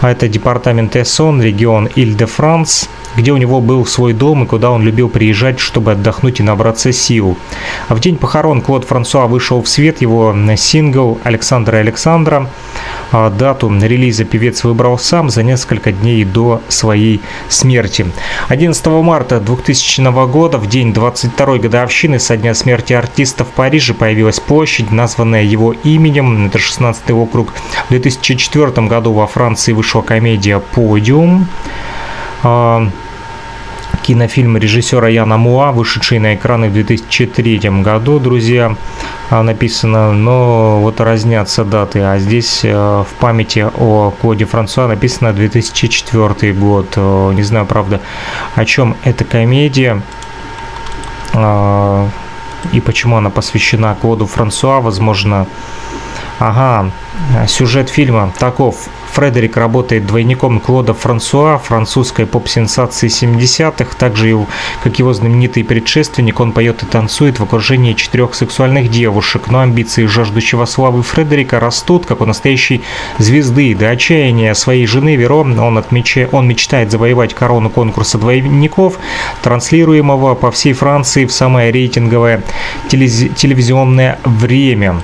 а 0.00 0.10
это 0.10 0.28
департамент 0.28 0.96
Эссон, 0.96 1.42
регион 1.42 1.86
Иль-де-Франс 1.94 2.88
где 3.18 3.32
у 3.32 3.36
него 3.36 3.60
был 3.60 3.84
свой 3.84 4.12
дом 4.12 4.44
и 4.44 4.46
куда 4.46 4.70
он 4.70 4.82
любил 4.82 5.08
приезжать, 5.08 5.58
чтобы 5.58 5.92
отдохнуть 5.92 6.38
и 6.38 6.44
набраться 6.44 6.92
сил. 6.92 7.36
В 7.88 7.98
день 7.98 8.16
похорон 8.16 8.62
Клод 8.62 8.84
Франсуа 8.84 9.26
вышел 9.26 9.60
в 9.60 9.68
свет 9.68 10.00
его 10.00 10.34
сингл 10.56 11.18
«Александра 11.24 11.78
и 11.78 11.80
Александра». 11.80 12.48
А, 13.10 13.30
дату 13.30 13.70
релиза 13.80 14.24
певец 14.24 14.64
выбрал 14.64 14.98
сам 14.98 15.30
за 15.30 15.42
несколько 15.42 15.92
дней 15.92 16.24
до 16.24 16.62
своей 16.68 17.20
смерти. 17.48 18.06
11 18.48 18.86
марта 18.86 19.40
2000 19.40 20.26
года, 20.26 20.58
в 20.58 20.66
день 20.66 20.92
22-й 20.92 21.58
годовщины 21.58 22.18
со 22.18 22.36
дня 22.36 22.54
смерти 22.54 22.92
артиста 22.92 23.44
в 23.44 23.48
Париже, 23.48 23.94
появилась 23.94 24.40
площадь, 24.40 24.90
названная 24.90 25.42
его 25.42 25.72
именем. 25.72 26.46
Это 26.46 26.58
16 26.58 27.10
округ. 27.10 27.54
В 27.86 27.90
2004 27.90 28.86
году 28.86 29.12
во 29.12 29.26
Франции 29.26 29.72
вышла 29.72 30.02
комедия 30.02 30.58
«Подиум». 30.58 31.46
Кинофильм 34.08 34.56
режиссера 34.56 35.10
Яна 35.10 35.36
Муа, 35.36 35.70
вышедший 35.70 36.18
на 36.18 36.34
экраны 36.34 36.70
в 36.70 36.72
2003 36.72 37.82
году, 37.82 38.18
друзья, 38.18 38.74
а, 39.28 39.42
написано, 39.42 40.12
но 40.12 40.80
вот 40.80 40.98
разнятся 41.02 41.62
даты, 41.62 42.00
а 42.00 42.18
здесь 42.18 42.60
э, 42.64 42.72
в 42.72 43.20
памяти 43.20 43.66
о 43.76 44.14
Клоде 44.18 44.46
Франсуа 44.46 44.88
написано 44.88 45.34
2004 45.34 46.54
год. 46.54 46.86
Э, 46.96 47.32
не 47.34 47.42
знаю, 47.42 47.66
правда, 47.66 48.00
о 48.54 48.64
чем 48.64 48.96
эта 49.04 49.26
комедия 49.26 50.00
а, 51.34 52.08
и 52.72 52.80
почему 52.80 53.18
она 53.18 53.28
посвящена 53.28 53.94
Клоду 53.94 54.24
Франсуа, 54.24 54.80
возможно, 54.80 55.46
Ага, 56.38 56.92
сюжет 57.48 57.90
фильма 57.90 58.32
таков. 58.38 58.88
Фредерик 59.12 59.56
работает 59.56 60.06
двойником 60.06 60.60
Клода 60.60 60.94
Франсуа, 60.94 61.58
французской 61.58 62.26
поп-сенсации 62.26 63.08
70-х. 63.08 63.96
Также, 63.98 64.46
как 64.84 65.00
его 65.00 65.12
знаменитый 65.12 65.64
предшественник, 65.64 66.38
он 66.38 66.52
поет 66.52 66.84
и 66.84 66.86
танцует 66.86 67.40
в 67.40 67.42
окружении 67.42 67.94
четырех 67.94 68.34
сексуальных 68.34 68.88
девушек. 68.88 69.48
Но 69.48 69.60
амбиции 69.60 70.06
жаждущего 70.06 70.66
славы 70.66 71.02
Фредерика 71.02 71.58
растут, 71.58 72.06
как 72.06 72.20
у 72.20 72.26
настоящей 72.26 72.82
звезды. 73.18 73.74
До 73.74 73.88
отчаяния 73.88 74.54
своей 74.54 74.86
жены 74.86 75.16
Веро 75.16 75.38
он, 75.38 75.78
отмеча... 75.78 76.28
он 76.30 76.46
мечтает 76.46 76.92
завоевать 76.92 77.34
корону 77.34 77.70
конкурса 77.70 78.18
двойников, 78.18 78.98
транслируемого 79.42 80.36
по 80.36 80.52
всей 80.52 80.74
Франции 80.74 81.24
в 81.24 81.32
самое 81.32 81.72
рейтинговое 81.72 82.44
телевизионное 82.88 84.20
время. 84.24 85.00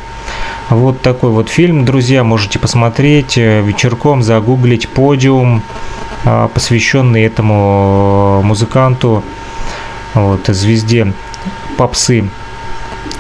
Вот 0.70 1.03
такой 1.03 1.31
вот 1.31 1.51
фильм, 1.51 1.85
друзья, 1.85 2.24
можете 2.24 2.59
посмотреть 2.59 3.36
э, 3.36 3.61
вечерком, 3.61 4.23
загуглить 4.23 4.89
подиум, 4.89 5.62
а, 6.24 6.49
посвященный 6.49 7.23
этому 7.24 8.41
музыканту, 8.43 9.23
вот, 10.15 10.47
звезде 10.47 11.12
попсы 11.77 12.31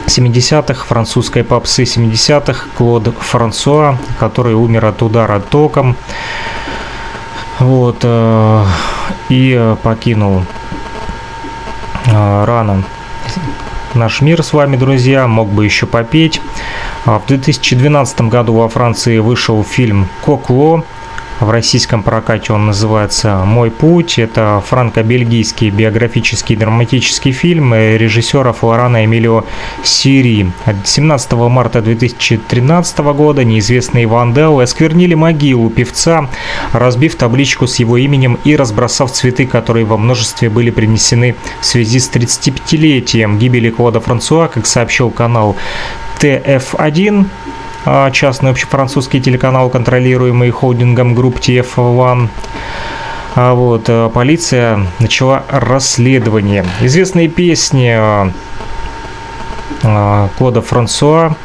70-х, 0.06 0.86
французской 0.86 1.44
попсы 1.44 1.82
70-х, 1.82 2.66
Клод 2.78 3.14
Франсуа, 3.18 3.98
который 4.18 4.54
умер 4.54 4.86
от 4.86 5.02
удара 5.02 5.38
током. 5.38 5.96
Вот, 7.58 7.98
э, 8.02 8.64
и 9.28 9.74
покинул 9.82 10.44
э, 12.06 12.44
рано 12.44 12.84
наш 13.94 14.20
мир 14.20 14.42
с 14.42 14.52
вами, 14.52 14.76
друзья, 14.76 15.26
мог 15.26 15.48
бы 15.48 15.64
еще 15.64 15.86
попеть. 15.86 16.40
А 17.04 17.18
в 17.18 17.26
2012 17.26 18.22
году 18.22 18.54
во 18.54 18.68
Франции 18.68 19.18
вышел 19.18 19.62
фильм 19.64 20.08
«Кокло», 20.24 20.84
в 21.40 21.50
российском 21.50 22.02
прокате 22.02 22.52
он 22.52 22.66
называется 22.66 23.42
«Мой 23.44 23.70
путь». 23.70 24.18
Это 24.18 24.62
франко-бельгийский 24.66 25.70
биографический 25.70 26.56
драматический 26.56 27.32
фильм 27.32 27.74
режиссера 27.74 28.52
Флорана 28.52 29.04
Эмилио 29.04 29.44
Сири. 29.82 30.52
17 30.84 31.32
марта 31.32 31.82
2013 31.82 32.98
года 32.98 33.44
неизвестные 33.44 34.06
вандалы 34.06 34.62
осквернили 34.62 35.14
могилу 35.14 35.70
певца, 35.70 36.28
разбив 36.72 37.16
табличку 37.16 37.66
с 37.66 37.76
его 37.76 37.96
именем 37.96 38.38
и 38.44 38.54
разбросав 38.56 39.10
цветы, 39.10 39.46
которые 39.46 39.84
во 39.84 39.96
множестве 39.96 40.48
были 40.48 40.70
принесены 40.70 41.34
в 41.60 41.66
связи 41.66 41.98
с 41.98 42.10
35-летием 42.10 43.38
гибели 43.38 43.70
Клода 43.70 44.00
Франсуа, 44.00 44.48
как 44.48 44.66
сообщил 44.66 45.10
канал 45.10 45.56
TF1. 46.20 47.26
А, 47.86 48.10
частный 48.10 48.50
общефранцузский 48.50 49.20
телеканал, 49.20 49.68
контролируемый 49.68 50.50
холдингом 50.50 51.14
групп 51.14 51.38
TF1. 51.38 52.28
А 53.36 53.54
вот, 53.54 53.84
э, 53.88 54.10
полиция 54.14 54.86
начала 55.00 55.44
расследование. 55.50 56.64
Известные 56.80 57.28
песни 57.28 58.30
э, 59.82 60.28
Клода 60.38 60.62
Франсуа 60.62 61.36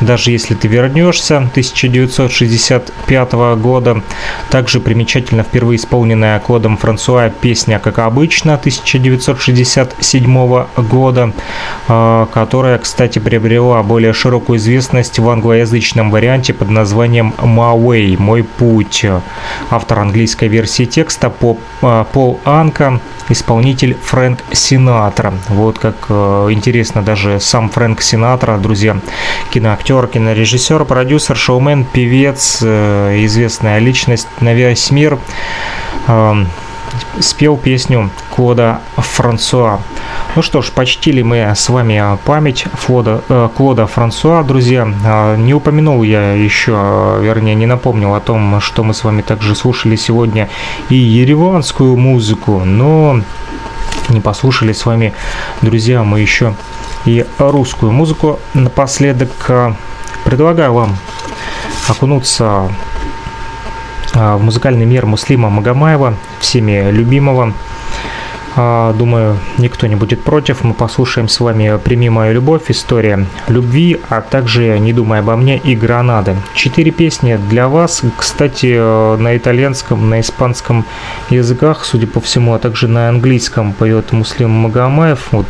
даже 0.00 0.30
если 0.30 0.54
ты 0.54 0.68
вернешься 0.68 1.38
1965 1.38 3.32
года. 3.56 4.02
Также 4.50 4.80
примечательно 4.80 5.42
впервые 5.42 5.76
исполненная 5.76 6.38
Клодом 6.40 6.76
Франсуа 6.76 7.30
песня 7.30 7.78
«Как 7.78 7.98
обычно» 7.98 8.54
1967 8.54 10.66
года, 10.76 11.32
а, 11.88 12.26
которая, 12.26 12.78
кстати, 12.78 13.18
приобрела 13.18 13.82
более 13.82 14.12
широкую 14.12 14.58
известность 14.58 15.18
в 15.18 15.28
англоязычном 15.28 16.10
варианте 16.10 16.54
под 16.54 16.70
названием 16.70 17.34
«My 17.38 17.78
Way»– 17.78 18.16
«Мой 18.18 18.44
путь». 18.44 19.04
Автор 19.70 20.00
английской 20.00 20.48
версии 20.48 20.84
текста 20.84 21.32
а, 21.82 22.04
Пол 22.04 22.40
Анка 22.44 23.00
исполнитель 23.30 23.94
Фрэнк 23.94 24.38
Синатра. 24.52 25.34
Вот 25.48 25.78
как 25.78 25.96
э, 26.08 26.48
интересно, 26.50 27.02
даже 27.02 27.40
сам 27.40 27.68
Фрэнк 27.68 28.00
Синатра, 28.00 28.56
друзья, 28.56 28.96
киноактер, 29.50 29.87
кинорежиссер, 29.88 30.84
продюсер, 30.84 31.36
шоумен, 31.36 31.84
певец, 31.84 32.60
э, 32.62 33.24
известная 33.24 33.78
личность 33.78 34.28
на 34.40 34.52
весь 34.52 34.90
мир. 34.90 35.18
Э, 36.06 36.44
спел 37.20 37.56
песню 37.56 38.10
Клода 38.30 38.80
Франсуа. 38.96 39.80
Ну 40.36 40.42
что 40.42 40.60
ж, 40.60 40.70
почтили 40.72 41.22
мы 41.22 41.52
с 41.56 41.68
вами 41.70 42.18
память 42.26 42.66
Флода, 42.74 43.22
э, 43.28 43.48
Клода 43.56 43.86
Франсуа, 43.86 44.42
друзья. 44.42 44.86
Э, 45.04 45.36
не 45.36 45.54
упомянул 45.54 46.02
я 46.02 46.32
еще, 46.32 47.18
вернее, 47.20 47.54
не 47.54 47.66
напомнил 47.66 48.14
о 48.14 48.20
том, 48.20 48.60
что 48.60 48.84
мы 48.84 48.92
с 48.92 49.04
вами 49.04 49.22
также 49.22 49.54
слушали 49.54 49.96
сегодня 49.96 50.50
и 50.90 50.96
ереванскую 50.96 51.96
музыку, 51.96 52.62
но 52.64 53.20
не 54.10 54.20
послушали 54.20 54.72
с 54.72 54.84
вами, 54.84 55.14
друзья, 55.62 56.04
мы 56.04 56.20
еще 56.20 56.54
и 57.08 57.24
русскую 57.38 57.90
музыку. 57.90 58.38
Напоследок 58.52 59.30
э, 59.48 59.72
предлагаю 60.24 60.74
вам 60.74 60.96
окунуться 61.88 62.70
а, 64.14 64.36
в 64.36 64.42
музыкальный 64.42 64.84
мир 64.84 65.06
Муслима 65.06 65.48
Магомаева, 65.48 66.14
всеми 66.38 66.90
любимого. 66.90 67.54
А, 68.56 68.92
думаю, 68.92 69.38
никто 69.56 69.86
не 69.86 69.94
будет 69.94 70.22
против. 70.22 70.64
Мы 70.64 70.74
послушаем 70.74 71.28
с 71.28 71.40
вами 71.40 71.78
«Прими 71.82 72.10
мою 72.10 72.34
любовь», 72.34 72.64
«История 72.68 73.24
любви», 73.46 73.98
а 74.10 74.20
также 74.20 74.78
«Не 74.78 74.92
думай 74.92 75.20
обо 75.20 75.34
мне» 75.36 75.56
и 75.56 75.74
«Гранады». 75.74 76.36
Четыре 76.54 76.90
песни 76.90 77.38
для 77.48 77.68
вас. 77.68 78.02
Кстати, 78.18 78.74
на 79.16 79.34
итальянском, 79.34 80.10
на 80.10 80.20
испанском 80.20 80.84
языках, 81.30 81.86
судя 81.86 82.06
по 82.06 82.20
всему, 82.20 82.52
а 82.52 82.58
также 82.58 82.86
на 82.86 83.08
английском 83.08 83.72
поет 83.72 84.12
Муслим 84.12 84.50
Магомаев. 84.50 85.28
Вот 85.30 85.46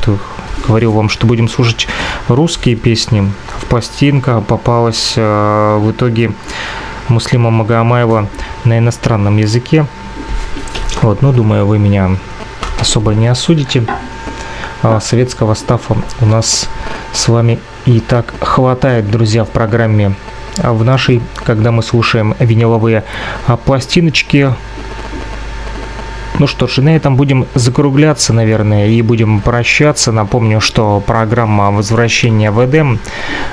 говорил 0.66 0.92
вам, 0.92 1.08
что 1.08 1.26
будем 1.26 1.48
слушать 1.48 1.88
русские 2.28 2.76
песни. 2.76 3.30
В 3.60 3.66
пластинка 3.66 4.40
попалась 4.40 5.14
а, 5.16 5.78
в 5.78 5.90
итоге 5.90 6.32
Муслима 7.08 7.50
Магомаева 7.50 8.28
на 8.64 8.78
иностранном 8.78 9.36
языке. 9.36 9.86
Вот, 11.02 11.22
ну, 11.22 11.32
думаю, 11.32 11.66
вы 11.66 11.78
меня 11.78 12.10
особо 12.80 13.14
не 13.14 13.28
осудите. 13.28 13.86
А 14.82 15.00
советского 15.00 15.54
стафа 15.54 15.96
у 16.20 16.26
нас 16.26 16.68
с 17.12 17.28
вами 17.28 17.58
и 17.86 18.00
так 18.00 18.34
хватает, 18.40 19.10
друзья, 19.10 19.44
в 19.44 19.48
программе 19.48 20.14
в 20.56 20.84
нашей, 20.84 21.22
когда 21.44 21.72
мы 21.72 21.82
слушаем 21.82 22.34
виниловые 22.38 23.04
пластиночки 23.64 24.52
ну 26.38 26.46
что 26.46 26.68
ж, 26.68 26.78
на 26.78 26.94
этом 26.94 27.16
будем 27.16 27.46
закругляться, 27.54 28.32
наверное, 28.32 28.88
и 28.88 29.02
будем 29.02 29.40
прощаться. 29.40 30.12
Напомню, 30.12 30.60
что 30.60 31.02
программа 31.04 31.70
«Возвращение 31.72 32.50
в 32.50 32.64
Эдем» 32.64 33.00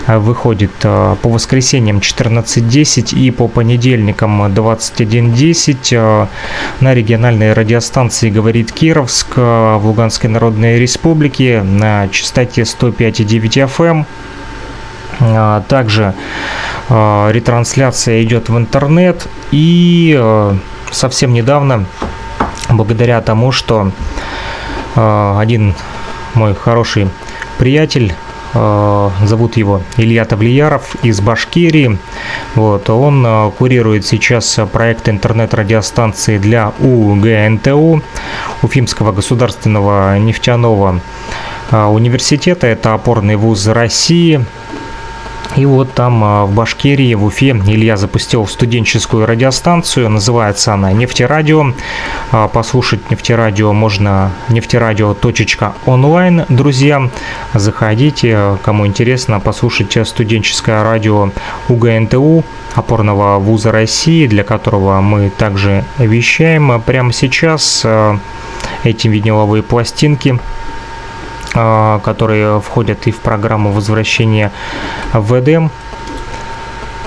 выходит 0.07 0.72
э, 0.84 1.16
по 1.22 1.30
воскресеньям 1.30 1.98
14.10 1.98 3.18
и 3.18 3.32
по 3.32 3.48
понедельникам 3.48 4.45
21.10 4.45 5.78
э, 5.91 6.28
на 6.80 6.94
региональной 6.94 7.53
радиостанции 7.53 8.30
«Говорит 8.30 8.72
Кировск» 8.72 9.38
в 9.38 9.82
Луганской 9.84 10.30
Народной 10.30 10.78
Республике 10.78 11.64
на 11.64 12.07
частоте 12.10 12.62
105,9 12.62 13.70
FM. 13.78 14.06
Эм. 15.22 15.64
Также 15.70 16.14
э, 16.90 17.30
ретрансляция 17.32 18.22
идет 18.22 18.49
в 18.49 18.57
интернет 18.57 19.28
и 19.52 20.53
совсем 20.91 21.34
недавно 21.34 21.86
благодаря 22.77 23.22
тому, 23.22 23.52
что 23.52 23.91
э, 24.95 25.35
один 25.38 25.76
мой 26.34 26.53
хороший 26.53 27.10
приятель 27.57 28.14
э, 28.53 29.10
зовут 29.23 29.57
его 29.57 29.81
Илья 29.97 30.26
Тавлияров 30.26 30.95
из 31.03 31.22
Башкирии. 31.22 31.97
Вот, 32.56 32.89
он 32.89 33.26
э, 33.26 33.52
курирует 33.57 34.06
сейчас 34.06 34.60
проект 34.72 35.10
интернет-радиостанции 35.10 36.38
для 36.38 36.73
УГНТУ, 36.80 38.02
Уфимского 38.61 39.11
государственного 39.11 40.18
нефтяного 40.19 40.99
университета. 41.72 42.68
Это 42.68 42.93
опорный 42.93 43.35
вуз 43.35 43.65
России. 43.68 44.45
И 45.57 45.65
вот 45.65 45.94
там 45.94 46.23
а, 46.23 46.45
в 46.45 46.53
Башкирии, 46.53 47.14
в 47.14 47.23
Уфе 47.23 47.52
Илья 47.52 47.95
запустил 47.95 48.45
студенческую 48.45 49.26
радиостанцию. 49.26 50.10
Называется 50.10 50.73
она 50.73 50.91
«Нефтерадио». 50.91 51.73
А, 52.32 52.49
послушать 52.49 53.10
«Нефтерадио» 53.10 53.72
можно 53.72 54.32
нефтерадио.онлайн, 54.49 56.45
друзья. 56.49 57.10
Заходите, 57.53 58.57
кому 58.64 58.86
интересно, 58.86 59.40
послушайте 59.40 60.03
студенческое 60.03 60.84
радио 60.84 61.32
УГНТУ, 61.69 62.44
опорного 62.76 63.40
вуза 63.40 63.72
России, 63.72 64.27
для 64.27 64.44
которого 64.44 64.99
мы 64.99 65.30
также 65.30 65.86
вещаем 65.98 66.82
прямо 66.82 67.14
сейчас 67.14 67.84
а, 67.86 68.19
эти 68.84 69.07
виниловые 69.07 69.64
пластинки 69.64 70.38
а, 70.38 70.40
которые 71.56 72.60
входят 72.60 73.07
и 73.07 73.11
в 73.11 73.19
программу 73.19 73.72
возвращения 73.72 74.52
в 75.14 75.40
ВДМ. 75.40 75.69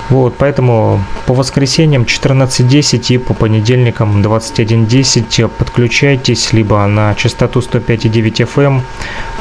Вот, 0.09 0.35
поэтому 0.37 1.03
по 1.27 1.33
воскресеньям 1.35 2.03
14.10 2.03 3.13
и 3.13 3.17
по 3.19 3.35
понедельникам 3.35 4.21
21.10 4.23 5.47
подключайтесь 5.47 6.51
либо 6.51 6.85
на 6.87 7.13
частоту 7.13 7.59
105.9 7.59 8.47
FM, 8.55 8.81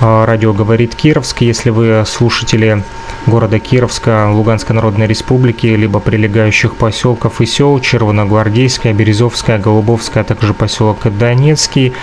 а, 0.00 0.26
радио 0.26 0.52
говорит 0.52 0.94
Кировск, 0.94 1.40
если 1.40 1.70
вы 1.70 2.04
слушатели 2.06 2.84
города 3.26 3.58
Кировска, 3.58 4.30
Луганской 4.30 4.76
Народной 4.76 5.06
Республики, 5.06 5.66
либо 5.66 6.00
прилегающих 6.00 6.74
поселков 6.76 7.40
и 7.40 7.46
сел, 7.46 7.80
Червоногвардейская, 7.80 8.92
Березовская, 8.92 9.58
Голубовская, 9.58 10.22
а 10.22 10.26
также 10.26 10.52
поселок 10.52 10.98
Донецкий, 11.18 11.94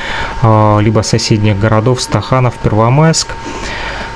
а, 0.41 0.79
либо 0.79 1.01
соседних 1.01 1.59
городов 1.59 2.01
Стаханов, 2.01 2.55
Первомайск. 2.55 3.35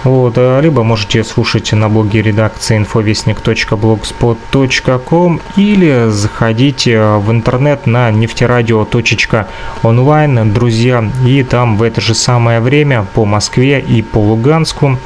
Вот, 0.03 0.35
а, 0.37 0.59
либо 0.61 0.83
можете 0.83 1.25
слушать 1.25 1.73
на 1.73 1.89
блоге 1.89 2.21
редакции 2.21 2.79
infovестник.blogspot.com 2.79 5.41
или 5.57 6.09
заходите 6.09 7.17
в 7.17 7.29
интернет 7.31 7.85
на 7.85 8.09
нефтерадио.онлайн, 8.11 10.53
друзья, 10.53 11.03
и 11.25 11.43
там 11.43 11.75
в 11.75 11.83
это 11.83 11.99
же 11.99 12.13
самое 12.13 12.61
время 12.61 13.05
по 13.13 13.25
Москве 13.25 13.81
и 13.81 14.01
по 14.01 14.19
Луганску 14.19 14.97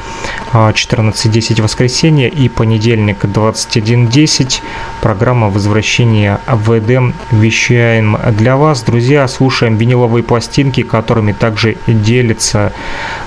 14.10 0.53 1.59
а, 1.59 1.63
воскресенье 1.63 2.29
и 2.29 2.47
понедельник 2.47 3.25
21.10 3.25 4.61
программа 5.01 5.49
возвращения 5.49 6.39
в 6.47 6.77
Эдем 6.77 7.15
вещаем 7.31 8.19
для 8.37 8.57
вас, 8.57 8.83
друзья, 8.83 9.27
слушаем 9.27 9.75
виниловые 9.75 10.21
пластинки, 10.23 10.83
которыми 10.83 11.31
также 11.31 11.77
делятся 11.87 12.73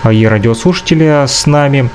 и 0.08 0.24
радиослушатели 0.24 1.26
с 1.26 1.46
нами 1.46 1.55
нами. 1.56 1.90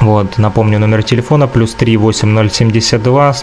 Вот, 0.00 0.38
напомню, 0.38 0.78
номер 0.78 1.02
телефона 1.02 1.46
плюс 1.46 1.74
3 1.74 1.96
8072 1.96 3.34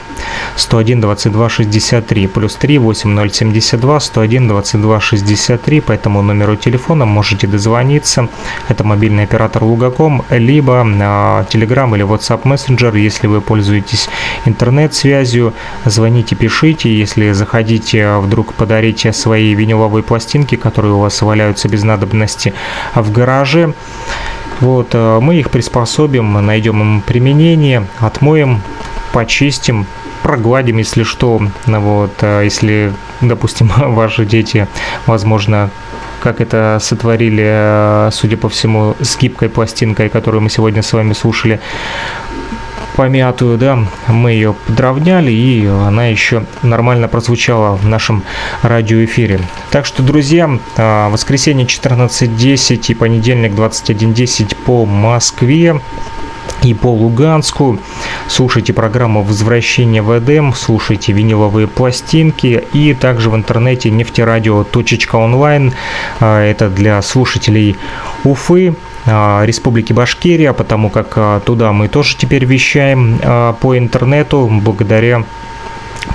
101 0.56 1.02
22 1.02 1.50
63 1.50 2.28
плюс 2.28 2.56
3 2.56 2.78
8072 2.78 4.00
101 4.00 4.48
22 4.48 5.00
63 5.00 5.82
по 5.82 5.92
этому 5.94 6.22
номеру 6.22 6.56
телефона 6.56 7.06
можете 7.06 7.48
дозвониться. 7.48 8.28
Это 8.70 8.84
мобильный 8.84 9.24
оператор 9.24 9.64
Лугаком, 9.64 10.24
либо 10.30 10.74
э, 10.74 11.46
Telegram 11.50 11.96
или 11.96 12.06
WhatsApp 12.06 12.44
Messenger, 12.44 13.00
если 13.00 13.28
вы 13.28 13.42
пользуетесь 13.42 14.10
интернет-связью. 14.46 15.54
Звоните, 15.86 16.36
пишите. 16.36 16.90
Если 17.02 17.32
заходите 17.32 18.18
вдруг 18.18 18.54
подарить 18.54 19.08
свои 19.16 19.56
виниловые 19.56 20.04
пластинки, 20.04 20.58
которые 20.58 20.94
у 20.94 21.00
вас 21.00 21.22
валяются 21.22 21.68
без 21.70 21.84
надобности 21.84 22.54
в 22.94 23.12
гараже, 23.12 23.74
вот, 24.62 24.90
э, 24.94 25.20
мы 25.20 25.36
их 25.36 25.50
приспособим, 25.50 26.34
найдем 26.46 26.82
им 26.82 27.02
применение, 27.02 27.88
отмоем, 28.00 28.62
почистим, 29.12 29.88
прогладим, 30.22 30.78
если 30.78 31.04
что. 31.04 31.42
Вот, 31.66 32.12
э, 32.22 32.42
если, 32.44 32.94
допустим, 33.22 33.72
ваши 33.78 34.26
дети, 34.26 34.68
возможно, 35.08 35.72
как 36.22 36.42
это 36.42 36.78
сотворили, 36.80 37.44
э, 37.46 38.10
судя 38.12 38.38
по 38.38 38.50
всему, 38.50 38.96
с 39.02 39.18
гибкой 39.18 39.50
пластинкой, 39.50 40.10
которую 40.10 40.42
мы 40.42 40.50
сегодня 40.50 40.84
с 40.84 40.94
вами 40.94 41.14
слушали, 41.14 41.60
помятую, 42.96 43.58
да, 43.58 43.80
мы 44.08 44.32
ее 44.32 44.54
подровняли, 44.68 45.32
и 45.32 45.66
она 45.66 46.08
еще 46.08 46.46
нормально 46.62 47.08
прозвучала 47.08 47.76
в 47.76 47.88
нашем 47.88 48.24
радиоэфире. 48.62 49.40
Так 49.72 49.86
что, 49.86 50.04
друзья, 50.04 50.50
а, 50.78 51.10
воскресенье 51.10 51.66
14.10 51.66 52.92
и 52.92 52.94
понедельник 52.94 53.54
21.10 53.54 54.56
по 54.66 54.86
Москве 54.86 55.80
и 56.64 56.74
по 56.74 56.88
Луганску. 56.88 57.80
Слушайте 58.28 58.74
программу 58.74 59.24
«Возвращение 59.24 60.02
в 60.02 60.18
Эдем», 60.18 60.54
слушайте 60.54 61.12
виниловые 61.12 61.68
пластинки 61.68 62.64
и 62.74 62.94
также 62.94 63.30
в 63.30 63.36
интернете 63.36 63.90
нефтерадио.онлайн. 63.90 65.74
А, 66.20 66.42
это 66.42 66.70
для 66.70 67.02
слушателей 67.02 67.78
Уфы. 68.24 68.76
А, 69.06 69.44
Республики 69.46 69.94
Башкирия, 69.94 70.54
потому 70.54 70.90
как 70.90 71.14
а, 71.16 71.40
туда 71.40 71.72
мы 71.72 71.88
тоже 71.88 72.16
теперь 72.18 72.46
вещаем 72.46 73.20
а, 73.24 73.54
по 73.54 73.78
интернету 73.78 74.48
благодаря 74.52 75.24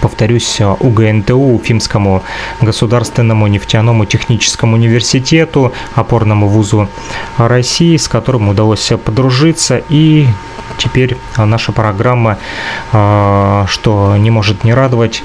повторюсь, 0.00 0.60
УГНТУ, 0.60 1.38
Уфимскому 1.38 2.22
государственному 2.60 3.46
нефтяному 3.46 4.04
техническому 4.04 4.74
университету, 4.74 5.72
опорному 5.94 6.48
вузу 6.48 6.88
России, 7.38 7.96
с 7.96 8.08
которым 8.08 8.48
удалось 8.48 8.92
подружиться. 9.04 9.80
И 9.88 10.26
теперь 10.76 11.16
наша 11.36 11.70
программа, 11.70 12.38
что 12.90 14.16
не 14.18 14.30
может 14.30 14.64
не 14.64 14.74
радовать, 14.74 15.22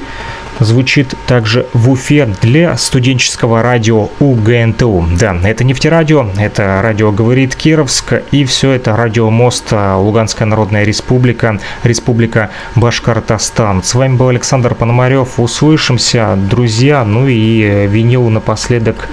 звучит 0.61 1.13
также 1.27 1.65
в 1.73 1.89
Уфе 1.89 2.29
для 2.41 2.77
студенческого 2.77 3.61
радио 3.61 4.09
УГНТУ. 4.19 5.09
Да, 5.19 5.35
это 5.43 5.63
нефтерадио, 5.63 6.27
это 6.38 6.81
радио 6.81 7.11
«Говорит 7.11 7.55
Кировск», 7.55 8.21
и 8.31 8.45
все 8.45 8.71
это 8.71 8.95
радио 8.95 9.29
«Мост», 9.29 9.71
Луганская 9.71 10.47
Народная 10.47 10.83
Республика, 10.83 11.59
Республика 11.83 12.51
Башкортостан. 12.75 13.83
С 13.83 13.95
вами 13.95 14.15
был 14.15 14.29
Александр 14.29 14.75
Пономарев. 14.75 15.39
Услышимся, 15.39 16.38
друзья. 16.38 17.03
Ну 17.03 17.27
и 17.27 17.88
винил 17.88 18.29
напоследок 18.29 19.09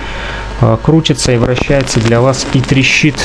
э, 0.61 0.77
крутится 0.83 1.33
и 1.33 1.37
вращается 1.37 2.01
для 2.01 2.21
вас 2.21 2.47
и 2.53 2.61
трещит. 2.61 3.17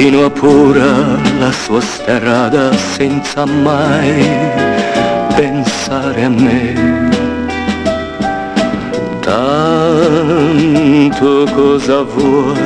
Continua 0.00 0.30
pure 0.30 0.80
la 1.38 1.52
sua 1.52 1.82
strada 1.82 2.72
senza 2.72 3.44
mai 3.44 4.26
pensare 5.36 6.24
a 6.24 6.30
me. 6.30 6.72
Tanto 9.20 11.44
cosa 11.52 12.00
vuoi? 12.00 12.56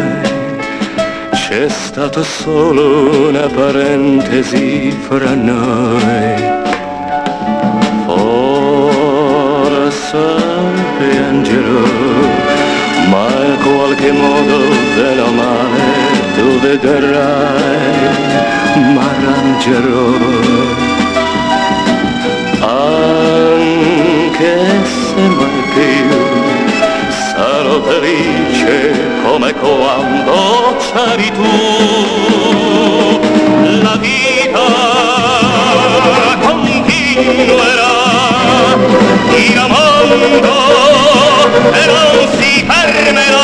C'è 1.32 1.68
stato 1.68 2.22
solo 2.22 3.28
una 3.28 3.48
parentesi 3.48 4.96
fra 5.00 5.34
noi. 5.34 6.52
Forse 8.06 10.24
piangerò, 10.98 11.82
ma 13.10 13.26
in 13.44 13.56
qualche 13.60 14.12
modo 14.12 14.56
bene 14.94 15.20
o 15.20 15.30
male 15.32 15.83
vedrai, 16.64 18.08
ma 18.94 19.02
arrangerò. 19.10 20.08
Anche 22.60 24.54
se 24.90 25.22
mai 25.38 25.62
più 25.74 26.20
sarò 27.20 27.76
felice 27.82 28.76
come 29.24 29.50
quando 29.54 30.36
c'eri 30.86 31.30
tu. 31.36 31.52
La 33.82 33.96
vita 33.96 34.66
continuerà 36.46 37.94
in 39.36 39.58
amando 39.58 40.14
e 41.72 41.82
non 41.86 42.16
si 42.38 42.50
fermerà. 42.66 43.43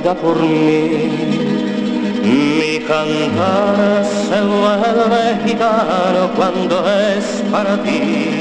Por 0.00 0.40
mí. 0.40 1.10
Mi 2.24 2.78
cantar 2.86 4.04
se 4.06 4.40
vuelve 4.40 5.38
gitano 5.44 6.30
cuando 6.34 6.82
es 6.88 7.42
para 7.50 7.76
ti. 7.82 8.31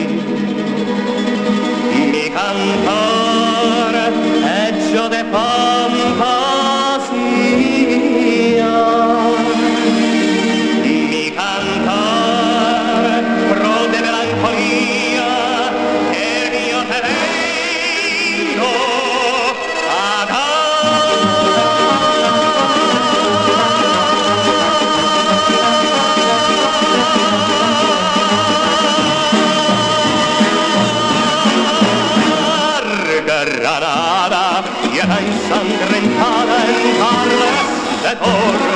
De 38.12 38.18
toros. 38.18 38.72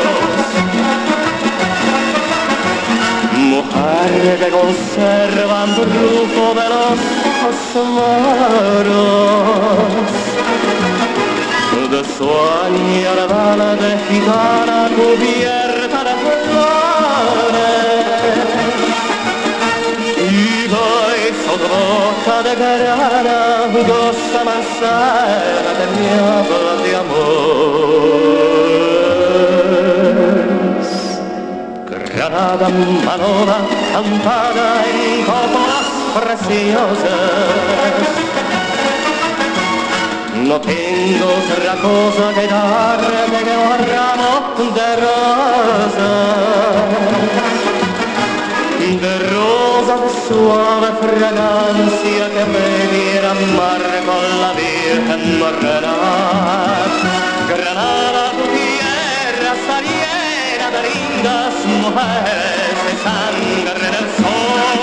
Que 4.39 4.49
conserva 4.49 5.65
brujo 5.77 6.45
de 6.59 6.67
los 6.73 6.97
ojos 7.29 7.57
moros. 7.97 9.33
De 11.91 12.01
sueño 12.17 13.11
la 13.15 13.25
bala 13.27 13.71
de 13.75 13.91
gitana 14.07 14.79
cubierta 14.97 15.99
de 16.07 16.13
flores. 16.21 17.25
Y 20.17 20.67
voy 20.73 21.21
sobre 21.45 21.67
boca 21.75 22.37
de 22.43 22.53
grana, 22.55 23.39
goza 23.87 24.41
manzana 24.43 25.71
de 25.79 25.85
mi 25.93 26.05
habla 26.19 26.73
de 26.83 26.91
amor. 26.95 28.35
Granada 32.15 32.67
manora, 33.05 33.57
cantada 33.93 34.67
en 34.89 35.23
copas 35.25 35.85
preciosas. 36.17 38.03
No 40.47 40.55
tengo 40.61 41.25
otra 41.41 41.73
cosa 41.81 42.25
que 42.35 42.45
darte 42.47 43.37
que 43.45 43.55
un 43.57 43.79
ramo 43.91 44.33
de 44.73 44.89
rosas 45.03 46.35
de 48.93 49.19
rosa 49.29 49.95
de 49.97 50.09
suave 50.27 50.89
fragancia 51.01 52.25
que 52.33 52.45
me 52.53 52.67
diera 52.93 53.33
mar 53.57 53.83
con 54.05 54.25
la 54.41 54.51
Virgen 54.53 55.39
Morena. 55.39 55.95
Granada, 57.49 58.25
lindas 60.81 61.53
mujeres 61.81 62.75
de 62.85 62.93
sangre 63.03 63.73
del 63.83 64.05
sol. 64.17 64.75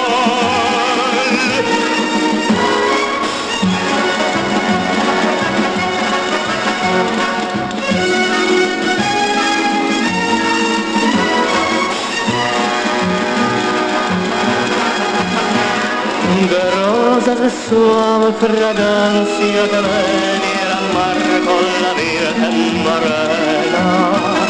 de 16.51 16.71
rosas 16.71 17.41
de 17.41 17.51
suave 17.51 18.33
fragancia 18.41 19.63
que 19.71 19.81
veniera 19.91 20.79
mar 20.93 21.17
con 21.47 21.65
la 21.83 21.93
Virgen 21.95 22.83
Morena. 22.83 24.42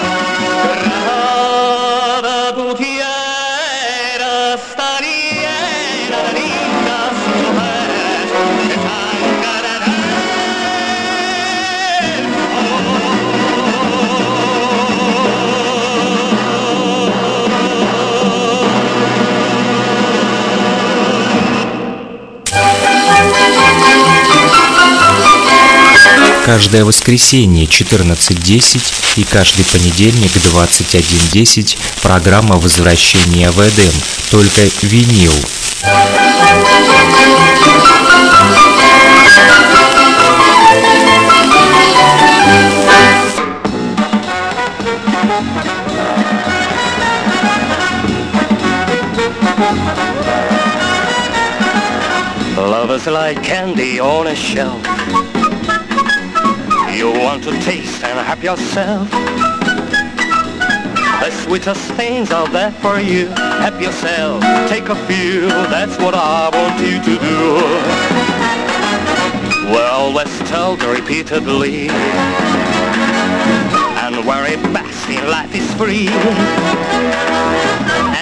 Каждое 26.44 26.84
воскресенье 26.84 27.66
14.10 27.66 29.20
и 29.20 29.22
каждый 29.22 29.64
понедельник 29.64 30.32
21.10 30.32 31.78
программа 32.02 32.56
«Возвращение 32.56 33.48
в 33.50 33.60
Эдем». 33.60 33.92
Только 34.28 34.62
винил. 34.82 35.32
Love 52.56 52.90
is 52.90 53.06
like 53.06 53.40
candy 53.44 54.00
on 54.00 54.26
a 54.26 54.34
shelf. 54.34 55.31
To 57.42 57.50
taste 57.64 58.04
and 58.04 58.24
help 58.24 58.40
yourself. 58.44 59.10
The 61.20 61.30
sweetest 61.42 61.90
things 61.94 62.30
are 62.30 62.46
there 62.46 62.70
for 62.70 63.00
you. 63.00 63.26
Help 63.58 63.80
yourself, 63.80 64.44
take 64.68 64.88
a 64.88 64.94
few. 65.06 65.48
That's 65.48 65.98
what 65.98 66.14
I 66.14 66.50
want 66.54 66.78
you 66.78 67.02
to 67.02 67.18
do. 67.18 67.42
We're 69.74 69.90
always 69.90 70.30
told 70.48 70.84
repeatedly. 70.84 71.88
And 73.98 74.24
worry 74.24 74.54
best 74.72 75.08
in 75.08 75.28
life 75.28 75.52
is 75.52 75.68
free. 75.74 76.06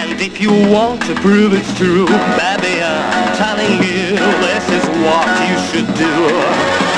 And 0.01 0.19
if 0.19 0.41
you 0.41 0.51
want 0.73 1.03
to 1.03 1.15
prove 1.17 1.53
it's 1.53 1.77
true, 1.77 2.07
baby, 2.07 2.81
I'm 2.83 3.37
telling 3.37 3.83
you, 3.85 4.17
this 4.41 4.65
is 4.71 4.85
what 5.05 5.29
you 5.45 5.59
should 5.69 5.95
do. 5.95 6.90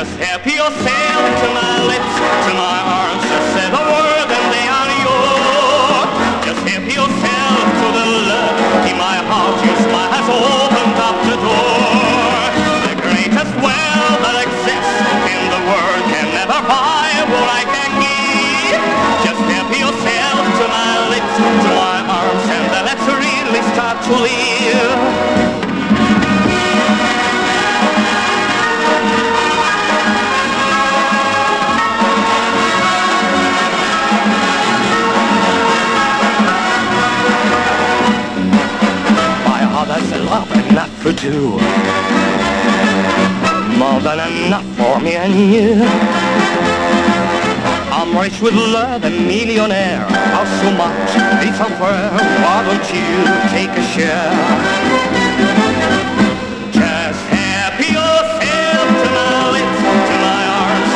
Just 0.00 0.16
help 0.16 0.46
yourself 0.46 1.22
to 1.44 1.48
my 1.52 1.76
lips, 1.84 2.14
to 2.48 2.52
my 2.56 2.78
arms, 2.88 3.20
just 3.20 3.48
say 3.52 3.68
the 3.68 3.84
word 3.84 4.28
and 4.32 4.46
they 4.48 4.64
are 4.64 4.92
yours. 5.04 6.08
Just 6.40 6.62
help 6.64 6.88
yourself 6.88 7.64
to 7.68 7.86
the 8.00 8.06
love 8.32 8.56
in 8.88 8.96
my 8.96 9.20
heart, 9.28 9.60
your 9.60 9.76
smile 9.76 10.08
has 10.08 10.24
opened 10.24 10.96
up 11.04 11.20
the 11.28 11.36
door. 11.36 12.40
The 12.88 12.96
greatest 12.96 13.52
well 13.60 14.08
that 14.24 14.40
exists 14.40 15.04
in 15.36 15.40
the 15.52 15.62
world 15.68 16.04
can 16.08 16.32
never 16.32 16.60
buy 16.64 17.12
what 17.28 17.60
I 17.60 17.68
can 17.68 17.92
give. 18.00 18.80
Just 19.20 19.42
help 19.52 19.68
yourself 19.68 20.40
to 20.48 20.64
my 20.64 20.92
lips, 21.12 21.34
to 21.36 21.70
my 21.76 21.98
arms, 22.08 22.44
and 22.48 22.88
let's 22.88 23.04
really 23.04 23.62
start 23.76 24.00
to 24.08 24.12
live. 24.16 25.39
Love 40.30 40.52
enough 40.70 40.94
for 41.02 41.12
two. 41.12 41.58
More 43.76 43.98
than 43.98 44.18
enough 44.46 44.68
for 44.78 45.00
me 45.00 45.16
and 45.16 45.34
you. 45.34 45.82
I'm 47.90 48.16
rich 48.16 48.40
with 48.40 48.54
love 48.54 49.02
and 49.02 49.26
millionaire. 49.26 50.06
How 50.34 50.44
so 50.62 50.70
much? 50.82 51.10
It's 51.46 51.58
unfair. 51.58 52.10
Why 52.44 52.58
don't 52.62 52.86
you 52.94 53.10
take 53.50 53.74
a 53.74 53.84
share? 53.90 54.30
Just 56.78 57.22
yourself 57.98 58.86
to 59.02 59.08
my 59.18 59.34
lips, 59.56 59.80
to 60.10 60.16
my 60.28 60.42
arms. 60.62 60.92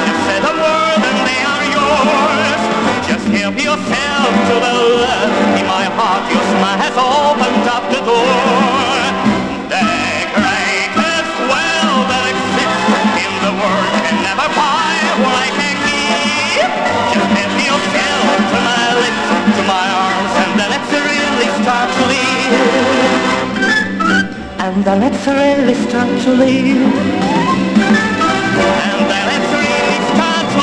Word 0.63 1.03
and 1.11 1.21
they 1.29 1.43
are 1.53 1.67
yours. 1.77 2.63
Just 3.09 3.27
yourself 3.35 4.31
to 4.49 4.55
the 4.65 4.75
love 5.03 5.35
in 5.59 5.67
my 5.67 5.85
heart. 5.99 6.23
Your 6.31 6.45
smile 6.55 6.79
has 6.87 6.95
opened 6.95 7.67
up 7.77 7.85
the 7.91 8.01
door. 8.07 9.04
never 14.34 14.48
buy 14.58 14.96
what 15.22 15.36
I 15.46 15.50
can 15.60 15.78
give. 15.86 16.72
Just 17.14 17.32
help 17.38 17.56
yourself 17.70 18.26
to 18.52 18.58
my 18.70 18.86
lips, 19.04 19.30
to 19.58 19.64
my 19.70 19.86
arms, 20.06 20.34
and 20.44 20.52
then 20.60 20.70
let's 20.74 20.92
really 20.92 21.50
start 21.62 21.90
to 21.98 22.04
live. 22.10 23.10
And 24.66 24.76
then 24.86 24.98
let's 25.00 25.24
really 25.28 25.78
start 25.86 26.10
to 26.26 26.32
live. 26.42 26.82
And 28.86 29.00
then 29.12 29.24
let's 29.32 29.52
really 29.62 30.00
start 30.14 30.46
to 30.54 30.62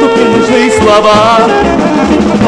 Тупейшие 0.00 0.70
слова 0.70 1.79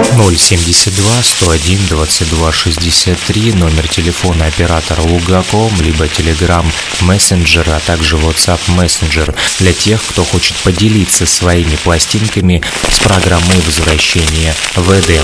072 0.01 1.23
101 1.23 1.87
22 1.87 2.51
63 2.51 3.53
номер 3.53 3.87
телефона 3.87 4.45
оператора 4.47 5.01
Лугаком, 5.01 5.71
либо 5.81 6.05
Telegram 6.05 6.65
Messenger, 7.01 7.75
а 7.75 7.79
также 7.79 8.15
WhatsApp 8.15 8.59
Messenger 8.69 9.35
для 9.59 9.73
тех, 9.73 10.01
кто 10.03 10.23
хочет 10.23 10.55
поделиться 10.57 11.25
своими 11.25 11.75
пластинками 11.83 12.61
с 12.89 12.99
программой 12.99 13.59
возвращения 13.65 14.55
в 14.75 14.91
Эдем. 14.91 15.23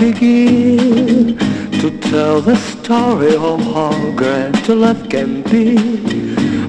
Begin 0.00 1.36
to 1.82 1.90
tell 2.00 2.40
the 2.40 2.56
story 2.56 3.36
of 3.36 3.60
how 3.74 3.92
great 4.16 4.66
love 4.68 5.08
can 5.10 5.42
be? 5.42 5.76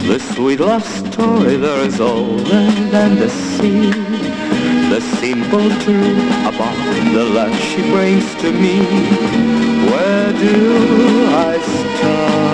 The 0.10 0.20
sweet 0.20 0.60
love 0.60 0.84
story 0.84 1.56
there 1.56 1.86
is 1.86 2.02
older 2.02 2.66
than 2.94 3.16
the 3.16 3.30
sea. 3.30 3.92
The 4.92 5.00
simple 5.22 5.70
truth 5.84 6.28
about 6.52 6.76
the 7.14 7.24
love 7.38 7.58
she 7.70 7.82
brings 7.94 8.28
to 8.42 8.52
me. 8.52 8.78
Where 9.90 10.34
do 10.34 10.58
I 11.48 11.54
start? 11.78 12.52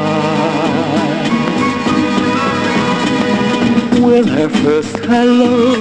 With 4.08 4.28
her 4.30 4.50
first 4.50 4.98
hello, 4.98 5.74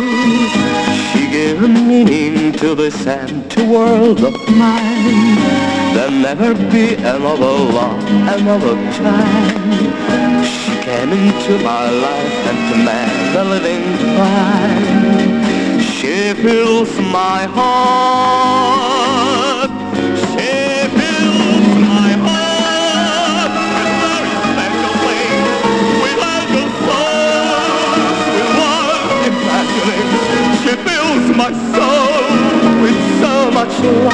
a 1.35 1.69
meaning 1.69 2.53
to 2.53 2.74
this 2.74 3.07
empty 3.07 3.62
world 3.66 4.20
of 4.23 4.35
mine. 4.57 5.36
There'll 5.94 6.11
never 6.11 6.55
be 6.70 6.94
another 6.94 7.57
love, 7.77 8.05
another 8.39 8.74
time. 8.93 10.44
She 10.44 10.73
came 10.82 11.12
into 11.12 11.59
my 11.65 11.90
life 11.90 12.47
and 12.48 12.59
commanded 12.73 13.35
the 13.35 13.44
living 13.44 13.85
fire. 14.16 15.82
She 15.82 16.35
fills 16.43 16.93
my 17.12 17.44
heart. 17.57 18.90
She 20.32 20.53
fills 20.97 21.69
my 21.81 22.11
heart 22.23 22.36
my 31.37 31.53
soul 31.75 32.81
with 32.83 32.99
so 33.21 33.35
much 33.53 33.75
love. 33.85 34.13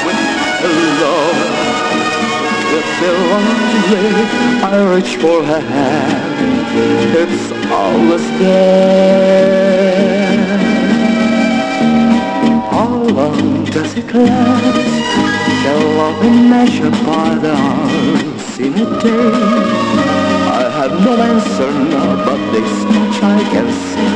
with 0.06 0.20
her 0.62 0.76
love. 1.02 1.40
I 4.62 4.74
reach 4.94 5.12
for 5.16 5.38
her 5.42 5.60
hand, 5.60 6.68
it's 7.22 7.46
always 7.70 8.26
there. 8.38 9.50
How 12.70 12.92
long 13.18 13.64
does 13.64 13.92
it 13.96 14.14
last? 14.14 14.90
Can 15.62 15.80
love 15.98 16.16
be 16.22 16.30
measured 16.30 16.96
by 17.04 17.34
the 17.34 17.52
hours 17.52 18.39
in 18.66 18.74
a 18.74 18.86
day? 19.00 19.32
I 20.60 20.64
have 20.78 20.94
no 21.06 21.14
answer 21.32 21.70
now, 21.94 22.10
but 22.26 22.40
this 22.52 22.72
much 22.94 23.16
I 23.22 23.42
can 23.52 23.68
say. 23.90 24.12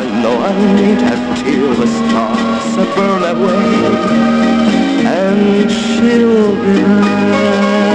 I 0.00 0.02
know 0.22 0.34
I 0.50 0.52
need 0.78 1.00
her 1.08 1.20
till 1.42 1.70
the 1.80 1.88
stars 1.98 2.74
burn 2.96 3.22
away, 3.34 3.66
and 5.06 5.70
she'll 5.70 6.54
be 6.62 6.78
there. 6.82 7.94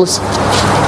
pessoas. 0.00 0.79